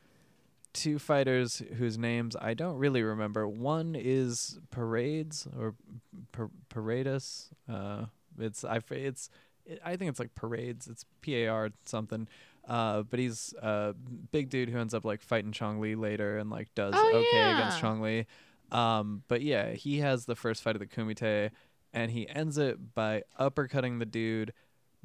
[0.75, 3.49] two fighters whose names I don't really remember.
[3.49, 5.75] One is Parades or
[6.33, 7.49] Par- Paradis.
[7.66, 8.07] Uh,
[8.39, 9.31] it's I it's
[9.64, 10.87] it, I think it's like Parades.
[10.87, 12.29] It's P A R something.
[12.68, 13.95] Uh, but he's a
[14.33, 17.53] big dude who ends up like fighting Chong Li later and like does Oh, okay
[17.53, 17.79] against.
[17.81, 18.27] Chong Li.
[18.72, 21.51] Um, but yeah, he has the first fight of the Kumite,
[21.93, 24.53] and he ends it by uppercutting the dude.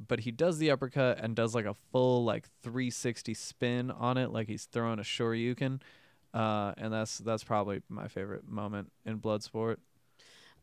[0.07, 4.31] But he does the uppercut and does like a full like 360 spin on it,
[4.31, 5.81] like he's throwing a shoryuken.
[6.33, 9.77] Uh, and that's that's probably my favorite moment in Bloodsport.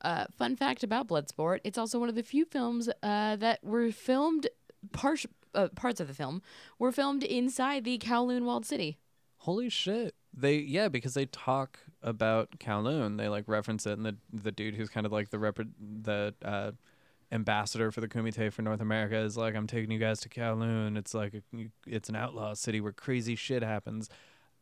[0.00, 3.90] Uh, fun fact about Bloodsport: it's also one of the few films uh, that were
[3.90, 4.48] filmed.
[4.92, 5.16] Par-
[5.54, 6.42] uh, parts of the film
[6.78, 8.98] were filmed inside the Kowloon walled city.
[9.38, 10.14] Holy shit!
[10.32, 13.16] They yeah, because they talk about Kowloon.
[13.16, 16.34] They like reference it, and the the dude who's kind of like the rep the
[16.44, 16.72] uh,
[17.32, 20.96] ambassador for the Kumite for North America is like, I'm taking you guys to Kowloon.
[20.96, 21.42] It's like a,
[21.86, 24.08] it's an outlaw city where crazy shit happens.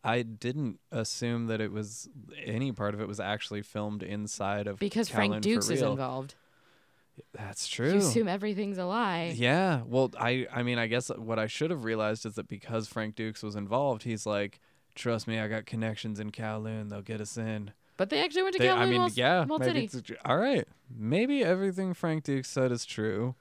[0.03, 2.09] I didn't assume that it was
[2.43, 6.35] any part of it was actually filmed inside of Because Kowloon Frank Dux is involved.
[7.33, 7.99] That's You true.
[7.99, 9.33] assume everything's a lie.
[9.37, 9.83] Yeah.
[9.87, 13.15] Well, I I mean, I guess what I should have realized is that because Frank
[13.15, 14.59] Dux was involved, he's like,
[14.97, 16.91] trust me, I got connections in Kowloon.
[16.91, 17.73] They'll get us in.
[17.97, 20.17] But they actually went to They- Kowloon I mean, yeah, maybe city.
[20.25, 20.67] all right.
[20.95, 23.35] Maybe everything Frank Duke said is true,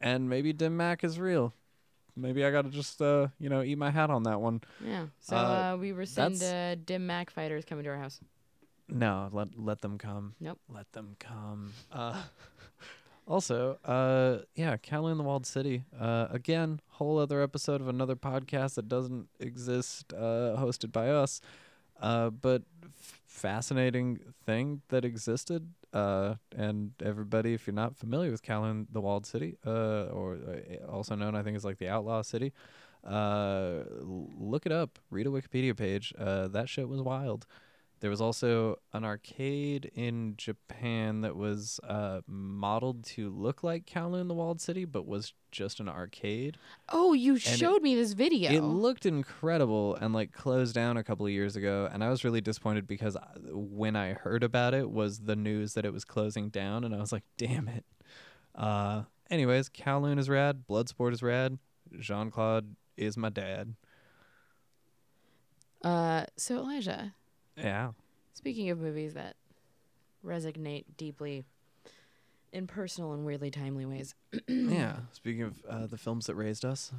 [0.00, 1.52] and maybe Dim Mak is real.
[2.14, 4.62] Maybe I gotta just uh, you know, eat my hat on that one.
[4.84, 5.06] Yeah.
[5.20, 5.40] So Uh,
[5.74, 8.20] uh, we rescind uh, dim Mak fighters coming to our house.
[8.88, 10.34] No, let let them come.
[10.40, 10.58] Nope.
[10.72, 11.72] Let them come.
[11.92, 12.22] Uh,
[13.26, 15.84] also, uh, yeah, Kowloon the Walled City.
[15.98, 21.40] Uh, again, whole other episode of another podcast that doesn't exist, uh, hosted by us.
[22.00, 22.62] Uh, but
[23.36, 25.68] fascinating thing that existed.
[25.92, 30.86] Uh, and everybody, if you're not familiar with Kowloon the Walled City, uh, or uh,
[30.90, 32.52] also known, I think, as like the Outlaw City,
[33.04, 34.98] uh, look it up.
[35.10, 36.12] Read a Wikipedia page.
[36.18, 37.46] Uh, that shit was wild.
[38.00, 44.28] There was also an arcade in Japan that was uh, modeled to look like Kowloon
[44.28, 46.58] the Walled City, but was just an arcade.
[46.90, 48.52] Oh, you it- showed me this video.
[48.52, 52.22] It looked incredible and like closed down a couple of years ago, and I was
[52.22, 56.04] really disappointed because I- when I heard about it was the news that it was
[56.04, 57.86] closing down, and I was like, damn it.
[58.54, 61.58] Uh, anyways, Kowloon is rad, Bloodsport is rad,
[61.98, 63.74] Jean Claude is my dad.
[65.82, 67.14] uh, so Elijah,
[67.56, 67.92] Yeah.
[68.34, 69.36] speaking of movies that
[70.24, 71.44] resonate deeply
[72.52, 74.14] in personal and weirdly timely ways,
[74.48, 74.96] yeah.
[75.12, 76.92] Speaking of uh, the films that raised us,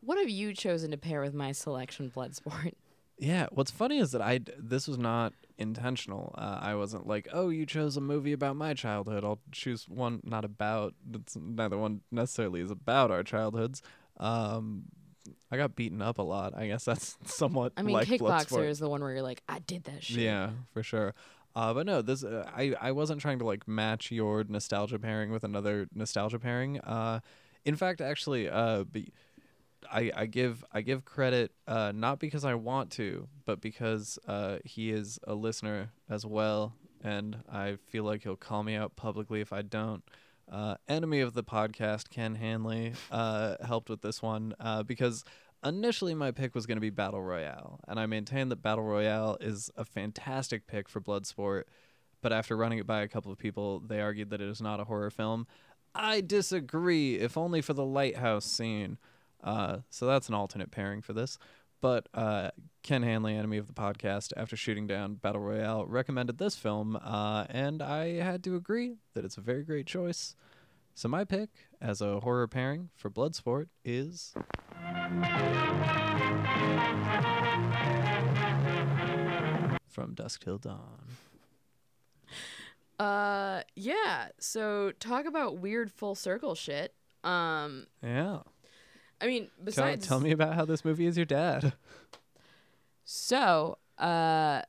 [0.00, 2.72] what have you chosen to pair with my selection, Bloodsport?
[3.22, 6.34] Yeah, what's funny is that I d- this was not intentional.
[6.38, 9.24] Uh, I wasn't like, oh, you chose a movie about my childhood.
[9.26, 10.94] I'll choose one not about.
[11.12, 13.82] It's neither one necessarily is about our childhoods.
[14.16, 14.84] Um,
[15.50, 16.54] I got beaten up a lot.
[16.56, 17.72] I guess that's somewhat.
[17.76, 20.18] I mean, like Kickboxer is the one where you're like, I did that shit.
[20.18, 21.14] Yeah, for sure.
[21.54, 25.32] Uh, but no, this uh, I I wasn't trying to like match your nostalgia pairing
[25.32, 26.80] with another nostalgia pairing.
[26.80, 27.20] Uh,
[27.64, 29.12] in fact, actually, uh, be,
[29.90, 34.58] I I give I give credit uh not because I want to, but because uh
[34.64, 39.40] he is a listener as well, and I feel like he'll call me out publicly
[39.40, 40.04] if I don't.
[40.50, 45.24] Uh, enemy of the podcast, Ken Hanley, uh, helped with this one uh, because
[45.64, 49.36] initially my pick was going to be Battle Royale, and I maintain that Battle Royale
[49.40, 51.64] is a fantastic pick for Bloodsport
[52.22, 54.80] but after running it by a couple of people, they argued that it is not
[54.80, 55.46] a horror film.
[55.94, 58.98] I disagree, if only for the lighthouse scene.
[59.42, 61.38] Uh, so that's an alternate pairing for this.
[61.80, 62.50] But uh,
[62.82, 67.46] Ken Hanley, enemy of the podcast, after shooting down Battle Royale, recommended this film, uh,
[67.48, 70.34] and I had to agree that it's a very great choice.
[70.94, 71.48] So my pick
[71.80, 74.34] as a horror pairing for Bloodsport is
[79.88, 81.00] From Dusk Till Dawn.
[82.98, 84.28] Uh, yeah.
[84.38, 86.94] So talk about weird full circle shit.
[87.24, 88.40] Um, Yeah.
[89.20, 91.74] I mean, Tell, besides tell me about how this movie is your dad.
[93.04, 94.62] So, uh,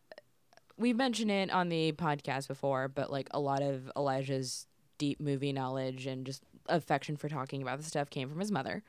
[0.77, 4.65] we mentioned it on the podcast before, but like a lot of Elijah's
[4.97, 8.83] deep movie knowledge and just affection for talking about the stuff came from his mother.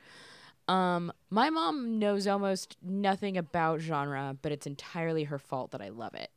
[0.68, 5.88] Um, my mom knows almost nothing about genre, but it's entirely her fault that I
[5.90, 6.30] love it.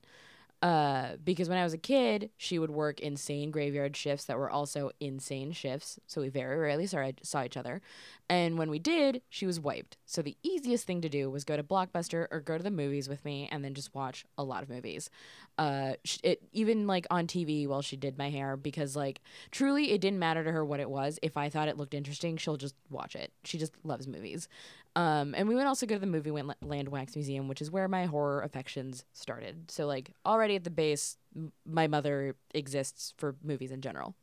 [0.65, 4.49] Uh, because when I was a kid, she would work insane graveyard shifts that were
[4.49, 5.99] also insane shifts.
[6.07, 7.83] So we very rarely saw, saw each other.
[8.31, 9.97] And when we did, she was wiped.
[10.07, 13.07] So the easiest thing to do was go to Blockbuster or go to the movies
[13.07, 15.11] with me and then just watch a lot of movies.
[15.59, 15.93] Uh,
[16.23, 20.17] it even like on TV while she did my hair because like truly it didn't
[20.17, 21.19] matter to her what it was.
[21.21, 23.31] If I thought it looked interesting, she'll just watch it.
[23.43, 24.47] She just loves movies.
[24.95, 27.87] Um, and we would also go to the Movie Land Wax Museum, which is where
[27.89, 29.69] my horror affections started.
[29.69, 34.15] So like already at the base, m- my mother exists for movies in general.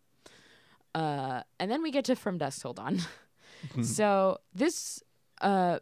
[0.94, 3.00] Uh, and then we get to From Dusk Till Dawn.
[3.82, 5.02] so this
[5.42, 5.78] uh,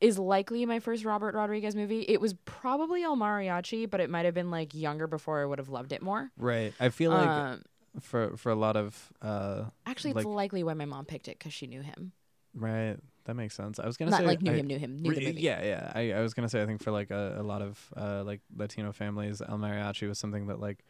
[0.00, 2.02] is likely my first Robert Rodriguez movie.
[2.08, 5.58] It was probably El Mariachi, but it might have been like younger before I would
[5.58, 6.30] have loved it more.
[6.36, 6.72] Right.
[6.80, 7.62] I feel like um,
[8.00, 11.52] for for a lot of uh actually, it's likely why my mom picked it because
[11.52, 12.12] she knew him.
[12.54, 13.78] right that makes sense.
[13.78, 15.40] I was gonna Not say like knew I- him, knew him, knew the Re- movie.
[15.42, 15.92] Yeah, yeah.
[15.94, 18.40] I, I was gonna say I think for like a, a lot of uh like
[18.56, 20.84] Latino families, El Mariachi was something that like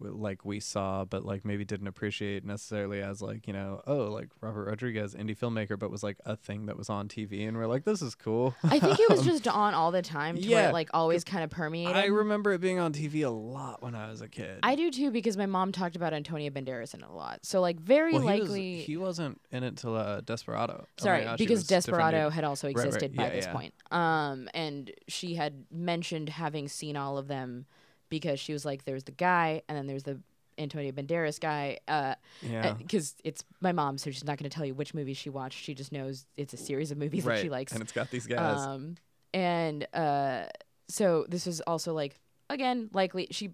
[0.00, 4.28] like we saw but like maybe didn't appreciate necessarily as like you know oh like
[4.40, 7.66] Robert Rodriguez indie filmmaker but was like a thing that was on TV and we're
[7.66, 8.54] like this is cool.
[8.64, 11.24] I think it was just on all the time to where Yeah, it like always
[11.24, 11.96] kind of permeated.
[11.96, 14.60] I remember it being on TV a lot when I was a kid.
[14.62, 17.40] I do too because my mom talked about Antonio Banderas in it a lot.
[17.42, 20.86] So like very well, he, was, likely he wasn't in it till uh, Desperado.
[20.98, 22.76] El Sorry, Mariachi because Desperado had also right.
[22.76, 23.52] existed by Yeah, this yeah.
[23.52, 23.74] point.
[23.90, 27.66] Um, and she had mentioned having seen all of them
[28.08, 30.20] because she was like, "There's the guy, and then there's the
[30.58, 32.74] Antonio Banderas guy." Uh, Yeah.
[32.74, 35.62] because it's my mom, so she's not going to tell you which movies she watched.
[35.62, 37.36] She just knows it's a series of movies right.
[37.36, 37.72] that she likes.
[37.72, 38.58] and it's got these guys.
[38.58, 38.96] Um,
[39.34, 40.46] and uh,
[40.88, 42.18] so this was also like
[42.50, 43.50] again likely she.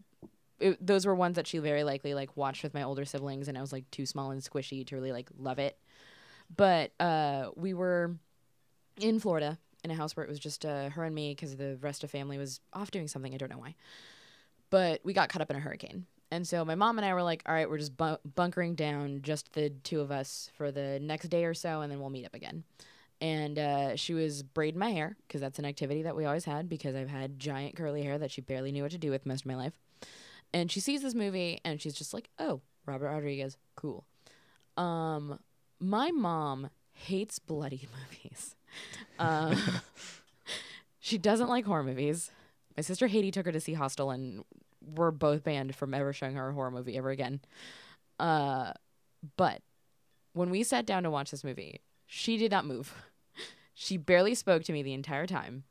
[0.60, 3.58] It, those were ones that she very likely like watched with my older siblings, and
[3.58, 5.76] I was like too small and squishy to really like love it.
[6.54, 8.14] But uh, we were
[9.00, 11.76] in Florida in a house where it was just uh, her and me because the
[11.80, 13.34] rest of family was off doing something.
[13.34, 13.74] I don't know why.
[14.72, 16.06] But we got caught up in a hurricane.
[16.30, 19.20] And so my mom and I were like, all right, we're just bu- bunkering down,
[19.20, 22.24] just the two of us for the next day or so, and then we'll meet
[22.24, 22.64] up again.
[23.20, 26.70] And uh, she was braiding my hair because that's an activity that we always had
[26.70, 29.42] because I've had giant curly hair that she barely knew what to do with most
[29.42, 29.74] of my life.
[30.54, 34.06] And she sees this movie and she's just like, oh, Robert Rodriguez, cool.
[34.78, 35.38] Um,
[35.80, 38.56] my mom hates bloody movies.
[39.18, 39.58] Um,
[40.98, 42.30] she doesn't like horror movies.
[42.76, 44.44] My sister Haiti took her to see Hostel, and
[44.84, 47.40] we're both banned from ever showing her a horror movie ever again.
[48.18, 48.72] Uh,
[49.36, 49.62] but
[50.32, 52.94] when we sat down to watch this movie, she did not move.
[53.74, 55.64] She barely spoke to me the entire time,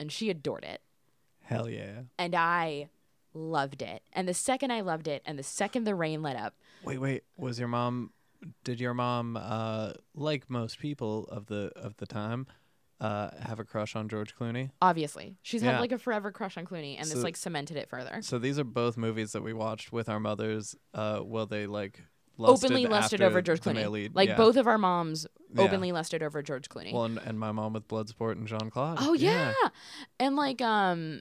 [0.00, 0.82] and she adored it.
[1.44, 2.00] Hell yeah.
[2.18, 2.88] And I
[3.32, 4.02] loved it.
[4.12, 7.22] And the second I loved it, and the second the rain let up, Wait, wait.
[7.36, 8.10] Was your mom?
[8.64, 12.48] Did your mom, uh, like most people of the of the time,
[13.00, 14.70] uh, have a crush on George Clooney?
[14.82, 15.72] obviously, she's Yeah.
[15.72, 18.20] had like a forever crush on Clooney, and this like cemented it further.
[18.22, 20.74] So these are both movies that we watched with our mothers.
[20.94, 22.00] Uh, while they like
[22.36, 23.90] lusted Openly lusted after over George the Clooney.
[23.90, 24.14] lead.
[24.14, 24.36] Like Yeah.
[24.36, 25.62] both of our moms Yeah.
[25.62, 26.92] openly lusted over George Clooney.
[26.92, 28.98] Well, and, and my mom with Bloodsport and Jean Claude.
[29.00, 29.52] Oh yeah.
[30.20, 31.20] And like um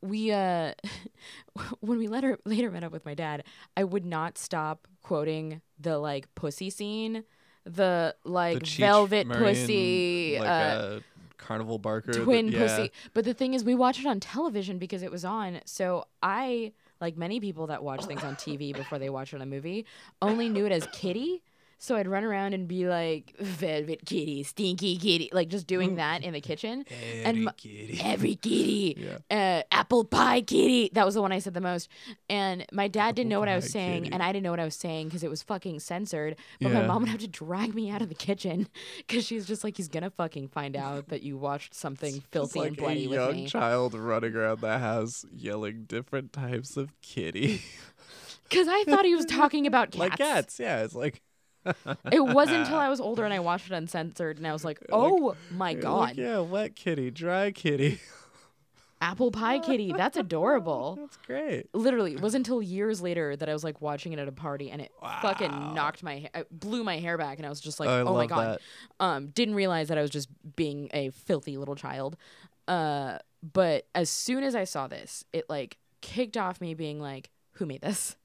[0.00, 0.74] we uh
[1.80, 3.44] when we later later met up with my dad,
[3.76, 7.24] I would not stop quoting the like pussy scene,
[7.64, 11.00] the The like Cheech velvet Marin, pussy like uh, uh,
[11.38, 12.58] Carnival Barker, the- twin yeah.
[12.58, 12.92] pussy.
[13.12, 15.60] But the thing is we watched it on television because it was on.
[15.64, 19.42] So I like many people that watch things on TV before they watch it on
[19.42, 19.84] a movie,
[20.22, 21.42] only knew it as Kitty.
[21.78, 26.22] So I'd run around and be like, Velvet Kitty, Stinky Kitty, like just doing that
[26.22, 26.84] in the kitchen.
[26.90, 28.00] And Eddie my- Kitty.
[28.02, 28.96] Every kitty,
[29.30, 29.58] Yeah.
[29.60, 30.90] uh, apple pie kitty.
[30.94, 31.88] That was the one I said the most.
[32.30, 34.14] And my dad didn't know what I was saying, kitty.
[34.14, 36.36] and I didn't know what I was saying because it was fucking censored.
[36.60, 38.68] But my mom would have to drag me out of the kitchen
[38.98, 42.66] because she's just like, he's gonna fucking find out that you watched something filthy It's
[42.68, 43.46] and like bloody a with young me.
[43.46, 47.62] child running around the house yelling different types of kitty.
[48.48, 49.98] Because I thought he was talking about cats.
[49.98, 50.60] like cats.
[50.60, 51.22] Yeah, it's like
[52.12, 54.78] It wasn't until I was older and I watched it uncensored and I was like,
[54.92, 58.00] oh my god, like, yeah, wet kitty, dry kitty.
[59.04, 60.96] apple pie kitty, that's adorable.
[61.00, 61.68] That's great.
[61.74, 64.70] Literally, it wasn't until years later that I was like watching it at a party
[64.70, 67.78] and it fucking knocked my hair, it blew my hair back and I was just
[67.78, 68.58] like, I oh my god.
[68.98, 69.04] that.
[69.04, 72.16] Um, didn't realize that I was just being a filthy little child.
[72.66, 73.18] Uh,
[73.52, 77.66] but as soon as I saw this, it like kicked off me being like, who
[77.66, 78.16] made this?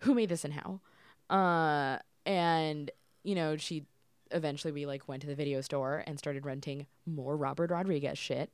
[0.00, 0.80] Who made this and how?
[1.28, 2.90] Uh, and
[3.24, 3.84] you know, she
[4.30, 8.50] eventually we like went to the video store and started renting more Robert Rodriguez shit.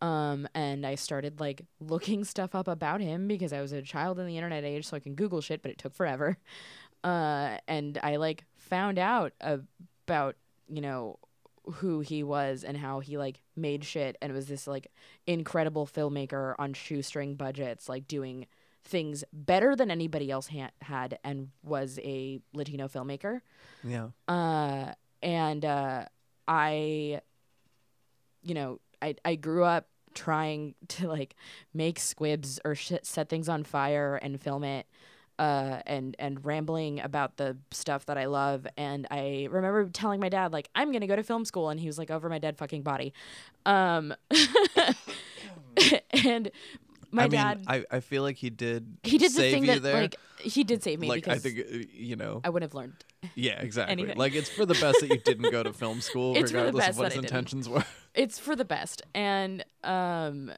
[0.00, 4.18] Um, and I started like looking stuff up about him because I was a child
[4.18, 6.38] in the internet age, so I can Google shit, but it took forever.
[7.04, 10.34] Uh, and I like found out about
[10.68, 11.16] you know
[11.74, 14.90] who he was and how he like made shit and it was this like
[15.26, 18.46] incredible filmmaker on shoestring budgets like doing
[18.88, 23.40] things better than anybody else ha- had and was a latino filmmaker.
[23.84, 24.08] Yeah.
[24.26, 26.06] uh and uh
[26.46, 27.20] i
[28.42, 31.36] you know i i grew up trying to like
[31.74, 34.86] make squibs or shit, set things on fire and film it
[35.38, 38.66] uh and and rambling about the stuff that I love.
[38.76, 41.78] And I remember telling my dad like I'm going to go to film school and
[41.78, 43.12] he was like over my dead fucking body.
[43.64, 44.14] Um
[46.24, 46.50] and
[47.10, 48.98] my I mean, dad I, I feel like he did.
[49.02, 50.00] he did the save thing you that there.
[50.02, 52.40] like he did save me like I think uh, you know.
[52.44, 52.94] I wouldn't have learned
[53.34, 53.92] Yeah, exactly.
[53.92, 54.16] anything.
[54.16, 56.88] Like it's for the best that you didn't go to film school, It's the regardless
[56.90, 57.84] of what his intentions were.
[58.14, 60.52] it's for the best and um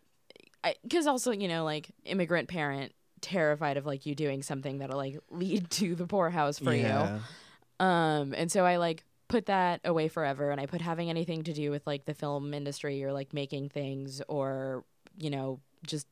[0.82, 5.18] because also you know like immigrant parent terrified of like you doing something that'll like
[5.30, 7.18] lead to the poorhouse for yeah.
[7.80, 11.42] you um and so i like put that away forever and i put having anything
[11.42, 14.84] to do with like the film industry or like making things or
[15.18, 16.06] you know just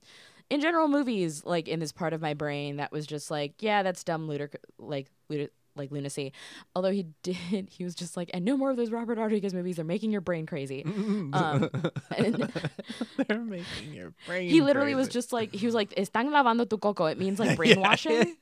[0.51, 3.82] in general movies like in this part of my brain that was just like yeah
[3.82, 6.32] that's dumb ludic like ludic- like lunacy.
[6.74, 9.76] Although he did he was just like and no more of those robert rodriguez movies.
[9.76, 10.84] They're making your brain crazy.
[11.32, 11.70] Um,
[13.28, 14.49] They're making your brain.
[14.49, 17.07] he literally was just like he was like están lavando tu coco.
[17.07, 18.36] It means like brainwashing.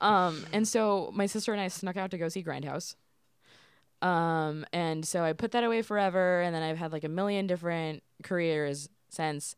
[0.00, 2.96] Um and so my sister and i snuck out to go see grindhouse.
[4.02, 7.46] Um and so i put that away forever and then i've had like a million
[7.46, 9.54] different careers since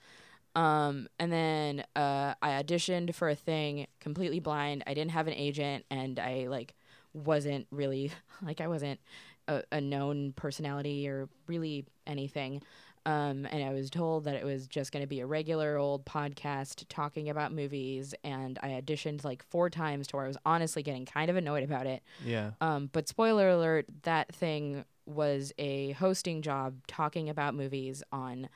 [0.55, 5.34] um and then uh i auditioned for a thing completely blind i didn't have an
[5.34, 6.74] agent and i like
[7.12, 8.11] wasn't really
[8.42, 8.99] like i wasn't
[9.46, 12.62] a, a known personality or really anything
[13.09, 16.05] um, and I was told that it was just going to be a regular old
[16.05, 18.14] podcast talking about movies.
[18.22, 21.62] And I auditioned like four times to where I was honestly getting kind of annoyed
[21.64, 22.03] about it.
[22.22, 22.51] Yeah.
[22.61, 28.51] Um, but spoiler alert, that thing was a hosting job talking about movies on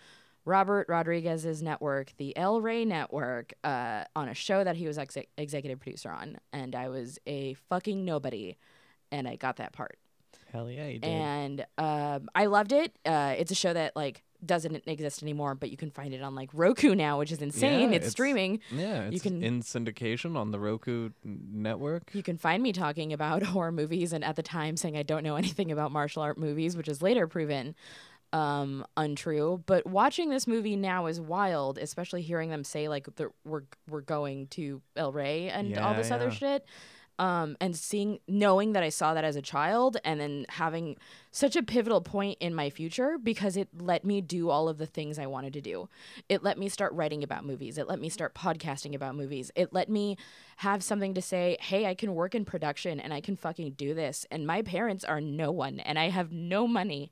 [0.45, 5.17] Robert Rodriguez's network, the El Rey network, uh, on a show that he was ex-
[5.39, 6.39] executive producer on.
[6.53, 8.57] And I was a fucking nobody.
[9.11, 9.99] And I got that part
[10.53, 11.09] Hell yeah, you did.
[11.09, 12.95] and um, I loved it.
[13.07, 16.35] Uh, it's a show that like doesn't exist anymore, but you can find it on
[16.35, 17.81] like Roku now, which is insane.
[17.81, 18.61] Yeah, it's, it's- streaming.
[18.71, 22.11] yeah, it's can- in syndication on the Roku network.
[22.15, 25.23] You can find me talking about horror movies, and at the time saying I don't
[25.23, 27.75] know anything about martial art movies, which is later proven
[28.33, 29.63] um, untrue.
[29.67, 33.07] But watching this movie now is wild, especially hearing them say like
[33.45, 36.65] we're we're going to El Rey and all Yeah, this other shit.
[37.19, 40.97] Um, and seeing, knowing that I saw that as a child, and then having
[41.31, 44.87] such a pivotal point in my future because it let me do all of the
[44.87, 45.89] things I wanted to do.
[46.29, 47.77] It let me start writing about movies.
[47.79, 49.53] It let me start podcasting about movies.
[49.55, 50.17] It let me
[50.57, 53.95] have something to say, hey, I can work in production and I can fucking do
[53.95, 54.27] this.
[54.31, 57.11] And my parents are no one and I have no money,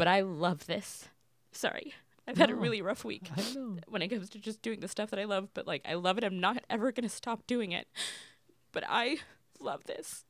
[0.00, 1.10] but I love this.
[1.52, 1.92] Sorry.
[2.26, 3.28] I've had a really rough week
[3.86, 6.16] when it comes to just doing the stuff that I love, but like I love
[6.16, 6.24] it.
[6.24, 7.86] I'm not ever going to stop doing it.
[8.72, 9.18] But I
[9.58, 10.24] love this.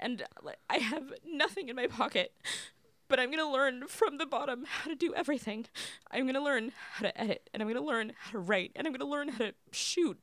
[0.00, 2.32] And like, I have nothing in my pocket,
[3.06, 5.66] but I'm going to learn from the bottom how to do everything.
[6.10, 8.72] I'm going to learn how to edit, and I'm going to learn how to write,
[8.74, 10.18] and I'm going to learn how to shoot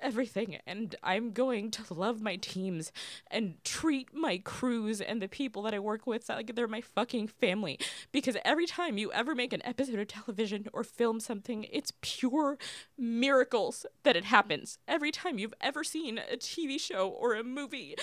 [0.00, 0.58] everything.
[0.66, 2.92] And I'm going to love my teams
[3.30, 7.28] and treat my crews and the people that I work with like they're my fucking
[7.28, 7.78] family.
[8.12, 12.58] Because every time you ever make an episode of television or film something, it's pure
[12.98, 14.78] miracles that it happens.
[14.86, 17.96] Every time you've ever seen a TV show or a movie,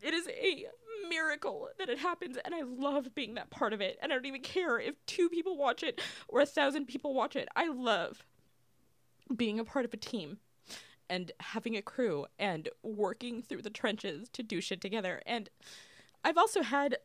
[0.00, 0.66] it is a
[1.08, 3.98] miracle that it happens and I love being that part of it.
[4.02, 7.36] And I don't even care if two people watch it or a thousand people watch
[7.36, 7.48] it.
[7.54, 8.24] I love
[9.34, 10.38] being a part of a team
[11.08, 15.22] and having a crew and working through the trenches to do shit together.
[15.26, 15.50] And
[16.24, 16.98] I've also had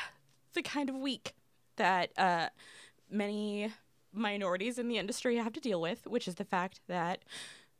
[0.54, 1.34] the kind of week
[1.76, 2.48] that uh,
[3.10, 3.72] many
[4.12, 7.24] minorities in the industry have to deal with, which is the fact that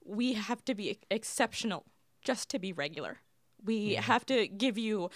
[0.05, 1.85] we have to be exceptional
[2.23, 3.19] just to be regular.
[3.65, 5.11] We have to give you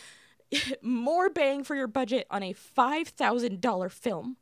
[0.82, 4.36] more bang for your budget on a $5,000 film.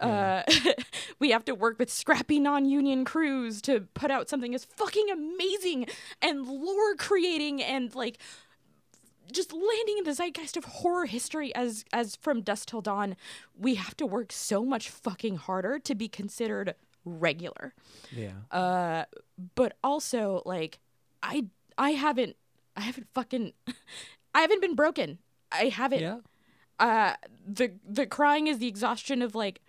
[0.00, 0.42] Uh,
[1.18, 5.86] we have to work with scrappy non-union crews to put out something as fucking amazing
[6.20, 8.18] and lore creating and like
[9.32, 13.16] just landing in the zeitgeist of horror history as as from dusk till dawn
[13.58, 16.74] we have to work so much fucking harder to be considered
[17.04, 17.72] regular
[18.12, 18.32] Yeah.
[18.50, 19.04] uh
[19.54, 20.78] but also like
[21.22, 21.46] i
[21.78, 22.36] i haven't
[22.76, 23.52] i haven't fucking
[24.34, 25.18] i haven't been broken
[25.50, 26.18] i haven't yeah.
[26.80, 27.14] Uh
[27.46, 29.60] the the crying is the exhaustion of like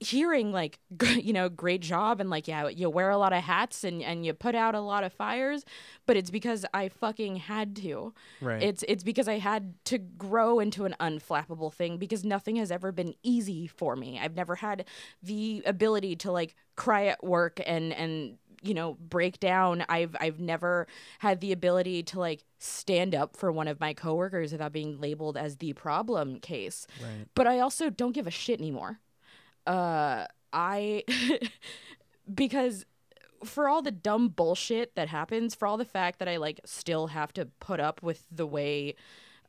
[0.00, 0.80] hearing like
[1.16, 4.26] you know great job and like yeah you wear a lot of hats and and
[4.26, 5.64] you put out a lot of fires
[6.04, 8.62] but it's because i fucking had to Right.
[8.62, 12.92] it's it's because i had to grow into an unflappable thing because nothing has ever
[12.92, 14.84] been easy for me i've never had
[15.22, 20.40] the ability to like cry at work and and you know break down i've i've
[20.40, 20.86] never
[21.18, 25.36] had the ability to like stand up for one of my coworkers without being labeled
[25.36, 27.26] as the problem case right.
[27.34, 29.00] but I also don't give a shit anymore.
[29.66, 31.04] Uh, I
[32.34, 32.84] because
[33.44, 37.08] for all the dumb bullshit that happens, for all the fact that I like still
[37.08, 38.94] have to put up with the way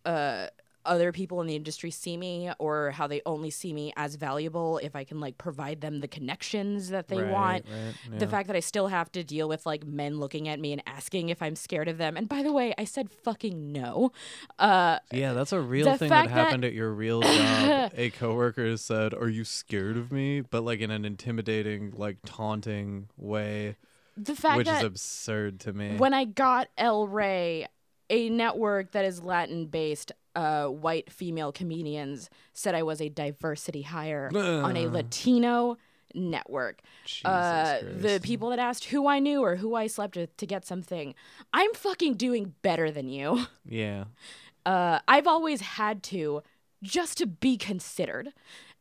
[0.05, 0.47] uh
[0.86, 4.78] other people in the industry see me or how they only see me as valuable
[4.84, 7.66] if I can like provide them the connections that they right, want
[8.10, 8.20] Right.
[8.20, 10.82] the fact that I still have to deal with like men looking at me and
[10.86, 12.18] asking if I'm scared of them.
[12.18, 14.12] And by the way, I said fucking no.
[14.60, 17.92] Uh, Yeah, that's a real thing that fact that- happened at your real job.
[17.96, 23.10] a coworker said, "Are you scared of me?" But like in an intimidating, like taunting
[23.18, 23.76] way,
[24.18, 25.98] the fact which that is absurd to me.
[25.98, 27.68] when I got El Rey,
[28.10, 33.84] a network that is Latin based, uh, white female comedians said I was a diversity
[33.84, 35.78] hire on a Latino
[36.14, 36.82] network.
[37.24, 40.66] Uh, the people that asked who I knew or who I slept with to get
[40.66, 41.14] something,
[41.54, 43.48] I'm fucking doing better than you.
[43.68, 44.06] Yeah.
[44.66, 46.42] uh, I've always had to
[46.84, 48.34] just to be considered.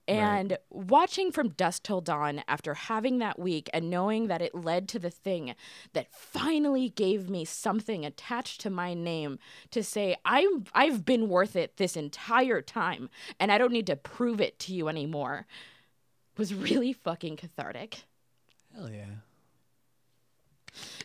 [0.06, 4.88] And watching from dusk till dawn after having that week and knowing that it led
[4.90, 5.54] to the thing
[5.94, 9.38] that finally gave me something attached to my name
[9.70, 13.08] to say I'm I've been worth it this entire time
[13.40, 15.46] and I don't need to prove it to you anymore
[16.36, 18.02] was really fucking cathartic.
[18.74, 19.06] Hell yeah.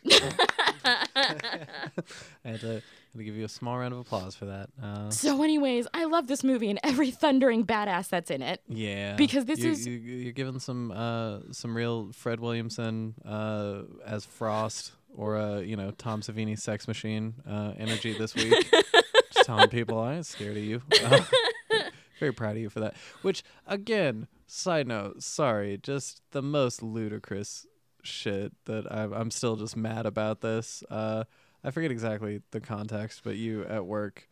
[0.05, 1.05] I
[2.43, 2.82] had to, had
[3.17, 4.70] to give you a small round of applause for that.
[4.82, 8.61] Uh, So anyways, I love this movie and every thundering badass that's in it.
[8.67, 13.82] yeah, Because this you, is- you, you're giving some uh, some real Fred Williamson uh,
[14.05, 18.53] as Frost or uh, you know Tom Savini Sex Machine uh, energy this week.
[19.34, 20.82] Just telling people I ain't scared of you.
[21.03, 21.22] Uh,
[22.20, 22.95] very proud of you for that.
[23.22, 27.65] Which again, side note, sorry, just the most ludicrous
[28.04, 30.84] shit that I'm, I'm still just mad about this.
[30.89, 31.26] Uh,
[31.64, 34.28] I forget exactly the context, but you at work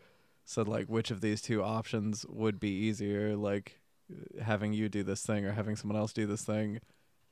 [0.45, 3.81] said like which of these two options would be easier, like
[4.41, 6.79] having you do this thing or having someone else do this thing.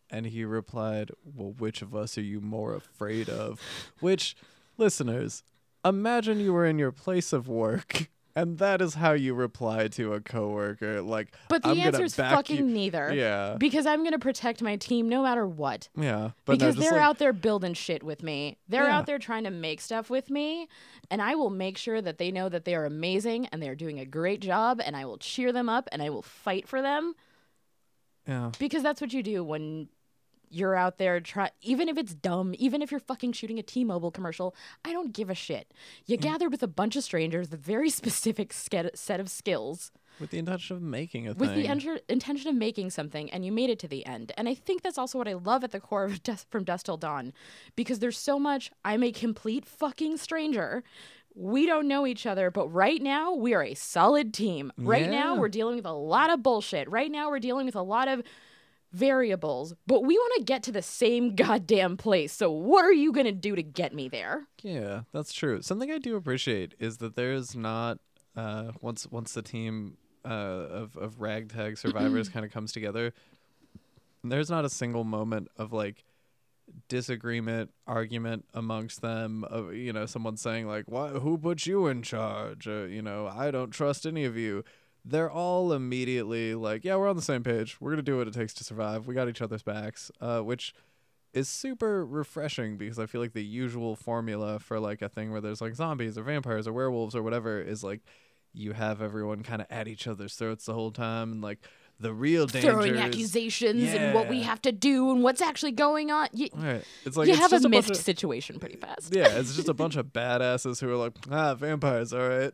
[0.10, 3.60] And he replied, Well, which of us are you more afraid of?
[4.02, 4.36] Which,
[4.78, 5.44] listeners,
[5.84, 10.14] imagine you were in your place of work and that is how you reply to
[10.14, 11.02] a coworker.
[11.02, 13.14] Like, But the I'm gonna answer's fucking you- neither.
[13.14, 13.56] Yeah.
[13.58, 15.88] Because I'm gonna protect my team no matter what.
[15.96, 16.02] Yeah.
[16.04, 18.58] No, because they're like, out there building shit with me.
[18.68, 18.98] They're Yeah.
[18.98, 20.68] out there trying to make stuff with me,
[21.10, 23.76] and I will make sure that they know that they are amazing and they are
[23.76, 26.82] doing a great job, and I will cheer them up and I will fight for
[26.82, 27.16] them
[28.28, 28.52] Yeah.
[28.60, 29.88] because that's what you do when
[30.50, 34.12] you're out there try even if it's dumb, even if you're fucking shooting a T-Mobile
[34.12, 35.74] commercial, I don't give a shit.
[36.06, 36.22] You mm.
[36.22, 40.38] gathered with a bunch of strangers with very specific ske- set of skills With the
[40.40, 41.40] intention of making a thing.
[41.40, 41.64] with thing.
[41.64, 44.54] the enter- intention of making something and you made it to the end and i
[44.54, 47.34] think that's also what i love at the core of Dust from dust till dawn
[47.76, 50.84] because there's so much i'm a complete fucking stranger
[51.34, 55.36] we don't know each other but right now we are a solid team right now
[55.36, 58.24] we're dealing with a lot of bullshit right now we're dealing with a lot of
[58.96, 63.12] variables but we want to get to the same goddamn place so what are you
[63.12, 65.62] going to do to get me there Yeah, that's true.
[65.62, 68.00] Something I do appreciate is that there's not
[68.36, 70.30] uh, once once the team uh,
[70.82, 73.14] of of ragtag survivors kind of comes together.
[74.24, 76.04] There's not a single moment of like
[76.90, 79.44] disagreement, argument amongst them.
[79.44, 81.10] Of you know, someone saying like, "Why?
[81.10, 84.64] Who put you in charge?" Or, you know, I don't trust any of you.
[85.08, 87.78] They're all immediately like, "Yeah, we're on the same page.
[87.80, 89.06] We're gonna do what it takes to survive.
[89.08, 90.74] We got each other's backs." Uh, which
[91.34, 95.42] is super refreshing because I feel like the usual formula for like a thing where
[95.42, 98.00] there's like zombies or vampires or werewolves or whatever is like
[98.54, 101.60] you have everyone kind of at each other's throats the whole time and like
[102.00, 102.72] the real danger.
[102.72, 106.28] throwing accusations and what we have to do and what's actually going on.
[106.34, 106.84] You, Right.
[107.06, 109.14] It's like you it's have a just a of, situation pretty fast.
[109.14, 112.54] yeah, it's just a bunch of badasses who are like, ah, vampires, all right.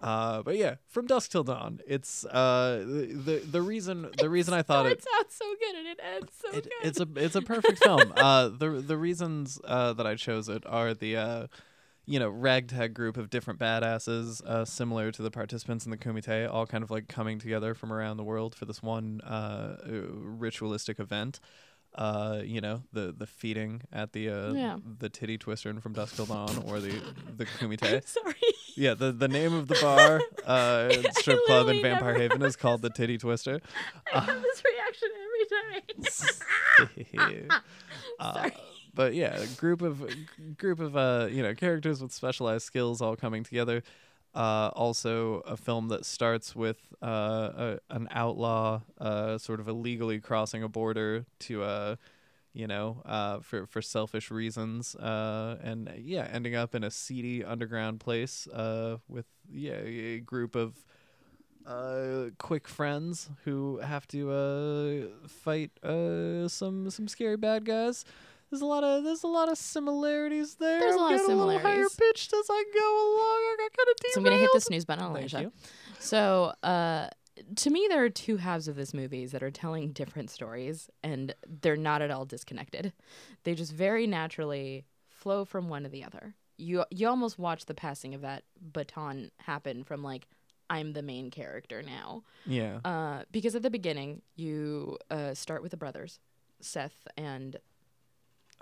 [0.00, 1.80] Uh, but yeah, from dusk till dawn.
[1.86, 5.86] It's uh the the, the reason the reason I thought it out so good and
[5.86, 6.72] it ends so it, good.
[6.82, 8.12] it's a it's a perfect film.
[8.16, 11.46] Uh, the the reasons uh, that I chose it are the uh,
[12.04, 16.52] you know ragtag group of different badasses, uh, similar to the participants in the Kumite,
[16.52, 21.00] all kind of like coming together from around the world for this one uh, ritualistic
[21.00, 21.40] event.
[21.96, 24.76] Uh, you know the the feeding at the uh, Yeah.
[24.98, 27.00] the titty twister in from dusk till dawn, or the
[27.36, 28.06] the Kumite.
[28.08, 28.34] Sorry.
[28.76, 32.82] Yeah, the the name of the bar, uh, strip club in Vampire Haven is called
[32.82, 33.60] the Titty Twister.
[34.14, 37.48] I have this reaction every time.
[38.18, 38.52] Uh, Sorry.
[38.94, 40.04] but yeah, a group of
[40.58, 43.82] group of uh, you know characters with specialized skills all coming together.
[44.36, 47.06] Uh, also, a film that starts with uh,
[47.56, 51.96] a, an outlaw uh, sort of illegally crossing a border to uh,
[52.54, 57.44] you know, uh, for for selfish reasons, uh, and yeah, ending up in a seedy
[57.44, 58.48] underground place
[59.08, 60.84] with yeah a group of
[61.66, 68.04] uh, quick friends who have to uh, fight uh, some some scary bad guys.
[68.50, 70.80] There's a lot of there's a lot of similarities there.
[70.80, 73.38] There's a I'm lot of getting little higher pitched as I go along.
[73.38, 75.52] I got kind of So I'm gonna hit the snooze button on Alicia.
[75.98, 77.08] So, uh,
[77.56, 81.34] to me, there are two halves of this movie that are telling different stories, and
[81.62, 82.92] they're not at all disconnected.
[83.44, 86.34] They just very naturally flow from one to the other.
[86.56, 90.28] You you almost watch the passing of that baton happen from like
[90.70, 92.78] I'm the main character now, Yeah.
[92.84, 96.18] uh, because at the beginning you uh, start with the brothers,
[96.60, 97.56] Seth and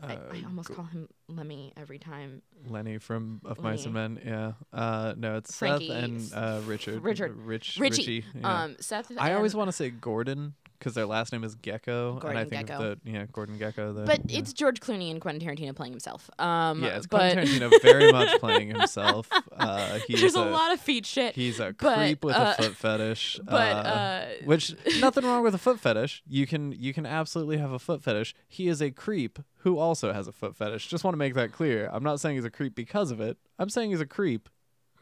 [0.01, 2.43] I, I Uh, almost call him Lemmy every time.
[2.69, 4.21] Lenny from Of Mice and Men.
[4.25, 4.53] Yeah.
[4.73, 7.03] Uh, no, it's Frankie, Seth and uh, Richard.
[7.03, 7.37] Richard.
[7.37, 7.79] Rich.
[7.79, 8.03] Richie.
[8.03, 8.25] Richie.
[8.41, 8.63] yeah.
[8.65, 9.13] Um, Seth.
[9.19, 12.69] I always want to say Gordon because their last name is Gecko, and I think
[12.69, 12.75] Gekko.
[12.75, 13.95] of the yeah Gordon Gekko.
[13.95, 14.39] The, But yeah.
[14.39, 16.29] it's George Clooney and Quentin Tarantino playing himself.
[16.39, 19.29] Um, yeah, it's but Quentin Tarantino very much playing himself.
[19.53, 21.35] Uh, he's there's a, a lot of feet shit.
[21.35, 23.41] He's a but, creep with uh, a foot fetish.
[23.45, 26.23] but uh, uh, which nothing wrong with a foot fetish.
[26.29, 28.35] You can you can absolutely have a foot fetish.
[28.49, 30.89] He is a creep who also has a foot fetish.
[30.89, 31.89] Just want to make that clear.
[31.93, 33.39] I'm not saying he's a creep because of it.
[33.59, 34.49] I'm saying he's a creep.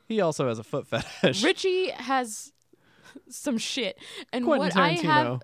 [0.07, 1.43] He also has a foot fetish.
[1.43, 2.53] Richie has
[3.29, 3.99] some shit,
[4.33, 5.43] and Quentin what I have,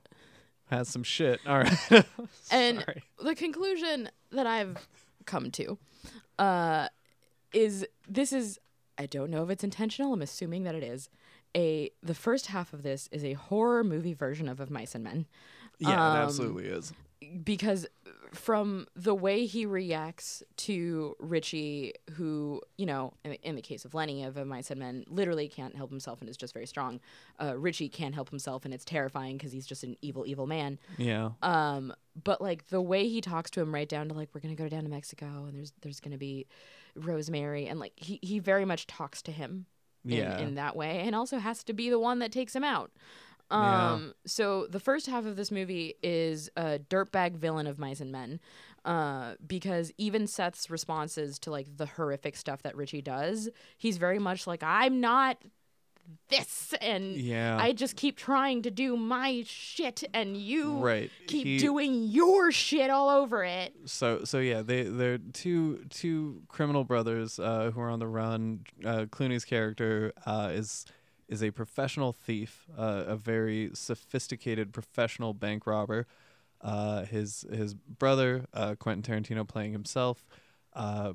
[0.70, 1.40] has some shit.
[1.46, 1.78] All right.
[2.50, 3.02] and Sorry.
[3.22, 4.88] the conclusion that I've
[5.26, 5.78] come to,
[6.38, 6.88] uh,
[7.52, 8.58] is this is
[8.98, 10.12] I don't know if it's intentional.
[10.12, 11.08] I'm assuming that it is.
[11.56, 15.02] A the first half of this is a horror movie version of Of Mice and
[15.04, 15.26] Men.
[15.78, 16.92] yeah, it um, absolutely is.
[17.42, 17.86] Because
[18.32, 23.94] from the way he reacts to Richie, who you know, in, in the case of
[23.94, 27.00] Lenny of Of Mice and Men, literally can't help himself and is just very strong.
[27.42, 30.78] Uh, Richie can't help himself and it's terrifying because he's just an evil, evil man.
[30.98, 31.30] Yeah.
[31.42, 31.92] Um,
[32.22, 34.68] but like the way he talks to him, right down to like we're gonna go
[34.68, 36.46] down to Mexico and there's there's gonna be
[36.94, 39.66] Rosemary and like he he very much talks to him
[40.04, 40.38] in, Yeah.
[40.38, 42.90] in that way and also has to be the one that takes him out.
[43.50, 43.92] Yeah.
[43.92, 48.12] Um, so the first half of this movie is a dirtbag villain of mice and
[48.12, 48.40] men.
[48.84, 54.18] Uh, because even Seth's responses to like the horrific stuff that Richie does, he's very
[54.18, 55.38] much like, I'm not
[56.30, 57.58] this and Yeah.
[57.60, 61.10] I just keep trying to do my shit and you right.
[61.26, 63.74] keep He- doing your shit all over it.
[63.84, 68.60] so so yeah they they're two two criminal brothers uh, who are on the run
[68.86, 70.86] uh, clooney's character uh, is
[71.28, 76.06] is a professional thief uh, a very sophisticated professional bank robber.
[76.60, 80.26] Uh, his his brother uh, quentin tarantino playing himself
[80.74, 81.12] uh,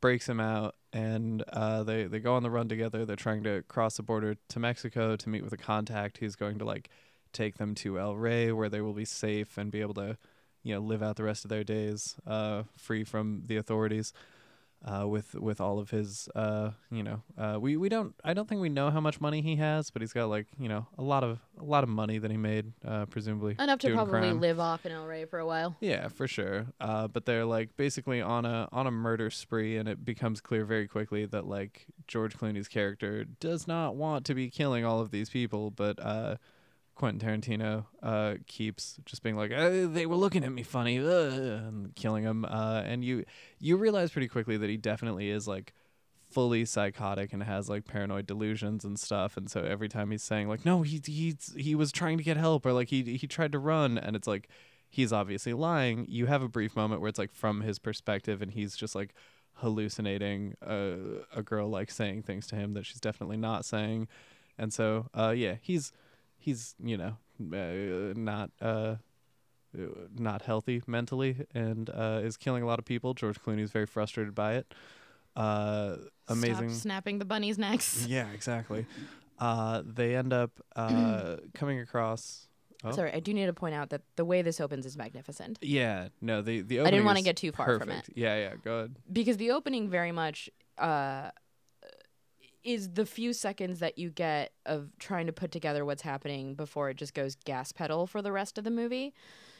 [0.00, 3.04] breaks him out and uh, they they go on the run together.
[3.04, 6.18] They're trying to cross the border to mexico to meet with a contact.
[6.18, 6.90] Who's going to like
[7.32, 10.16] take them to el rey where they will be safe and be able to
[10.62, 14.12] you know live out the rest of their days uh, free from the authorities
[14.84, 18.48] uh, with with all of his uh, you know uh, we we don't I don't
[18.48, 21.02] think we know how much money he has but he's got like you know a
[21.02, 24.40] lot of a lot of money that he made uh, presumably Enough to probably crime.
[24.40, 25.76] live off in El Rey for a while.
[25.80, 26.66] Yeah, for sure.
[26.80, 30.64] Uh, but they're like basically on a on a murder spree, and it becomes clear
[30.64, 35.10] very quickly that like George Clooney's character does not want to be killing all of
[35.10, 36.36] these people, but uh,
[36.94, 41.02] Quentin Tarantino uh, keeps just being like, uh, they were looking at me funny, uh,
[41.02, 42.44] and killing him.
[42.44, 43.24] Uh, and you
[43.58, 45.72] you realize pretty quickly that he definitely is like
[46.30, 50.48] fully psychotic and has like paranoid delusions and stuff and so every time he's saying
[50.48, 53.52] like no he he's he was trying to get help or like he he tried
[53.52, 54.48] to run and it's like
[54.90, 58.50] he's obviously lying you have a brief moment where it's like from his perspective and
[58.50, 59.14] he's just like
[59.58, 60.96] hallucinating a,
[61.36, 64.08] a girl like saying things to him that she's definitely not saying
[64.58, 65.92] and so uh yeah he's
[66.44, 67.16] he's you know
[67.52, 68.96] uh, not uh,
[70.16, 73.14] not healthy mentally and uh, is killing a lot of people.
[73.14, 74.74] George Clooney is very frustrated by it.
[75.34, 75.96] Uh,
[76.28, 76.68] amazing.
[76.70, 78.06] Stop snapping the bunnies' necks.
[78.08, 78.86] Yeah, exactly.
[79.38, 82.46] Uh, they end up uh, coming across.
[82.84, 82.92] Oh.
[82.92, 86.08] Sorry, I do need to point out that the way this opens is magnificent Yeah,
[86.20, 88.04] no, the the I didn't wanna get too far from it.
[88.14, 88.96] Yeah, yeah, go ahead.
[89.10, 91.30] because the opening very much uh,
[92.64, 96.90] is the few seconds that you get of trying to put together what's happening before
[96.90, 99.14] it just goes gas pedal for the rest of the movie.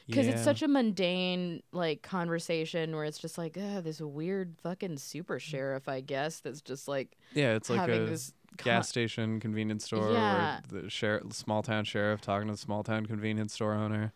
[0.06, 4.98] Because it's such a mundane like conversation where it's just like Ugh, this weird fucking
[4.98, 8.88] super sheriff, I guess, that's just like Yeah, it's like having a this con- gas
[8.90, 10.60] station convenience store Yeah.
[10.68, 14.12] the sheriff, small town sheriff talking to the small town convenience store owner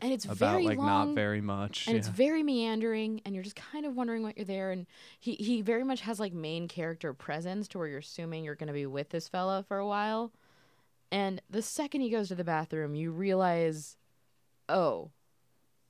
[0.00, 0.86] and it's about very like long.
[0.86, 1.86] not very much.
[1.86, 1.98] and yeah.
[1.98, 4.86] it's very meandering and you're just kind of wondering what you're there and
[5.18, 8.68] he, he very much has like main character presence to where you're assuming you're going
[8.68, 10.32] to be with this fella for a while
[11.10, 13.96] and the second he goes to the bathroom you realize
[14.68, 15.10] oh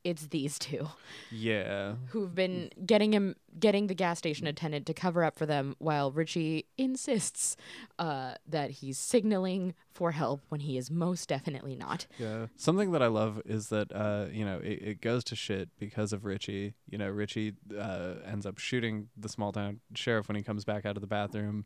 [0.04, 0.88] it's these two
[1.30, 1.94] yeah.
[2.08, 6.12] who've been getting him getting the gas station attendant to cover up for them while
[6.12, 7.56] richie insists
[7.98, 12.46] uh, that he's signaling for help when he is most definitely not Yeah.
[12.56, 16.12] Something that I love is that uh, you know, it, it goes to shit because
[16.12, 16.74] of Richie.
[16.88, 20.86] You know, Richie uh, ends up shooting the small town sheriff when he comes back
[20.86, 21.64] out of the bathroom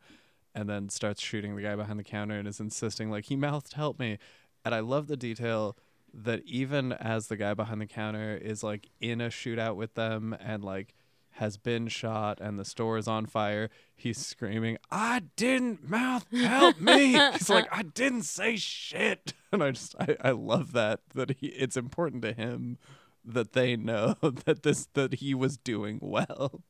[0.55, 3.75] and then starts shooting the guy behind the counter and is insisting like he mouthed
[3.75, 4.19] help me.
[4.65, 5.77] And I love the detail
[6.15, 10.37] that even as the guy behind the counter is like in a shootout with them
[10.41, 10.95] and like
[11.37, 16.79] has been shot and the store is on fire, he's screaming, I didn't mouth help
[16.79, 17.13] me.
[17.33, 19.33] he's like, I didn't say shit.
[19.53, 22.79] And I just I, I love that that he it's important to him
[23.23, 24.17] that they know
[24.47, 26.63] that this that he was doing well.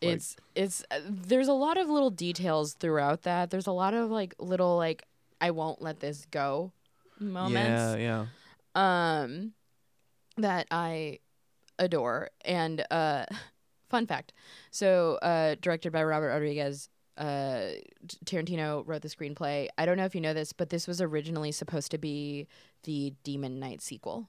[0.00, 3.92] Like- it's it's uh, there's a lot of little details throughout that there's a lot
[3.94, 5.02] of like little like
[5.40, 6.70] i won't let this go
[7.18, 8.26] moments Yeah, yeah.
[8.78, 9.52] Um
[10.36, 11.18] that i
[11.78, 13.24] adore and uh
[13.90, 14.32] fun fact
[14.70, 17.70] so uh directed by robert rodriguez uh
[18.24, 21.50] tarantino wrote the screenplay i don't know if you know this but this was originally
[21.50, 22.46] supposed to be
[22.84, 24.28] the demon knight sequel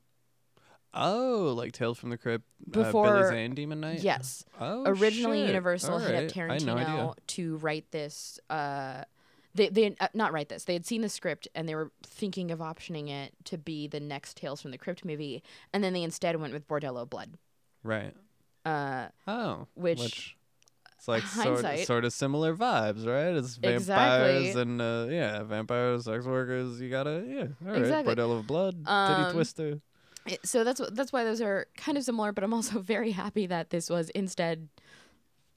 [0.91, 4.01] Oh, like Tales from the Crypt, uh, Before- Billy Zane Demon Knight.
[4.01, 5.45] yes Oh, originally shit.
[5.49, 6.63] universal All hit up right.
[6.65, 9.03] No tarantino to write this uh
[9.59, 12.49] they they uh, not write this they had seen the script and they were thinking
[12.51, 16.01] of optioning it to be the next tales from the crypt movie and then they
[16.03, 17.37] instead went with bordello blood
[17.83, 18.13] Right.
[18.65, 20.35] uh Oh, Which- which
[20.97, 23.33] it's like sort sort of similar vibes, right?
[23.37, 24.61] It's vampires Exactly.
[24.61, 26.81] and uh, yeah, vampires, sex workers.
[26.81, 27.77] You gotta yeah, all right.
[27.79, 28.13] Exactly.
[28.15, 29.79] Bordello of blood, titty Um, twister.
[30.27, 33.45] it- so that's that's why those are kind of similar but i'm also very happy
[33.47, 34.67] that this was instead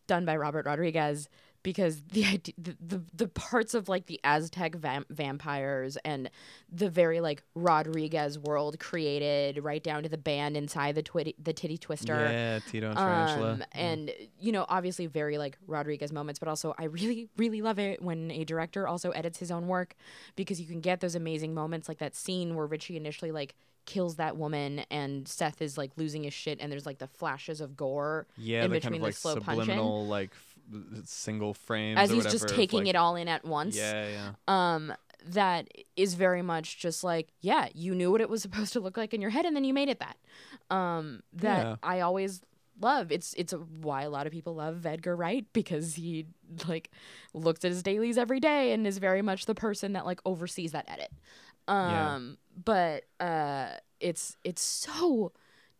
[0.07, 1.29] done by robert rodriguez
[1.63, 6.31] because the idea, the, the the parts of like the aztec vam- vampires and
[6.71, 11.53] the very like rodriguez world created right down to the band inside the twitty the
[11.53, 13.53] titty twister Yeah, Tito and Tarantula.
[13.53, 13.65] um, Mm.
[13.73, 18.03] and you know obviously very like rodriguez moments but also i really really love it
[18.03, 19.95] when a director also edits his own work
[20.37, 24.15] because you can get those amazing moments like that scene where richie initially like kills
[24.17, 27.77] that woman and seth is like losing his shit and there's like the flashes of
[27.77, 29.79] gore yeah, in the between kind of the like slow punching.
[30.09, 30.31] like
[31.05, 34.31] single frames as he's whatever just taking like- it all in at once Yeah, yeah.
[34.49, 34.93] um
[35.27, 38.97] that is very much just like yeah you knew what it was supposed to look
[38.97, 40.17] like in your head and then you made it that
[40.75, 41.77] um that Yeah.
[41.83, 42.41] i always
[42.81, 46.27] love it's it's a, why a lot of people love edgar wright because he
[46.67, 46.91] like
[47.35, 50.73] looks at his dailies every day and is very much the person that like oversees
[50.73, 51.13] that edit
[51.69, 52.15] Yeah.
[52.15, 55.33] um but uh it's it's so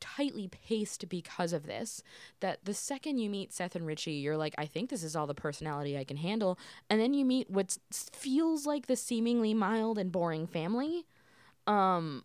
[0.03, 2.03] tightly paced because of this
[2.41, 5.29] that the second you meet Seth and Richie you're like I think this is all
[5.29, 6.59] the personality I can handle.
[6.91, 7.79] And then you meet what
[8.13, 11.07] feels like the seemingly mild and boring family
[11.69, 12.25] um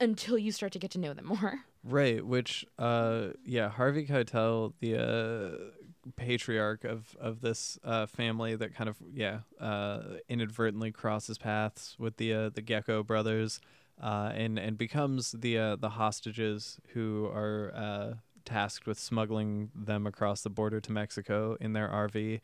[0.00, 1.60] until you start to get to know them more.
[1.84, 8.74] Right, which uh yeah, Harvey Keitel, the uh patriarch of of this uh family that
[8.74, 13.60] kind of yeah, uh inadvertently crosses paths with the uh the Gecko brothers
[14.00, 18.14] uh and and becomes the uh the hostages who are uh
[18.44, 22.40] tasked with smuggling them across the border to Mexico in their RV.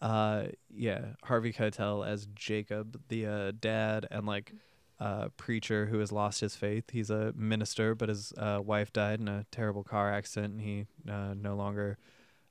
[0.00, 4.52] Uh yeah, Harvey Keitel as Jacob, the uh dad and like
[4.98, 6.90] uh, preacher who has lost his faith.
[6.90, 10.86] He's a minister, but his uh, wife died in a terrible car accident, and he
[11.06, 11.96] no longer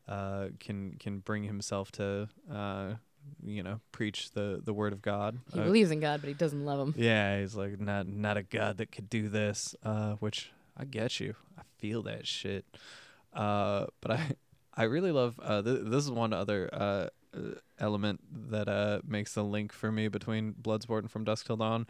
[0.08, 2.96] uh, can can bring himself to uh,
[3.44, 5.40] you know preach the the word of God.
[5.54, 8.38] he Uh, believes in God but he doesn't love him yeah, he's like not not
[8.38, 9.76] a god that could do this.
[9.84, 11.36] Uh, which I get you.
[11.58, 12.66] I feel that shit.
[13.34, 14.32] Uh, but I
[14.76, 15.40] I really love.
[15.42, 17.40] Uh, th- this is one other uh, uh,
[17.80, 21.86] element that uh makes the link for me between Bloodsport and From Dusk Till Dawn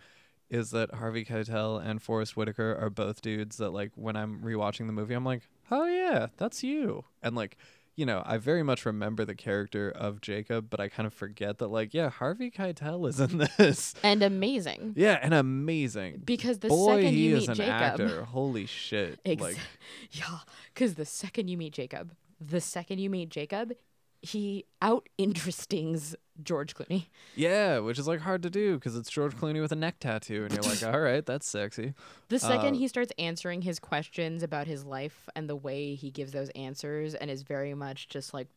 [0.49, 4.87] is that Harvey Keitel and Forest Whitaker are both dudes that like when I'm rewatching
[4.87, 7.57] the movie, I'm like, oh yeah, that's you, and like.
[7.99, 11.57] You know, I very much remember the character of Jacob, but I kind of forget
[11.57, 13.93] that, like, yeah, Harvey Keitel is in this.
[14.01, 14.93] And amazing.
[14.95, 16.21] Yeah, and amazing.
[16.23, 18.23] Because the Boy, second he you is meet an Jacob, actor.
[18.23, 19.19] Holy shit!
[19.25, 19.57] Ex- Like,
[20.11, 20.37] yeah,
[20.73, 23.73] because the second you meet Jacob, the second you meet Jacob,
[24.21, 27.07] he out interestings George Clooney.
[27.35, 30.45] yeah, which is like hard to do because it's George Clooney with a neck tattoo,
[30.45, 31.93] and you're like, all right, that's sexy.
[32.29, 36.11] The second Uh, he starts answering his questions about his life and the way he
[36.11, 38.47] gives those answers, and is very much just like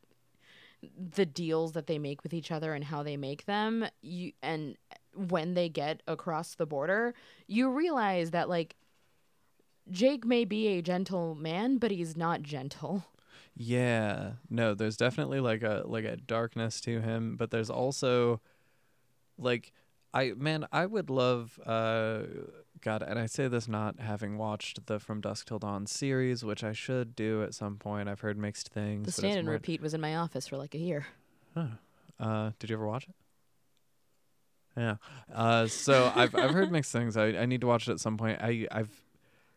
[1.14, 4.76] the deals that they make with each other and how they make them, you and
[5.14, 7.14] when they get across the border,
[7.46, 8.76] you realize that like
[9.90, 13.04] Jake may be a gentle man, but he's not gentle.
[13.54, 18.40] Yeah, no, there's definitely like a like a darkness to him, but there's also
[19.38, 19.72] like
[20.14, 22.22] I man, I would love uh
[22.80, 26.64] God, and I say this not having watched the From Dusk Till Dawn series, which
[26.64, 28.08] I should do at some point.
[28.08, 29.06] I've heard mixed things.
[29.06, 31.06] The stand and more- repeat was in my office for like a year.
[32.18, 33.14] Uh, did you ever watch it?
[34.76, 34.96] Yeah.
[35.32, 37.16] Uh, so I've I've heard mixed things.
[37.16, 38.40] I, I need to watch it at some point.
[38.40, 39.01] I I've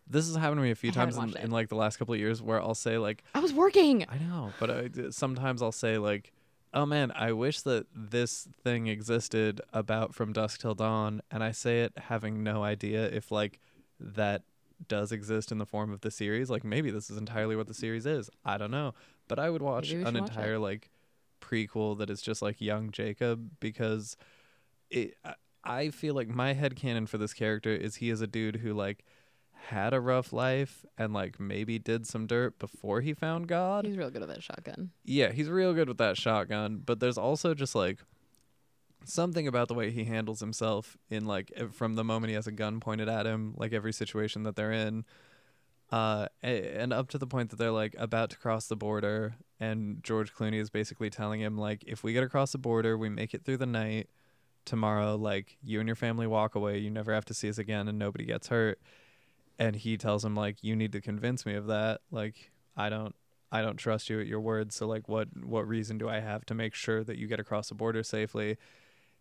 [0.07, 2.13] this has happened to me a few I times in, in like the last couple
[2.13, 4.05] of years where I'll say like I was working.
[4.07, 6.31] I know, but I, sometimes I'll say like,
[6.73, 11.51] "Oh man, I wish that this thing existed about From Dusk Till Dawn," and I
[11.51, 13.59] say it having no idea if like
[13.99, 14.43] that
[14.87, 16.49] does exist in the form of the series.
[16.49, 18.29] Like maybe this is entirely what the series is.
[18.43, 18.93] I don't know,
[19.27, 20.29] but I would watch an should watch it.
[20.29, 20.89] entire like
[21.41, 24.17] prequel that is just like young Jacob because
[24.89, 25.15] it.
[25.23, 25.35] I-
[25.67, 29.03] I feel like my headcanon for this character is he is a dude who like
[29.69, 33.85] had a rough life and like maybe did some dirt before he found God.
[33.85, 34.91] He's real good with that shotgun.
[35.03, 37.99] Yeah, he's real good with that shotgun, but there's also just like
[39.03, 42.51] something about the way he handles himself in like from the moment he has a
[42.51, 45.05] gun pointed at him, like every situation that they're in.
[45.91, 50.03] Uh, and up to the point that they're like about to cross the border, and
[50.03, 53.33] George Clooney is basically telling him like, if we get across the border, we make
[53.33, 54.09] it through the night.
[54.65, 57.87] Tomorrow, like you and your family walk away, you never have to see us again,
[57.87, 58.79] and nobody gets hurt.
[59.57, 62.01] And he tells him like, you need to convince me of that.
[62.11, 63.15] Like I don't
[63.51, 64.73] I don't trust you at your word.
[64.73, 67.69] So like, what what reason do I have to make sure that you get across
[67.69, 68.57] the border safely?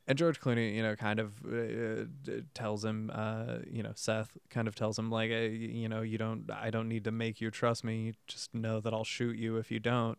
[0.06, 2.04] And George Clooney, you know, kind of uh,
[2.52, 6.50] tells him, uh, you know, Seth kind of tells him like, you know, you don't,
[6.50, 8.02] I don't need to make you trust me.
[8.02, 10.18] You just know that I'll shoot you if you don't,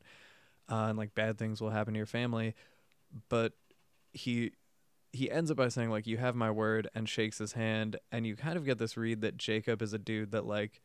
[0.70, 2.56] uh, and like bad things will happen to your family.
[3.30, 3.54] But
[4.12, 4.54] he
[5.16, 8.26] he ends up by saying like, you have my word, and shakes his hand, and
[8.28, 10.82] you kind of get this read that Jacob is a dude that like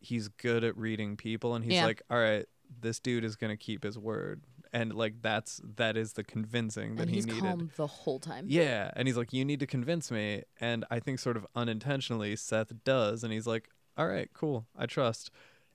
[0.00, 1.84] he's good at reading people and he's Yeah.
[1.86, 2.46] like all right
[2.80, 4.42] this dude is going to keep his word
[4.72, 8.46] and like that's that is the convincing that And he needed calm the whole time.
[8.48, 12.34] yeah and he's like you need to convince me and i think sort of unintentionally
[12.36, 13.68] seth does and he's like
[13.98, 15.30] all right cool i trust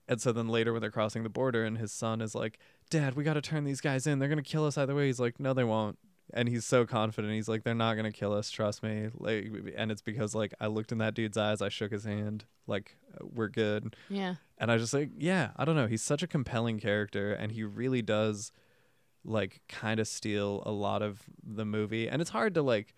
[0.08, 2.58] and so then later when they're crossing the border and his son is like
[2.90, 5.06] dad we got to turn these guys in they're going to kill us either way
[5.06, 5.98] he's like no they won't
[6.34, 9.48] and he's so confident he's like they're not going to kill us trust me like
[9.76, 12.96] and it's because like i looked in that dude's eyes i shook his hand like
[13.14, 14.34] uh, we're good Yeah.
[14.58, 15.86] and I just like, yeah, I don't know.
[15.86, 18.50] He's such a compelling character, and he really does,
[19.24, 22.08] like, kind of steal a lot of the movie.
[22.08, 22.92] And it's hard to like,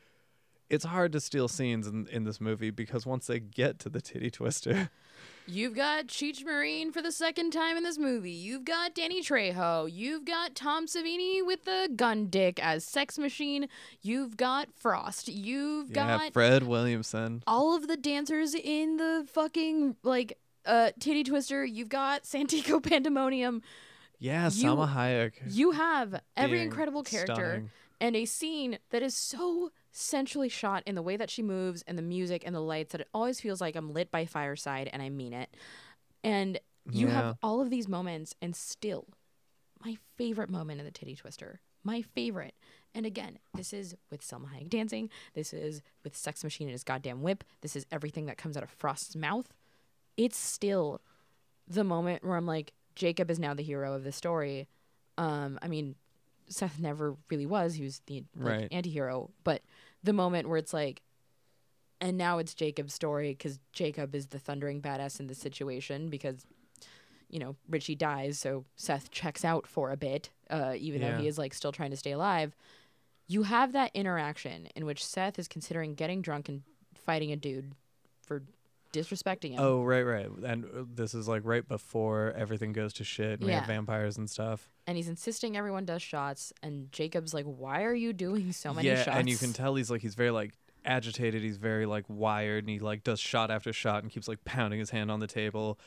[0.70, 4.00] it's hard to steal scenes in in this movie because once they get to the
[4.00, 4.88] titty twister,
[5.50, 8.30] You've got Cheech Marin for the second time in this movie.
[8.30, 9.88] You've got Danny Trejo.
[9.90, 13.68] You've got Tom Savini with the gun dick as sex machine.
[14.02, 15.28] You've got Frost.
[15.28, 21.24] You've yeah, got Fred Williamson, all of the dancers in the fucking like uh titty
[21.24, 21.64] twister.
[21.64, 23.62] You've got Santanico Pandemonium.
[24.18, 27.70] yeah, You- Salma Hayek, You have every incredible character stunning.
[28.00, 29.70] and a scene that is so
[30.00, 33.00] sensually shot in the way that she moves and the music and the lights that
[33.00, 35.54] it always feels like I'm lit by fireside and I mean it.
[36.22, 36.60] And
[36.90, 37.12] you Yeah.
[37.14, 39.06] have all of these moments and still
[39.84, 41.60] my favorite moment in the titty twister.
[41.84, 42.54] My favorite.
[42.94, 45.08] And again, this is with Salma Hayek dancing.
[45.34, 47.44] This is with Sex Machine and his goddamn whip.
[47.60, 49.52] This is everything that comes out of Frost's mouth.
[50.16, 51.00] It's still
[51.68, 54.68] the moment where I'm like, Jacob is now the hero of the story.
[55.16, 55.94] Um, I mean,
[56.48, 57.74] Seth never really was.
[57.74, 58.68] He was the like, Right.
[58.72, 59.30] anti-hero.
[59.44, 59.62] But
[60.02, 61.02] the moment where it's like,
[62.00, 66.46] and now it's Jacob's story because Jacob is the thundering badass in the situation because,
[67.28, 71.26] you know, Richie dies, so Seth checks out for a bit, uh, even though he
[71.26, 72.54] is like still trying to stay alive.
[73.26, 76.62] You have that interaction in which Seth is considering getting drunk and
[76.94, 77.72] fighting a dude
[78.22, 78.42] for
[78.92, 79.60] disrespecting him.
[79.60, 80.28] Oh, right, right.
[80.44, 83.40] And uh, this is like right before everything goes to shit.
[83.40, 84.68] And We have vampires and stuff.
[84.86, 88.88] and he's insisting everyone does shots and jacob's like why are you doing so many
[88.88, 90.54] yeah, shots and you can tell he's like he's very like
[90.84, 91.42] agitated.
[91.42, 94.80] He's very like wired, and he like does shot after shot and keeps like pounding
[94.80, 95.78] his hand on the table.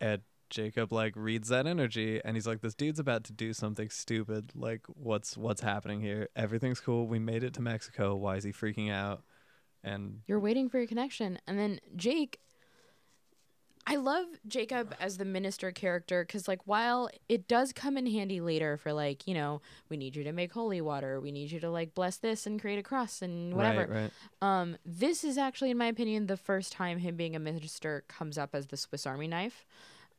[0.00, 3.88] And Jacob like reads that energy, and he's like, "This dude's about to do something
[3.90, 4.52] stupid.
[4.54, 6.28] Like, what's what's happening here?
[6.34, 7.06] Everything's cool.
[7.06, 8.16] We made it to Mexico.
[8.16, 9.22] Why is he freaking out?"
[9.82, 11.38] And You're waiting for your connection.
[11.46, 12.38] And then Jake,
[13.86, 18.40] I love Jacob as the minister character because, like, while it does come in handy
[18.40, 21.60] later for, like, you know, we need you to make holy water, we need you
[21.60, 23.80] to, like, bless this and create a cross and whatever.
[23.80, 24.10] right, right.
[24.42, 28.36] Um, this is actually, in my opinion, the first time him being a minister comes
[28.36, 29.64] up as the Swiss Army knife.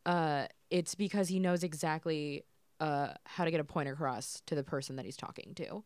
[0.05, 2.43] Uh, it's because he knows exactly
[2.79, 5.83] uh, how to get a point across to the person that he's talking to.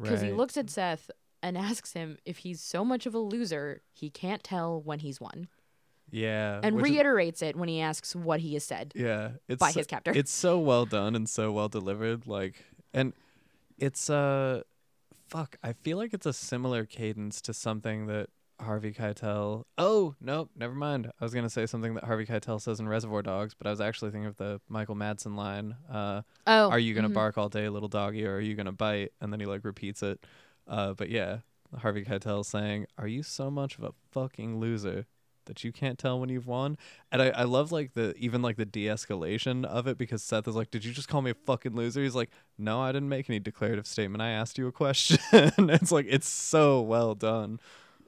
[0.00, 1.10] Because he looks at Seth
[1.42, 5.20] and asks him if he's so much of a loser he can't tell when he's
[5.20, 5.48] won,
[6.10, 8.92] Yeah, and which is- reiterates it when he asks what he has said.
[8.94, 10.12] yeah, it's by so- his captor.
[10.14, 12.26] It's so well done and so well delivered.
[12.26, 13.12] Like, and
[13.78, 14.62] it's uh,
[15.28, 15.56] fuck.
[15.62, 18.28] I feel like it's a similar cadence to something that
[18.60, 19.64] Harvey Keitel.
[19.76, 21.10] Oh nope, never mind.
[21.20, 23.80] I was gonna say something that Harvey Keitel says in Reservoir Dogs, but I was
[23.80, 25.74] actually thinking of the Michael Madsen line.
[25.90, 27.14] Uh, Oh, are you gonna mhm.
[27.14, 29.12] bark all day, little doggy, or are you gonna bite?
[29.20, 30.24] And then he like repeats it.
[30.66, 31.38] Uh, but yeah,
[31.78, 35.06] Harvey Keitel saying, "Are you so much of a fucking loser
[35.46, 36.76] that you can't tell when you've won?"
[37.10, 40.54] And I, I love like the even like the de-escalation of it because Seth is
[40.54, 43.28] like, "Did you just call me a fucking loser?" He's like, "No, I didn't make
[43.28, 44.22] any declarative statement.
[44.22, 47.58] I asked you a question." it's like it's so well done.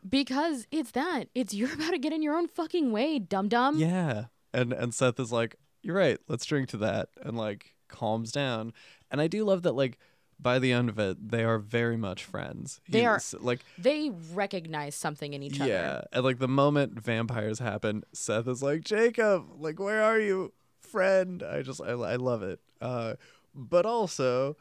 [0.09, 1.29] because it's that.
[1.35, 3.79] It's you're about to get in your own fucking way, dum dum.
[3.79, 4.27] Yeah.
[4.53, 8.73] And and Seth is like, You're right, let's drink to that and like calms down.
[9.11, 9.99] And I do love that like
[10.41, 12.81] by the end of it, they are very much friends.
[12.89, 15.65] They are- like They recognize something in each yeah.
[15.65, 15.73] other.
[15.73, 20.53] Yeah, and like the moment vampires happen, Seth is like, Jacob, like where are you?
[20.81, 21.43] Friend.
[21.43, 22.61] I just I, I love it.
[22.81, 23.15] Uh
[23.55, 24.57] but also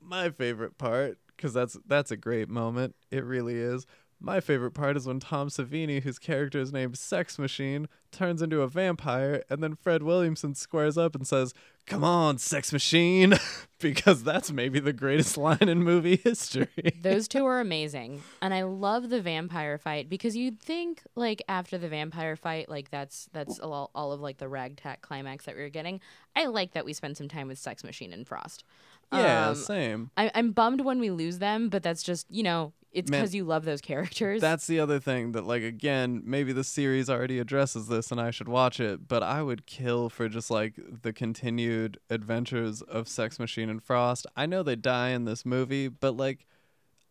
[0.00, 2.94] my favorite part because that's that's a great moment.
[3.10, 3.86] It really is.
[4.24, 8.62] My favorite part is when Tom Savini, whose character is named Sex Machine, turns into
[8.62, 11.52] a vampire, and then Fred Williamson squares up and says,
[11.84, 13.34] "Come on, Sex Machine,"
[13.80, 16.68] because that's maybe the greatest line in movie history.
[17.02, 18.22] Those two are amazing.
[18.40, 22.90] And I love the vampire fight because you'd think like after the vampire fight, like
[22.90, 26.00] that's that's all, all of like the ragtag climax that we were getting.
[26.34, 28.64] I like that we spend some time with Sex Machine and Frost.
[29.12, 30.10] yeah, Um, same.
[30.16, 33.44] I, I'm bummed when we lose them, but that's just you know it's because you
[33.44, 34.40] love those characters.
[34.40, 38.30] That's the other thing that, like, again, maybe the series already addresses this and I
[38.30, 43.38] should watch it, but I would kill for just, like, the continued adventures of Sex
[43.38, 44.26] Machine and Frost.
[44.36, 46.46] I know they die in this movie, but, like,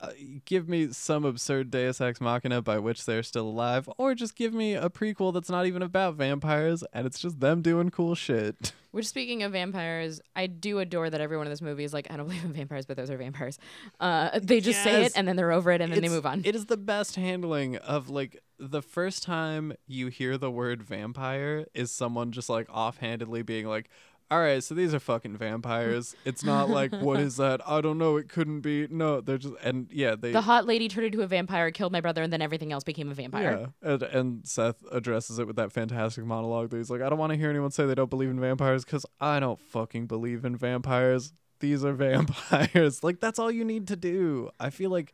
[0.04, 0.12] uh,
[0.44, 4.54] give me some absurd Deus Ex Machina by which they're still alive, or just give
[4.54, 8.74] me a prequel that's not even about vampires and it's just them doing cool shit.
[8.92, 12.16] Which, speaking of vampires, I do adore that everyone in this movie is like, I
[12.16, 13.58] don't believe in vampires, but those are vampires.
[14.00, 16.44] Uh, they just say it and then they're over it and then they move on.
[16.46, 21.66] It is the best handling of like the first time you hear the word vampire
[21.74, 23.90] is someone just like offhandedly being like,
[24.34, 27.62] "All right, so these are fucking vampires." It's not like, "What is that?
[27.68, 28.18] I don't know.
[28.18, 31.28] It couldn't be." No, they're just and yeah, they the hot lady turned into a
[31.28, 33.70] vampire, killed my brother, and then everything else became a vampire.
[33.84, 37.20] yeah, and, and Seth addresses it with that fantastic monologue that he's like, "I don't
[37.20, 40.46] want to hear anyone say they don't believe in vampires because I don't fucking believe
[40.46, 41.34] in vampires.
[41.60, 43.04] These are vampires.
[43.04, 45.14] like that's all you need to do." I feel like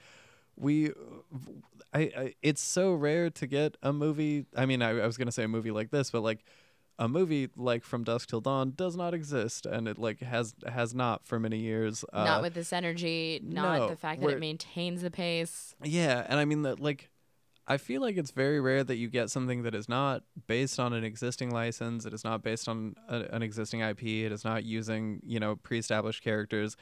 [0.56, 0.92] we
[1.94, 5.32] I, I it's so rare to get a movie i mean I, I was gonna
[5.32, 6.44] say a movie like this but like
[7.00, 10.94] a movie like from dusk till dawn does not exist and it like has has
[10.94, 14.40] not for many years uh, not with this energy, not no, the fact that it
[14.40, 15.74] maintains the pace.
[15.82, 17.10] yeah and i mean that like
[17.68, 20.92] i feel like it's very rare that you get something that is not based on
[20.92, 24.66] an existing license it is not based on a, an existing ip it is not
[24.66, 26.76] using you know pre-established characters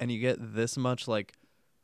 [0.00, 1.34] and you get this much like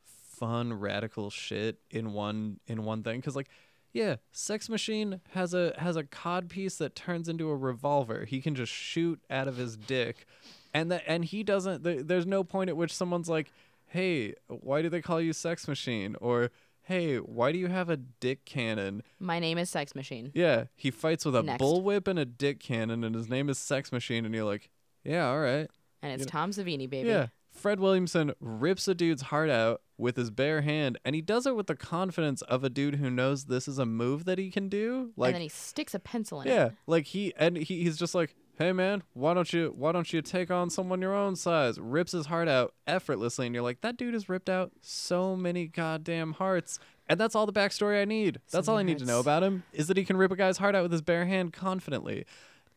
[0.05, 3.49] fun radical shit in one in one thing because like
[3.97, 8.41] yeah sex machine has a has a cod piece that turns into a revolver he
[8.41, 10.27] can just shoot out of his dick
[10.75, 13.51] and that and he doesn't there, there's no point at which someone's like
[13.89, 16.51] hey why do they call you sex machine or
[16.83, 20.31] hey why do you have a dick cannon My name is Sex Machine.
[20.35, 21.63] yeah he fights with a Next.
[21.63, 24.71] bullwhip and a dick cannon and his name is sex machine and you're like
[25.05, 25.69] yeah all right
[26.03, 27.09] And it's You know- Tom Savini, baby.
[27.09, 27.29] yeah.
[27.53, 31.57] Fred Williamson rips a dude's heart out with his bare hand, and he does it
[31.57, 34.69] with the confidence of a dude who knows this is a move that he can
[34.69, 35.13] do.
[35.17, 36.73] Like, and then he sticks a pencil in yeah, it.
[36.87, 40.23] like he and he, he's just like, "Hey man, why don't you why don't you
[40.23, 43.97] take on someone your own size?" Rips his heart out effortlessly, and you're like, "That
[43.97, 46.79] dude has ripped out so many goddamn hearts."
[47.09, 48.41] And that's all the backstory I need.
[48.51, 50.37] That's So all I need to know about him is that he can rip a
[50.37, 52.27] guy's heart out with his bare hand confidently.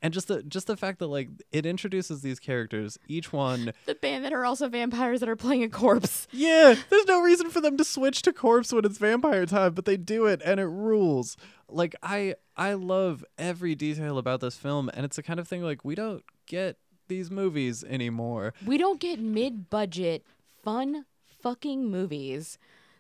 [0.02, 3.74] And just the just the fact that like it introduces these characters, each one.
[3.86, 6.28] The band that are also vampires that are playing a corpse.
[6.32, 9.86] Yeah, there's no reason for them to switch to corpse when it's vampire time, but
[9.86, 11.36] they do it and it rules.
[11.68, 15.64] Like I I love every detail about this film, and it's the kind of thing
[15.64, 16.78] like we don't get
[17.08, 18.54] these movies anymore.
[18.66, 20.24] We don't get mid-budget
[20.64, 21.06] fun
[21.42, 22.58] fucking movies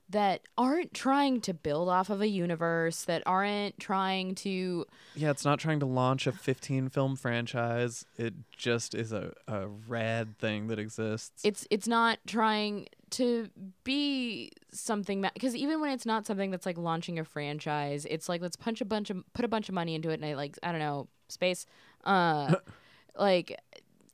[0.09, 5.45] that aren't trying to build off of a universe that aren't trying to Yeah, it's
[5.45, 8.05] not trying to launch a 15 film franchise.
[8.17, 11.43] It just is a, a rad thing that exists.
[11.45, 13.49] it's it's not trying to
[13.83, 18.39] be something because even when it's not something that's like launching a franchise it's like
[18.39, 20.59] let's punch a bunch of put a bunch of money into it and I like
[20.61, 21.65] I don't know space
[22.03, 22.53] uh
[23.17, 23.59] like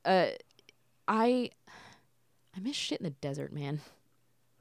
[0.06, 0.28] uh
[1.10, 1.50] I
[2.56, 3.82] I miss shit in the desert man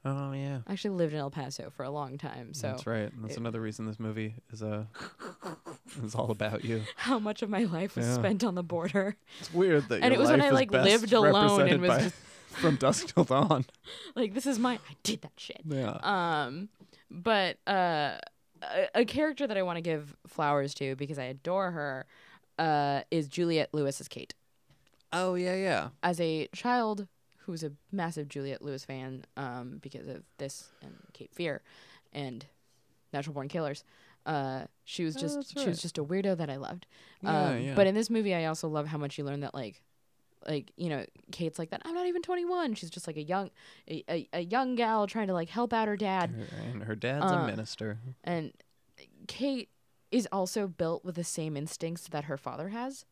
[0.05, 0.59] oh yeah.
[0.67, 3.11] I actually lived in El Paso for a long time so That's right.
[3.21, 4.85] That's it- another reason this movie is uh,
[6.03, 6.81] is all about you.
[6.95, 8.13] how much of my life was Yeah.
[8.15, 11.11] spent on the border It's weird that And your it was when I, like, lived
[11.13, 12.15] alone and was by- just-
[12.55, 13.65] from dusk till dawn.
[14.15, 15.97] like this is my I did that shit Yeah.
[16.03, 16.69] Um,
[17.11, 18.17] but uh,
[18.61, 22.05] a, a character that I want to give flowers to because I adore her
[22.57, 24.33] uh, is Juliette Lewis as Kate.
[25.11, 25.89] oh yeah, yeah.
[26.01, 27.07] As a child
[27.45, 31.61] who was a massive Juliette Lewis fan um, because of this and Cape Fear
[32.13, 32.45] and
[33.13, 33.83] Natural Born Killers.
[34.25, 36.87] Uh, she was Oh, just that's she was just a weirdo that I loved.
[37.21, 37.75] Yeah, um, yeah.
[37.75, 39.81] But in this movie, I also love how much you learn that like,
[40.47, 41.81] like you know, Kate's like that.
[41.85, 42.73] I'm not even 21.
[42.73, 43.51] She's just like a young,
[43.87, 46.31] a, a, a young gal trying to like help out her dad.
[46.31, 47.99] Her- and her dad's Uh, a minister.
[48.23, 48.51] And
[49.27, 49.69] Kate
[50.11, 53.05] is also built with the same instincts that her father has.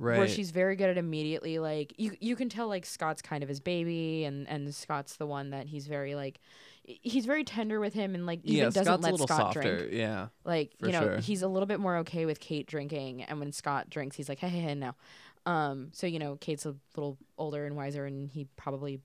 [0.00, 0.18] Right.
[0.18, 3.48] Where she's very good at immediately like you you can tell like Scott's kind of
[3.48, 6.38] his baby and and Scott's the one that he's very like
[6.84, 9.54] he's very tender with him and like even yeah, doesn't Scott's let a little Scott
[9.54, 9.78] softer.
[9.78, 9.92] drink.
[9.92, 10.28] Yeah.
[10.44, 11.18] Like, you know, sure.
[11.18, 14.38] he's a little bit more okay with Kate drinking and when Scott drinks he's like,
[14.38, 14.94] Hey, hey, hey no.
[15.46, 19.00] Um, so you know, Kate's a little older and wiser and he probably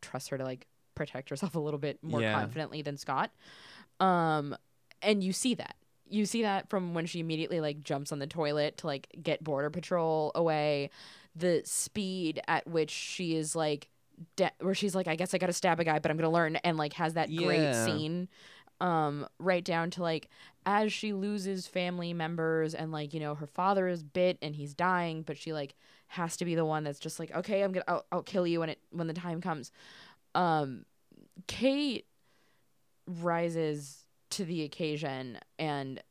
[0.00, 2.32] trusts her to like protect herself a little bit more Yeah.
[2.32, 3.30] confidently than Scott.
[4.00, 4.56] Um
[5.02, 5.76] and you see that.
[6.10, 9.42] You see that from when she immediately like jumps on the toilet to like get
[9.44, 10.90] border patrol away,
[11.36, 13.88] the speed at which she is like
[14.36, 16.28] de- where she's like I guess I got to stab a guy but I'm to
[16.28, 17.84] learn and like has that great Yeah.
[17.84, 18.28] scene
[18.80, 20.28] um right down to like
[20.64, 24.72] as she loses family members and like you know her father is bit and he's
[24.72, 25.74] dying but she like
[26.06, 28.60] has to be the one that's just like okay i'm gonna i'll, I'll kill you
[28.60, 29.72] when it when the time comes
[30.36, 30.84] um
[31.48, 32.06] kate
[33.06, 36.02] rises to the occasion and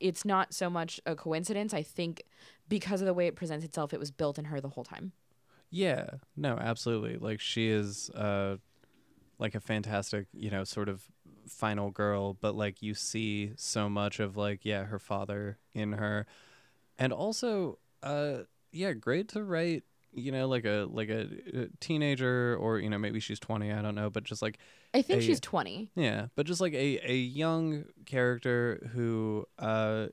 [0.00, 2.22] it's not so much a coincidence i think
[2.68, 5.12] because of the way it presents itself it was built in her the whole time
[5.70, 7.16] Yeah, no, absolutely.
[7.18, 8.56] Like she is uh
[9.38, 11.02] like a fantastic, you know, sort of
[11.46, 16.26] final girl, but like you see so much of like yeah, her father in her.
[16.98, 19.84] And also uh yeah, great to write,
[20.18, 21.22] you know, like a like a,
[21.56, 24.58] uh teenager or you know, maybe she's 20, I don't know, but just like
[24.94, 30.06] i think A- she's 20 yeah, but just like a, a young character who uh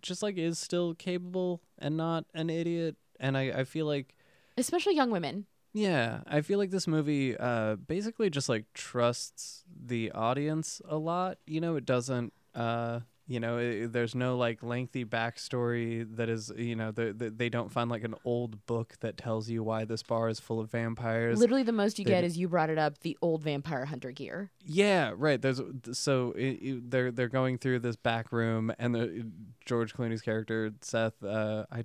[0.00, 2.96] just like is still capable and not an idiot.
[3.20, 4.14] And I I feel like
[4.56, 5.46] especially young women.
[5.74, 11.38] Yeah, I feel like this movie uh basically just like trusts the audience a lot.
[11.46, 16.52] You know, it doesn't uh you know, i there's no like lengthy backstory that is,
[16.56, 19.84] you know, the, the, they don't find like an old book that tells you why
[19.84, 21.38] this bar is full of vampires.
[21.38, 24.10] literally the most you they get is you brought it up the old vampire hunter
[24.10, 25.40] gear Yeah, right.
[25.40, 25.60] There's
[25.92, 29.26] so i i they're they're going through this back room, and the
[29.64, 31.22] George Clooney's character Seth.
[31.22, 31.84] Uh, I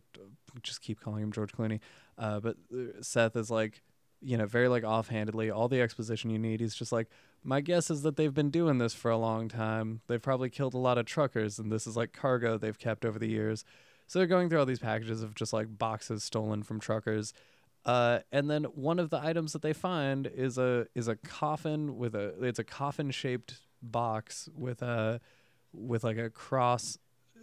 [0.63, 1.79] just keep calling him George Clooney,
[2.17, 3.83] uh, but uh, Seth is like,
[4.21, 5.49] you know, very like offhandedly.
[5.49, 6.59] All the exposition you need.
[6.59, 7.07] He's just like,
[7.43, 10.01] my guess is that they've been doing this for a long time.
[10.07, 13.19] They've probably killed a lot of truckers, and this is like cargo they've kept over
[13.19, 13.63] the years.
[14.07, 17.33] So they're going through all these packages of just like boxes stolen from truckers.
[17.85, 21.97] Uh, and then one of the items that they find is a is a coffin
[21.97, 25.21] with a it's a coffin shaped box with a
[25.71, 26.97] with like a cross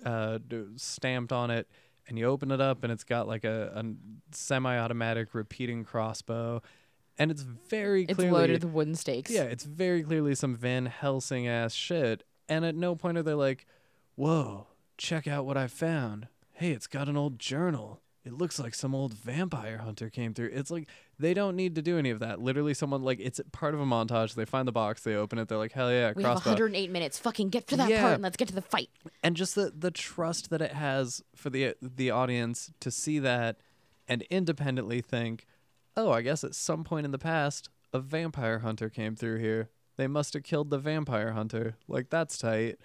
[0.05, 0.39] uh,
[0.77, 1.69] stamped on it,
[2.09, 3.85] and you open it up and it's got like a, a
[4.33, 6.63] semi-automatic repeating crossbow,
[7.19, 10.87] and it's very clearly it's loaded with wooden stakes yeah, it's very clearly some Van
[10.87, 12.25] Helsing ass shit.
[12.49, 13.67] And at no point are they like,
[14.17, 14.67] whoa,
[14.99, 16.29] check out what I found.
[16.53, 18.01] Hey, it's got an old journal.
[18.25, 20.51] It looks like some old vampire hunter came through.
[20.53, 22.41] It's like they don't need to do any of that.
[22.41, 24.35] Literally, someone like it's part of a montage.
[24.35, 27.19] They find the box, they open it, they're like, hell yeah, we have 108 minutes
[27.19, 28.01] fucking get to that Yeah.
[28.03, 28.91] part and let's get to the fight
[29.23, 33.57] and just the the trust that it has for the the audience to see that
[34.09, 35.47] and independently think,
[35.97, 39.71] oh, I guess at some point in the past, a vampire hunter came through here.
[39.97, 41.77] They must have killed the vampire hunter.
[41.89, 42.79] Like that's tight.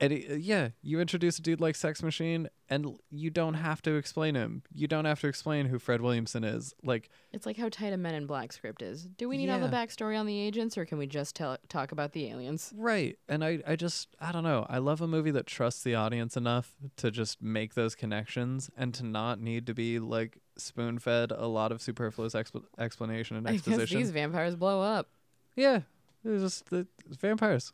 [0.00, 3.80] And it, uh, yeah, you introduce a dude like Sex Machine, and you don't have
[3.82, 4.64] to explain him.
[4.74, 6.74] You don't have to explain who Fred Williamson is.
[6.82, 9.04] Like, It's like how tight a Men in Black script is.
[9.04, 11.92] Do we need all the backstory on the agents, or can we just tell talk
[11.92, 12.72] about the aliens?
[12.76, 13.16] right.
[13.28, 14.66] And I, I just, I don't know.
[14.68, 18.92] I love a movie that trusts the audience enough to just make those connections and
[18.94, 23.46] to not need to be like spoon fed a lot of superfluous expl- explanation and
[23.48, 23.98] exposition.
[23.98, 25.08] these vampires blow up.
[25.54, 25.80] yeah.
[26.24, 27.72] It's just the vampires.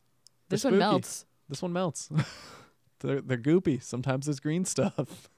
[0.49, 0.79] They're This one spooky.
[0.79, 1.25] melts.
[1.49, 2.09] This one melts.
[3.01, 3.83] they're, they're goopy.
[3.83, 5.29] Sometimes there's green stuff.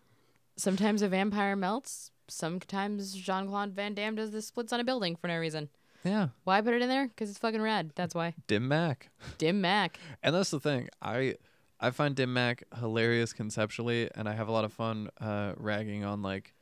[0.57, 2.11] Sometimes a vampire melts.
[2.29, 5.69] Sometimes Jean Claude Van Damme does the splits on a building for no reason.
[6.05, 6.29] Yeah.
[6.45, 7.09] Why put it in there?
[7.09, 7.93] Because it's fucking rad.
[7.95, 8.35] That's why.
[8.47, 9.11] Dim Mak.
[9.39, 9.99] Dim Mak.
[10.23, 10.89] And that's the thing.
[11.03, 11.35] I
[11.79, 16.05] I find Dim Mak hilarious conceptually, and I have a lot of fun uh, ragging
[16.05, 16.55] on like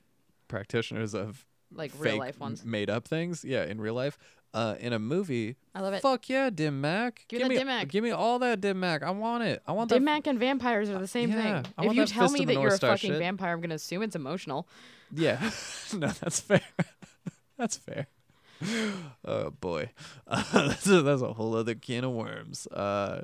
[0.48, 2.64] practitioners of Like real life ones.
[2.64, 3.44] made up things.
[3.44, 4.18] Yeah, in real life.
[4.54, 6.00] Uh, in a movie, I love it.
[6.00, 7.26] fuck yeah, Dim Mak.
[7.28, 7.88] Give me me, Dim Mak.
[7.88, 9.02] Give me all that Dim Mak.
[9.02, 9.62] I want it.
[9.66, 10.04] I want Dim.
[10.04, 11.72] Mak and vampires are the same yeah, thing.
[11.76, 13.18] I If you tell me that you're a fucking shit.
[13.18, 14.66] vampire, I'm gonna assume it's emotional.
[15.14, 15.38] Yeah,
[15.92, 16.62] no, that's fair.
[17.58, 18.06] that's fair.
[19.24, 19.90] Oh boy,
[20.26, 22.66] uh, that's, a, that's a whole other can of worms.
[22.68, 23.22] Uh,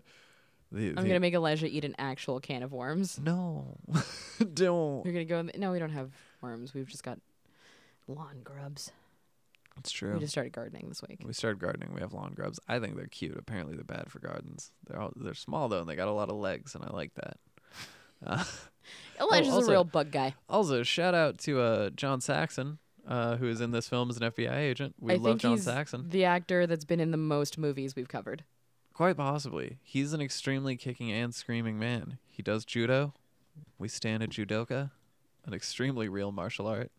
[0.70, 3.18] the, I'm the- gonna make Elijah eat an actual can of worms.
[3.18, 3.78] no,
[4.52, 5.04] don't.
[5.04, 5.38] You're gonna go.
[5.38, 6.10] In the, no, we don't have
[6.42, 6.74] worms.
[6.74, 7.18] We've just got
[8.06, 8.92] lawn grubs.
[9.78, 10.14] It's true.
[10.14, 11.20] We just started gardening this week.
[11.24, 11.92] We started gardening.
[11.94, 12.58] We have lawn grubs.
[12.68, 13.36] I think they're cute.
[13.36, 14.70] Apparently, they're bad for gardens.
[14.86, 17.12] They're all, they're small though, and they got a lot of legs, and I like
[17.14, 17.36] that.
[18.26, 18.44] Uh,
[19.20, 20.34] Elijah's also- a real bug guy.
[20.48, 24.30] also, shout out to uh, John Saxon, uh, who is in this film as an
[24.30, 24.94] FBI agent.
[25.00, 26.08] We I love think John he's Saxon.
[26.08, 28.44] the actor that's been in the most movies we've covered.
[28.92, 32.18] Quite possibly, he's an extremely kicking and screaming man.
[32.30, 33.12] He does judo.
[33.78, 34.90] We stand a judoka,
[35.44, 36.92] an extremely real martial art.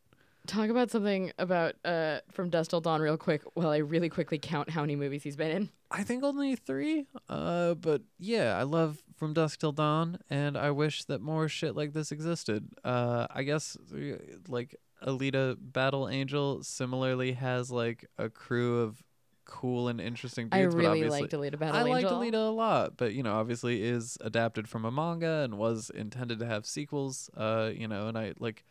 [0.45, 4.37] Talk about something about uh from Dusk Till Dawn real quick while I really quickly
[4.37, 5.69] count how many movies he's been in.
[5.91, 7.05] I think only three.
[7.29, 11.75] Uh, but yeah, I love From Dusk Till Dawn, and I wish that more shit
[11.75, 12.67] like this existed.
[12.83, 14.17] Uh, I guess uh,
[14.47, 19.03] like Alita Battle Angel similarly has like a crew of
[19.45, 20.75] cool and interesting I dudes.
[20.75, 22.19] but really liked Alita Battle I liked Angel.
[22.19, 26.39] Alita a lot, but you know, obviously is adapted from a manga and was intended
[26.39, 27.29] to have sequels.
[27.37, 28.63] Uh, you know, and I like.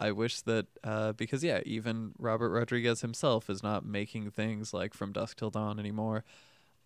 [0.00, 4.94] I wish that uh, because yeah, even Robert Rodriguez himself is not making things like
[4.94, 6.24] From Dusk Till Dawn anymore.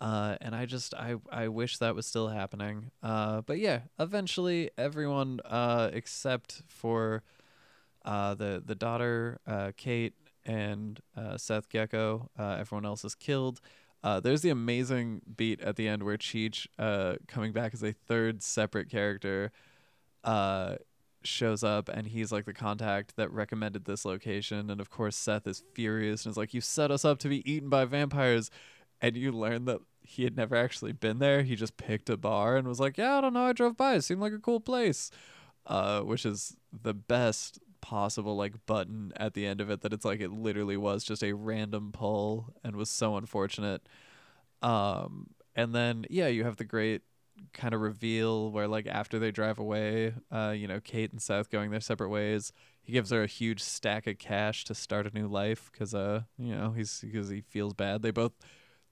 [0.01, 2.91] Uh, and I just I I wish that was still happening.
[3.03, 7.23] Uh, but yeah, eventually everyone uh, except for
[8.05, 10.15] uh, the the daughter uh, Kate
[10.45, 11.01] and
[11.37, 13.61] Seth Gecko, everyone else is killed.
[14.03, 16.67] There's the amazing beat at the end where Cheech,
[17.29, 19.53] coming back as a third separate character,
[21.25, 24.71] shows up and he's like the contact that recommended this location.
[24.71, 27.49] And of course, Seth is furious and is like, You set us up to be
[27.51, 28.51] eaten by vampires.
[29.01, 31.43] And you learn that he had never actually been there.
[31.43, 33.45] He just picked a bar and was like, Yeah, I don't know.
[33.45, 33.95] I drove by.
[33.95, 35.11] It seemed like a cool place.
[35.67, 40.05] Uh, which is the best possible like button at the end of it that it's
[40.05, 43.87] like it literally was just a random pull and was so unfortunate.
[44.63, 47.03] Um, and then yeah, you have the great
[47.53, 51.51] kind of reveal where like after they drive away, uh, you know, Kate and Seth
[51.51, 52.53] going their separate ways.
[52.83, 56.23] He gives her a huge stack of cash to start a new life because uh,
[56.39, 58.03] you know, he's because he feels bad.
[58.03, 58.33] They both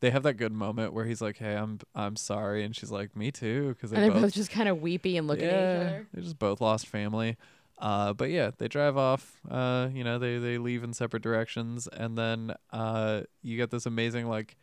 [0.01, 3.15] they have that good moment where he's like, "Hey, I'm I'm sorry," and she's like,
[3.15, 6.07] "Me too," because they're both both just kind of weepy and looking at each other.
[6.13, 7.37] they just both lost family.
[7.79, 9.41] Uh, but yeah, they drive off.
[9.51, 13.87] Uh, you know, they they leave in separate directions, and then uh, you get this
[13.87, 14.57] amazing like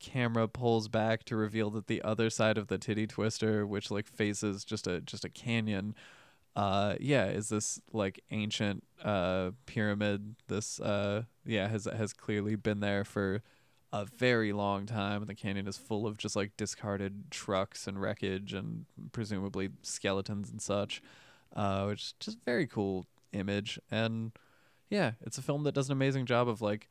[0.00, 4.06] camera pulls back to reveal that the other side of the titty twister, which like
[4.06, 5.94] faces just a just a canyon,
[6.56, 10.36] uh, yeah, is this like ancient uh pyramid.
[10.48, 13.42] This uh, yeah, has has clearly been there for
[13.94, 18.00] a very long time and the canyon is full of just like discarded trucks and
[18.00, 21.00] wreckage and presumably skeletons and such
[21.54, 24.32] uh which is just very cool image and
[24.90, 26.88] yeah it's a film that does an amazing job of like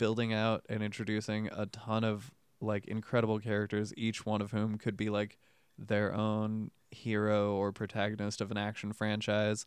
[0.00, 4.96] building out and introducing a ton of like incredible characters each one of whom could
[4.96, 5.36] be like
[5.78, 9.66] their own hero or protagonist of an action franchise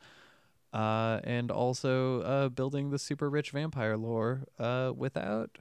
[0.74, 5.60] uh, and also uh, building the super rich vampire lore uh, without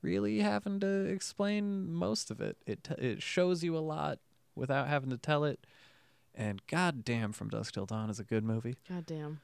[0.00, 2.56] really having to explain most of it.
[2.66, 4.20] It t- it shows you a lot
[4.54, 5.66] without having to tell it.
[6.34, 8.76] And goddamn, From Dusk Till Dawn is a good movie.
[8.88, 9.40] God damn.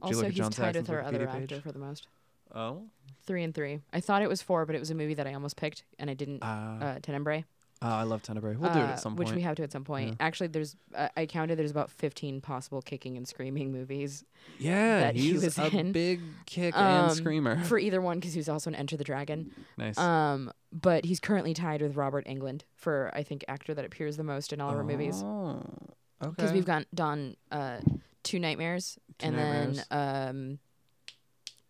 [0.00, 1.62] Also, he's John tied with Saxon's our other actor page?
[1.62, 2.06] for the most.
[2.54, 2.82] Oh,
[3.26, 3.80] Three and three.
[3.92, 6.10] I thought it was four, but it was a movie that I almost picked, and
[6.10, 6.42] I didn't.
[6.42, 7.44] uh, Uh, Tenebrae.
[7.82, 8.56] I love Tenebrae.
[8.56, 9.28] We'll do it uh, at some point.
[9.30, 10.08] which we have to at some point.
[10.10, 10.14] Yeah.
[10.20, 11.58] Actually, there's uh, I counted.
[11.58, 14.24] There's about 15 possible kicking and screaming movies
[14.58, 15.92] yeah, that he he's was a in.
[15.92, 17.62] big kick Um, and screamer.
[17.64, 19.50] for either one because he was also in Enter the Dragon.
[19.78, 19.96] nice.
[19.96, 24.24] Um, but he's currently tied with Robert Englund for I think actor that appears the
[24.24, 25.22] most in all of our movies.
[25.22, 25.62] Oh,
[26.22, 26.32] Okay.
[26.36, 27.78] because we've gone done uh,
[28.24, 29.84] two nightmares Two and Nightmares.
[29.90, 30.58] then um,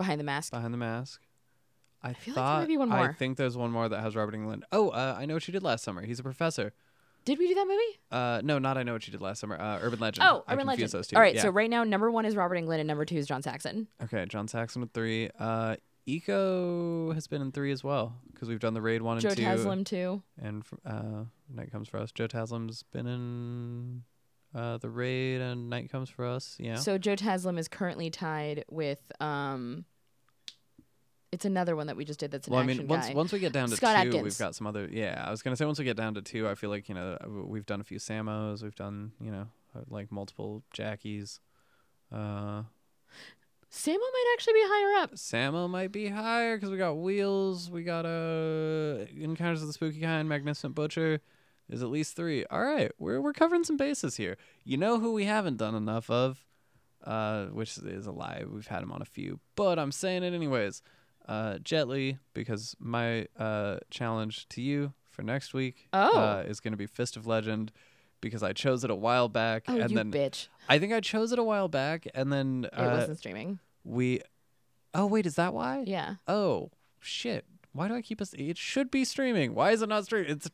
[0.00, 0.52] behind the mask.
[0.52, 1.20] Behind the Mask.
[2.02, 3.10] I, feel like there might be one more.
[3.10, 4.62] I think there's one more that has Robert Englund.
[4.72, 6.00] Oh, uh, I know what she did last summer.
[6.02, 6.72] He's a professor.
[7.26, 7.98] Did we do that movie?
[8.10, 9.60] Uh, no, not I know what she did last summer.
[9.60, 10.26] Uh, Urban Legend.
[10.26, 10.90] Oh, I Urban Legend.
[10.90, 11.16] Those two.
[11.16, 11.42] All right, Yeah.
[11.42, 13.86] so right now number one is Robert Englund and number two is John Saxon.
[14.02, 15.28] okay, John Saxon with three.
[15.38, 15.76] Uh,
[16.08, 19.34] Iko has been in three as well because we've done the raid one and Joe
[19.34, 19.42] two.
[19.42, 20.22] Taslim too.
[20.40, 21.24] and uh,
[21.54, 22.10] Night Comes for Us.
[22.12, 24.02] Joe Taslim's been in
[24.58, 26.56] uh, the raid and Night Comes for Us.
[26.58, 26.76] Yeah.
[26.76, 29.84] So Joe Taslim is currently tied with um.
[31.32, 32.32] It's another one that we just did.
[32.32, 33.14] That's an well, I mean, once guy.
[33.14, 34.24] once we get down to Scott two, Adkins.
[34.24, 34.88] we've got some other.
[34.90, 36.94] Yeah, I was gonna say once we get down to two, I feel like you
[36.94, 37.16] know
[37.46, 39.46] we've done a few Sammos, we've done you know
[39.76, 41.38] uh, like multiple Jackies.
[42.10, 42.62] Uh,
[43.72, 45.14] Sammo might actually be higher up.
[45.14, 50.00] Sammo might be higher because we got Wheels, we got uh, Encounters of the Spooky
[50.00, 51.20] Kind, Magnificent Butcher.
[51.68, 52.44] There's at least three.
[52.46, 54.36] All right, we're we're covering some bases here.
[54.64, 56.44] You know who we haven't done enough of,
[57.04, 58.42] uh, which is a lie.
[58.50, 60.82] We've had him on a few, but I'm saying it anyways.
[61.26, 66.18] Uh, Jet Li, because my uh challenge to you for next week Oh.
[66.18, 67.72] uh, is going to be Fist of Legend.
[68.22, 70.48] Because I chose it a while back, Oh, and you then bitch!
[70.68, 73.60] I think I chose it a while back, and then It uh, wasn't streaming.
[73.82, 74.20] we.
[74.92, 75.84] Oh wait, is that why?
[75.86, 76.16] Yeah.
[76.28, 76.70] Oh
[77.00, 77.46] shit!
[77.72, 78.34] Why do I keep us?
[78.34, 79.54] It should be streaming.
[79.54, 80.32] Why is it not streaming?
[80.32, 80.50] It's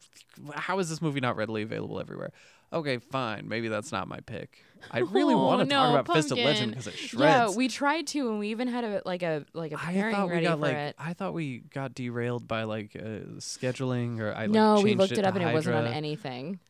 [0.54, 2.30] how is this movie not readily available everywhere?
[2.76, 3.48] Okay, fine.
[3.48, 4.58] Maybe that's not my pick.
[4.90, 7.22] I really Oh, want to talk no, about Fist of Legend because it shreds.
[7.52, 10.14] Yeah, we tried to, and we even had a like a like a I pairing
[10.14, 10.96] thought we ready got for like it.
[10.98, 15.12] I thought we got derailed by like uh, scheduling or I like no, we looked
[15.12, 16.60] it, to up and it wasn't on anything,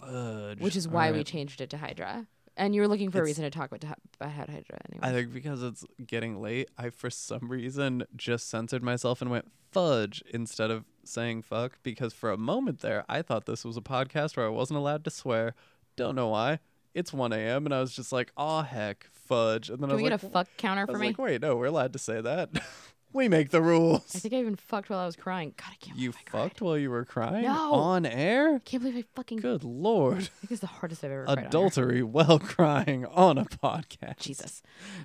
[0.00, 0.58] Fudge.
[0.58, 2.26] which is why we changed it to Hydra.
[2.56, 5.00] And you were looking for a It's- reason to talk about, about Hydra anyway.
[5.02, 9.50] I think because it's getting late, I for some reason just censored myself and went
[9.72, 13.80] fudge instead of saying fuck because for a moment there I thought this was a
[13.80, 15.54] podcast where I wasn't allowed to swear.
[15.96, 16.60] Don't know why.
[16.94, 17.66] It's 1 a.m.
[17.66, 20.22] and I was just like, "Aw heck, fudge!" And then Can I we was get
[20.22, 21.06] like, a fuck counter I for was me?
[21.08, 22.50] like, "Wait, no, we're allowed to say that.
[23.14, 25.54] we make the rules." I think I even fucked while I was crying.
[25.56, 26.42] God, I can't you believe I cried.
[26.42, 27.72] fucked while you were crying No.
[27.72, 28.56] on air.
[28.56, 29.38] I can't believe I fucking.
[29.38, 31.32] Good lord, I think it's the hardest I've ever cried.
[31.32, 31.46] on air.
[31.48, 34.18] adultery while crying on a podcast.
[34.18, 34.62] Jesus.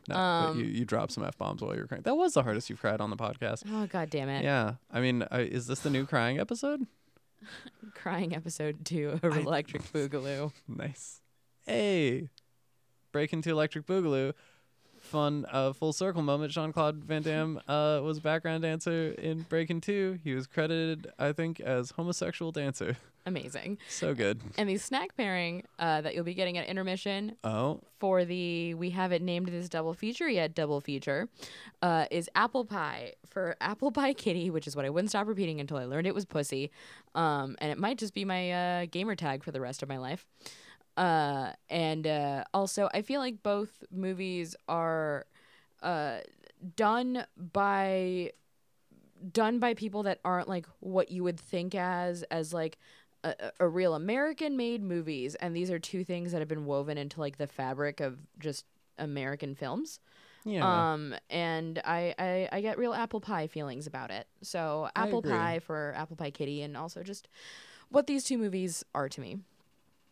[0.08, 2.04] No, but Um, you you dropped some f bombs while you were crying.
[2.04, 3.64] That was the hardest you've cried on the podcast.
[3.72, 4.44] Oh god damn it.
[4.44, 6.88] Yeah, I mean, uh, is this the new crying episode?
[7.96, 10.52] Crying episode two of Electric Boogaloo.
[10.68, 11.22] Nice.
[11.66, 12.30] Hey,
[13.12, 14.34] break into Electric Boogaloo.
[15.10, 16.52] Fun uh, full circle moment.
[16.52, 20.20] Jean Claude Van Damme uh, was a background dancer in Breaking Two.
[20.24, 22.96] He was credited, I think, as homosexual dancer.
[23.26, 23.80] Amazing.
[23.90, 24.40] So good.
[24.58, 28.92] And the snack pairing uh, that you'll be getting at intermission Oh, for the we
[28.92, 31.28] haven't named this double feature yet double feature
[31.82, 35.60] uh, is apple pie for apple pie kitty which is what i wouldn't stop repeating
[35.60, 36.72] until i learned it was pussy
[37.14, 39.98] um, and it might just be my uh, gamer tag for the rest of my
[39.98, 40.26] life
[40.98, 45.26] uh, and uh, also i feel like both movies are
[45.82, 46.18] uh,
[46.76, 48.32] done by
[49.34, 52.78] done by people that aren't like what you would think as as like
[53.24, 56.98] a, a real American made movies and these are two things that have been woven
[56.98, 58.66] into like the fabric of just
[58.98, 60.00] American films.
[60.46, 60.92] yeah.
[60.94, 64.28] Um and I, I I get real apple pie feelings about it.
[64.42, 67.28] So apple pie for Apple Pie Kitty and also just
[67.90, 69.40] what these two movies are to me.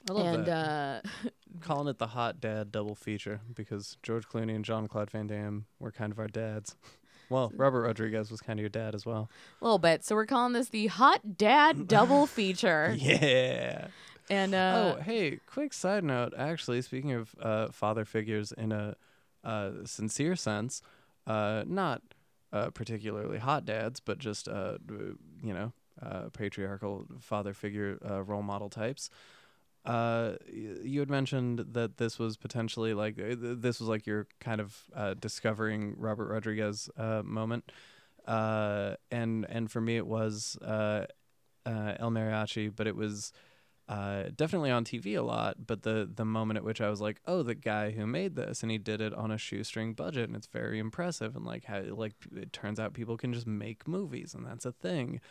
[0.09, 1.05] I love and that.
[1.25, 1.29] uh
[1.61, 5.65] Calling it the hot dad double feature because George Clooney and Jean Claude Van Damme
[5.79, 6.75] were kind of our dads.
[7.29, 9.29] Well, Robert Rodriguez was kind of your dad as well.
[9.61, 10.05] a little bit.
[10.05, 12.95] So we're calling this the Hot Dad Double Feature.
[12.97, 13.87] Yeah.
[14.29, 16.33] And uh oh, hey, quick side note.
[16.37, 18.95] Actually, speaking of uh, father figures in a
[19.43, 20.81] uh, sincere sense,
[21.25, 22.01] uh, not
[22.53, 24.77] uh, particularly hot dads, but just uh,
[25.43, 29.09] you know, uh, patriarchal father figure uh, role model types.
[29.87, 34.59] Uh, you had mentioned that this was potentially like uh, this was like your kind
[34.59, 37.71] of uh, discovering Robert Rodriguez uh, moment,
[38.27, 41.05] uh, and and for me it was uh,
[41.65, 43.31] uh, El Mariachi, but it was
[43.87, 45.65] uh, definitely on TV a lot.
[45.65, 48.63] But the the moment at which I was like, oh, the guy who made this,
[48.63, 51.33] and he did it on a shoestring budget, and it's very impressive.
[51.33, 54.73] And like how like it turns out people can just make movies, and that's a
[54.73, 55.21] thing.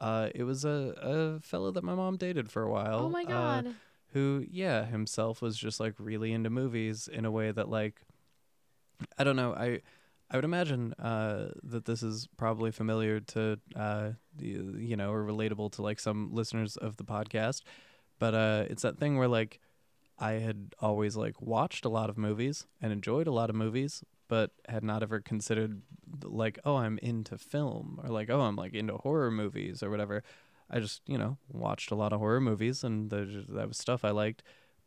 [0.00, 3.00] Uh, it was a, a fellow that my mom dated for a while.
[3.00, 3.76] Oh my god.
[4.12, 8.02] Who yeah himself was just like really into movies in a way that like
[9.18, 9.80] i don't know i
[10.30, 15.70] i would imagine uh that this is probably familiar to uh you know or relatable
[15.70, 17.62] to like some listeners of the podcast
[18.18, 19.60] but uh it's that thing where like
[20.18, 24.02] i had always like watched a lot of movies and enjoyed a lot of movies
[24.28, 25.82] but had not ever considered
[26.24, 30.22] like oh i'm into film or like oh i'm like into horror movies or whatever
[30.70, 34.10] I just, you know, watched a lot of horror movies and that was stuff I
[34.10, 34.42] liked.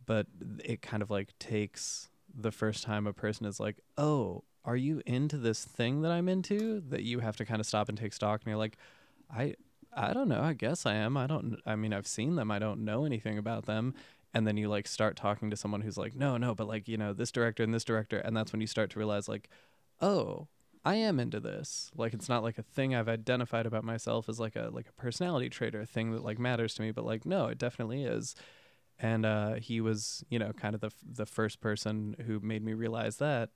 [0.05, 0.27] but
[0.64, 5.01] it kind of like takes the first time a person is like, "Oh, are you
[5.05, 8.14] into this thing that I'm into?" That you have to kind of stop and take
[8.14, 8.77] stock, and you're like,
[9.30, 9.55] "I,
[9.95, 10.41] I don't know.
[10.41, 11.18] I guess I am.
[11.18, 11.60] I don't.
[11.65, 12.51] I mean, I've seen them.
[12.51, 13.93] I don't know anything about them."
[14.34, 16.97] And then you like start talking to someone who's like, "No, no, but like you
[16.97, 19.49] know this director and this director," and that's when you start to realize like,
[20.01, 20.47] "Oh."
[20.85, 21.91] I am into this.
[21.95, 25.01] Like it's not like a thing I've identified about myself as like a like a
[25.01, 28.03] personality trait or a thing that like matters to me, but like no, it definitely
[28.03, 28.35] is
[28.99, 32.64] and uh, he was you know kind of the f- the first person who made
[32.64, 33.49] me realize that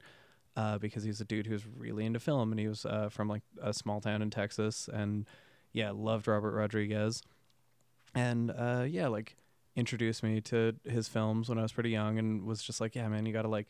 [0.56, 3.44] uh, because he's a dude who's really into film and he was uh, from like
[3.62, 5.26] a small town in Texas and
[5.74, 7.22] yeah loved Robert Rodriguez
[8.16, 9.36] and uh, yeah like
[9.76, 13.08] introduced me to his films when I was pretty young and was just like yeah
[13.08, 13.68] man you gotta like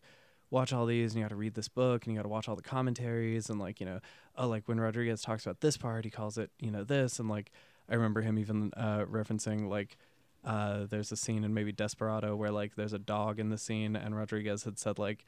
[0.49, 2.48] watch all these and you got to read this book and you got to watch
[2.48, 3.99] all the commentaries and like you know
[4.38, 7.30] oh like when Rodriguez talks about this part he calls it you know this and
[7.30, 7.52] like
[7.90, 9.98] I remember him even uh, referencing like
[10.44, 13.95] uh, there's a scene in maybe Desperado where like there's a dog in the scene,
[13.95, 15.26] and Rodriguez had said like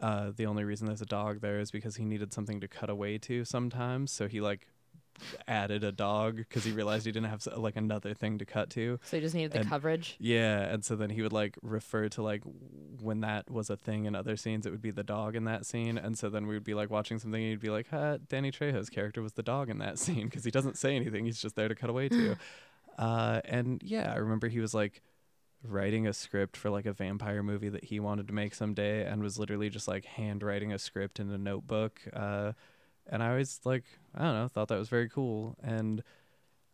[0.00, 2.90] uh, the only reason there's a dog there is because he needed something to cut
[2.90, 4.66] away to sometimes, so he like
[5.48, 8.98] added a dog because he realized he didn't have like another thing to cut to.
[9.04, 10.16] So he just needed the And- coverage.
[10.18, 12.42] Yeah, and so then he would like refer to like
[13.00, 15.66] when that was a thing in other scenes, it would be the dog in that
[15.66, 18.18] scene, and so then we would be like watching something, and he'd be like, huh,
[18.28, 21.40] "Danny Trejo's character was the dog in that scene because he doesn't say anything; he's
[21.40, 22.36] just there to cut away to."
[22.98, 25.02] uh, and yeah, I remember he was like
[25.66, 29.22] writing a script for like a vampire movie that he wanted to make someday, and
[29.22, 32.00] was literally just like handwriting a script in a notebook.
[32.12, 32.52] Uh,
[33.10, 36.02] and I always like I don't know, thought that was very cool, and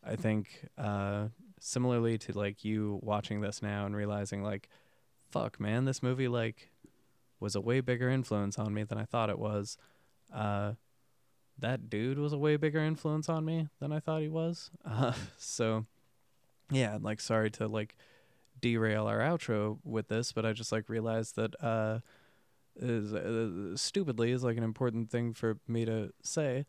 [0.05, 1.29] I think uh,
[1.61, 4.69] similarly to like you watching this now and realizing like
[5.31, 6.71] fuck man this movie like
[7.39, 9.77] was a way bigger influence on me than i thought it was.
[10.35, 10.73] Uh
[11.59, 14.71] that dude was a way bigger influence on me than i thought he was.
[14.85, 15.87] Uh, so
[16.71, 17.97] yeah like sorry to like
[18.61, 21.99] derail our outro with this but i just like realized that uh
[22.81, 26.67] is uh, stupidly is like an important thing for me to say.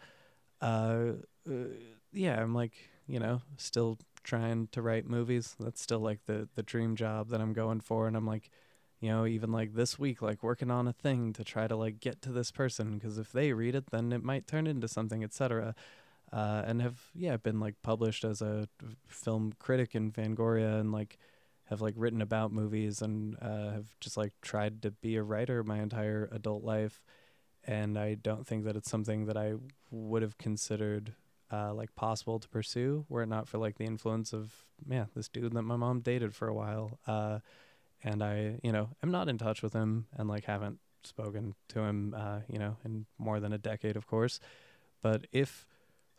[0.61, 1.13] Uh,
[1.49, 1.65] uh
[2.13, 2.73] yeah i'm like
[3.07, 5.55] you know still trying to write movies.
[5.59, 8.07] That's still like the the dream job that i'm going for.
[8.07, 8.49] And i'm like
[8.99, 11.99] you know even like this week like working on a thing to try to like
[11.99, 12.97] get to this person.
[12.97, 15.75] Because if they read it then it might turn into something etc
[16.31, 18.67] uh, and have yeah been like published as a
[19.07, 21.17] film critic in Fangoria and like
[21.71, 25.63] have like written about movies and uh, have just like tried to be a writer
[25.63, 27.01] my entire adult life.
[27.65, 29.53] And I don't think that it's something that I
[29.89, 31.13] would have considered
[31.51, 34.53] uh, like possible to pursue were it not for like the influence of
[34.87, 36.99] yeah this dude that my mom dated for a while.
[37.07, 37.39] Uh,
[38.03, 41.79] and I you know am not in touch with him and like haven't spoken to
[41.81, 44.41] him uh, you know in more than a decade of course.
[45.01, 45.65] But if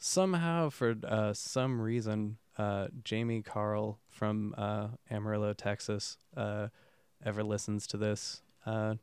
[0.03, 6.69] somehow for uh, some reason uh, Jamie Carl from uh, Amarillo Texas uh,
[7.25, 8.95] ever listens to this uh,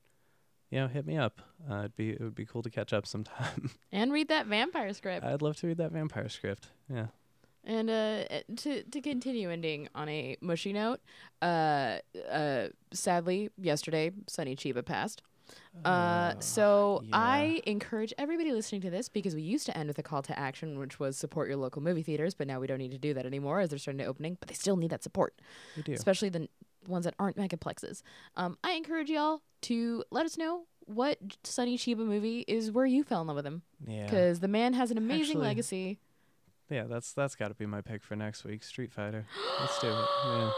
[0.69, 3.07] you know hit me up uh, it'd be it would be cool to catch up
[3.13, 5.25] sometime And read that vampire script.
[5.25, 7.07] I'd love to read that vampire script yeah
[7.63, 10.99] And uh, uh, to to continue ending on a mushy note,
[11.41, 11.99] uh,
[12.29, 15.21] uh, sadly yesterday Sonny Chiba passed.
[15.85, 17.09] Uh, so yeah.
[17.13, 20.37] I encourage everybody listening to this because we used to end with a call to
[20.37, 23.13] action, which was support your local movie theaters, but now we don't need to do
[23.13, 24.37] that anymore as they're starting to opening.
[24.39, 25.33] But they still need that support,
[25.77, 26.49] we do especially the n-
[26.87, 28.01] ones that aren't megaplexes.
[28.35, 33.03] Um, I encourage y'all to let us know what Sonny Chiba movie is where you
[33.03, 35.99] fell in love with him yeah because the man has an amazing Actually- legacy.
[36.69, 39.25] yeah that's that's got to be my pick for next week Street Fighter
[39.59, 39.93] let's do it
[40.25, 40.51] yeah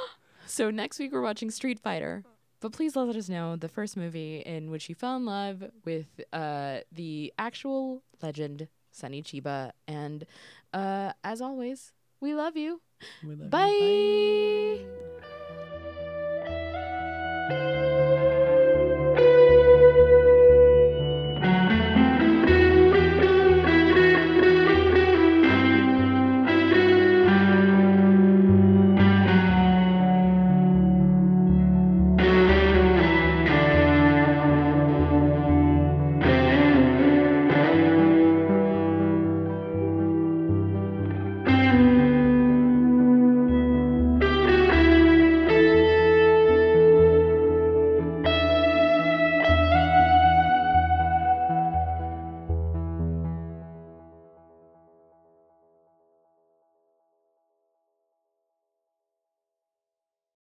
[0.47, 2.23] So next week we're watching Street Fighter.
[2.61, 6.21] But please let us know the first movie in which you fell in love with
[6.31, 9.71] uh, the actual legend Sonny Chiba.
[9.88, 10.25] And
[10.71, 12.81] uh, as always, we love you.
[13.23, 13.49] We love you.
[13.49, 14.85] Bye.
[17.49, 18.17] Bye.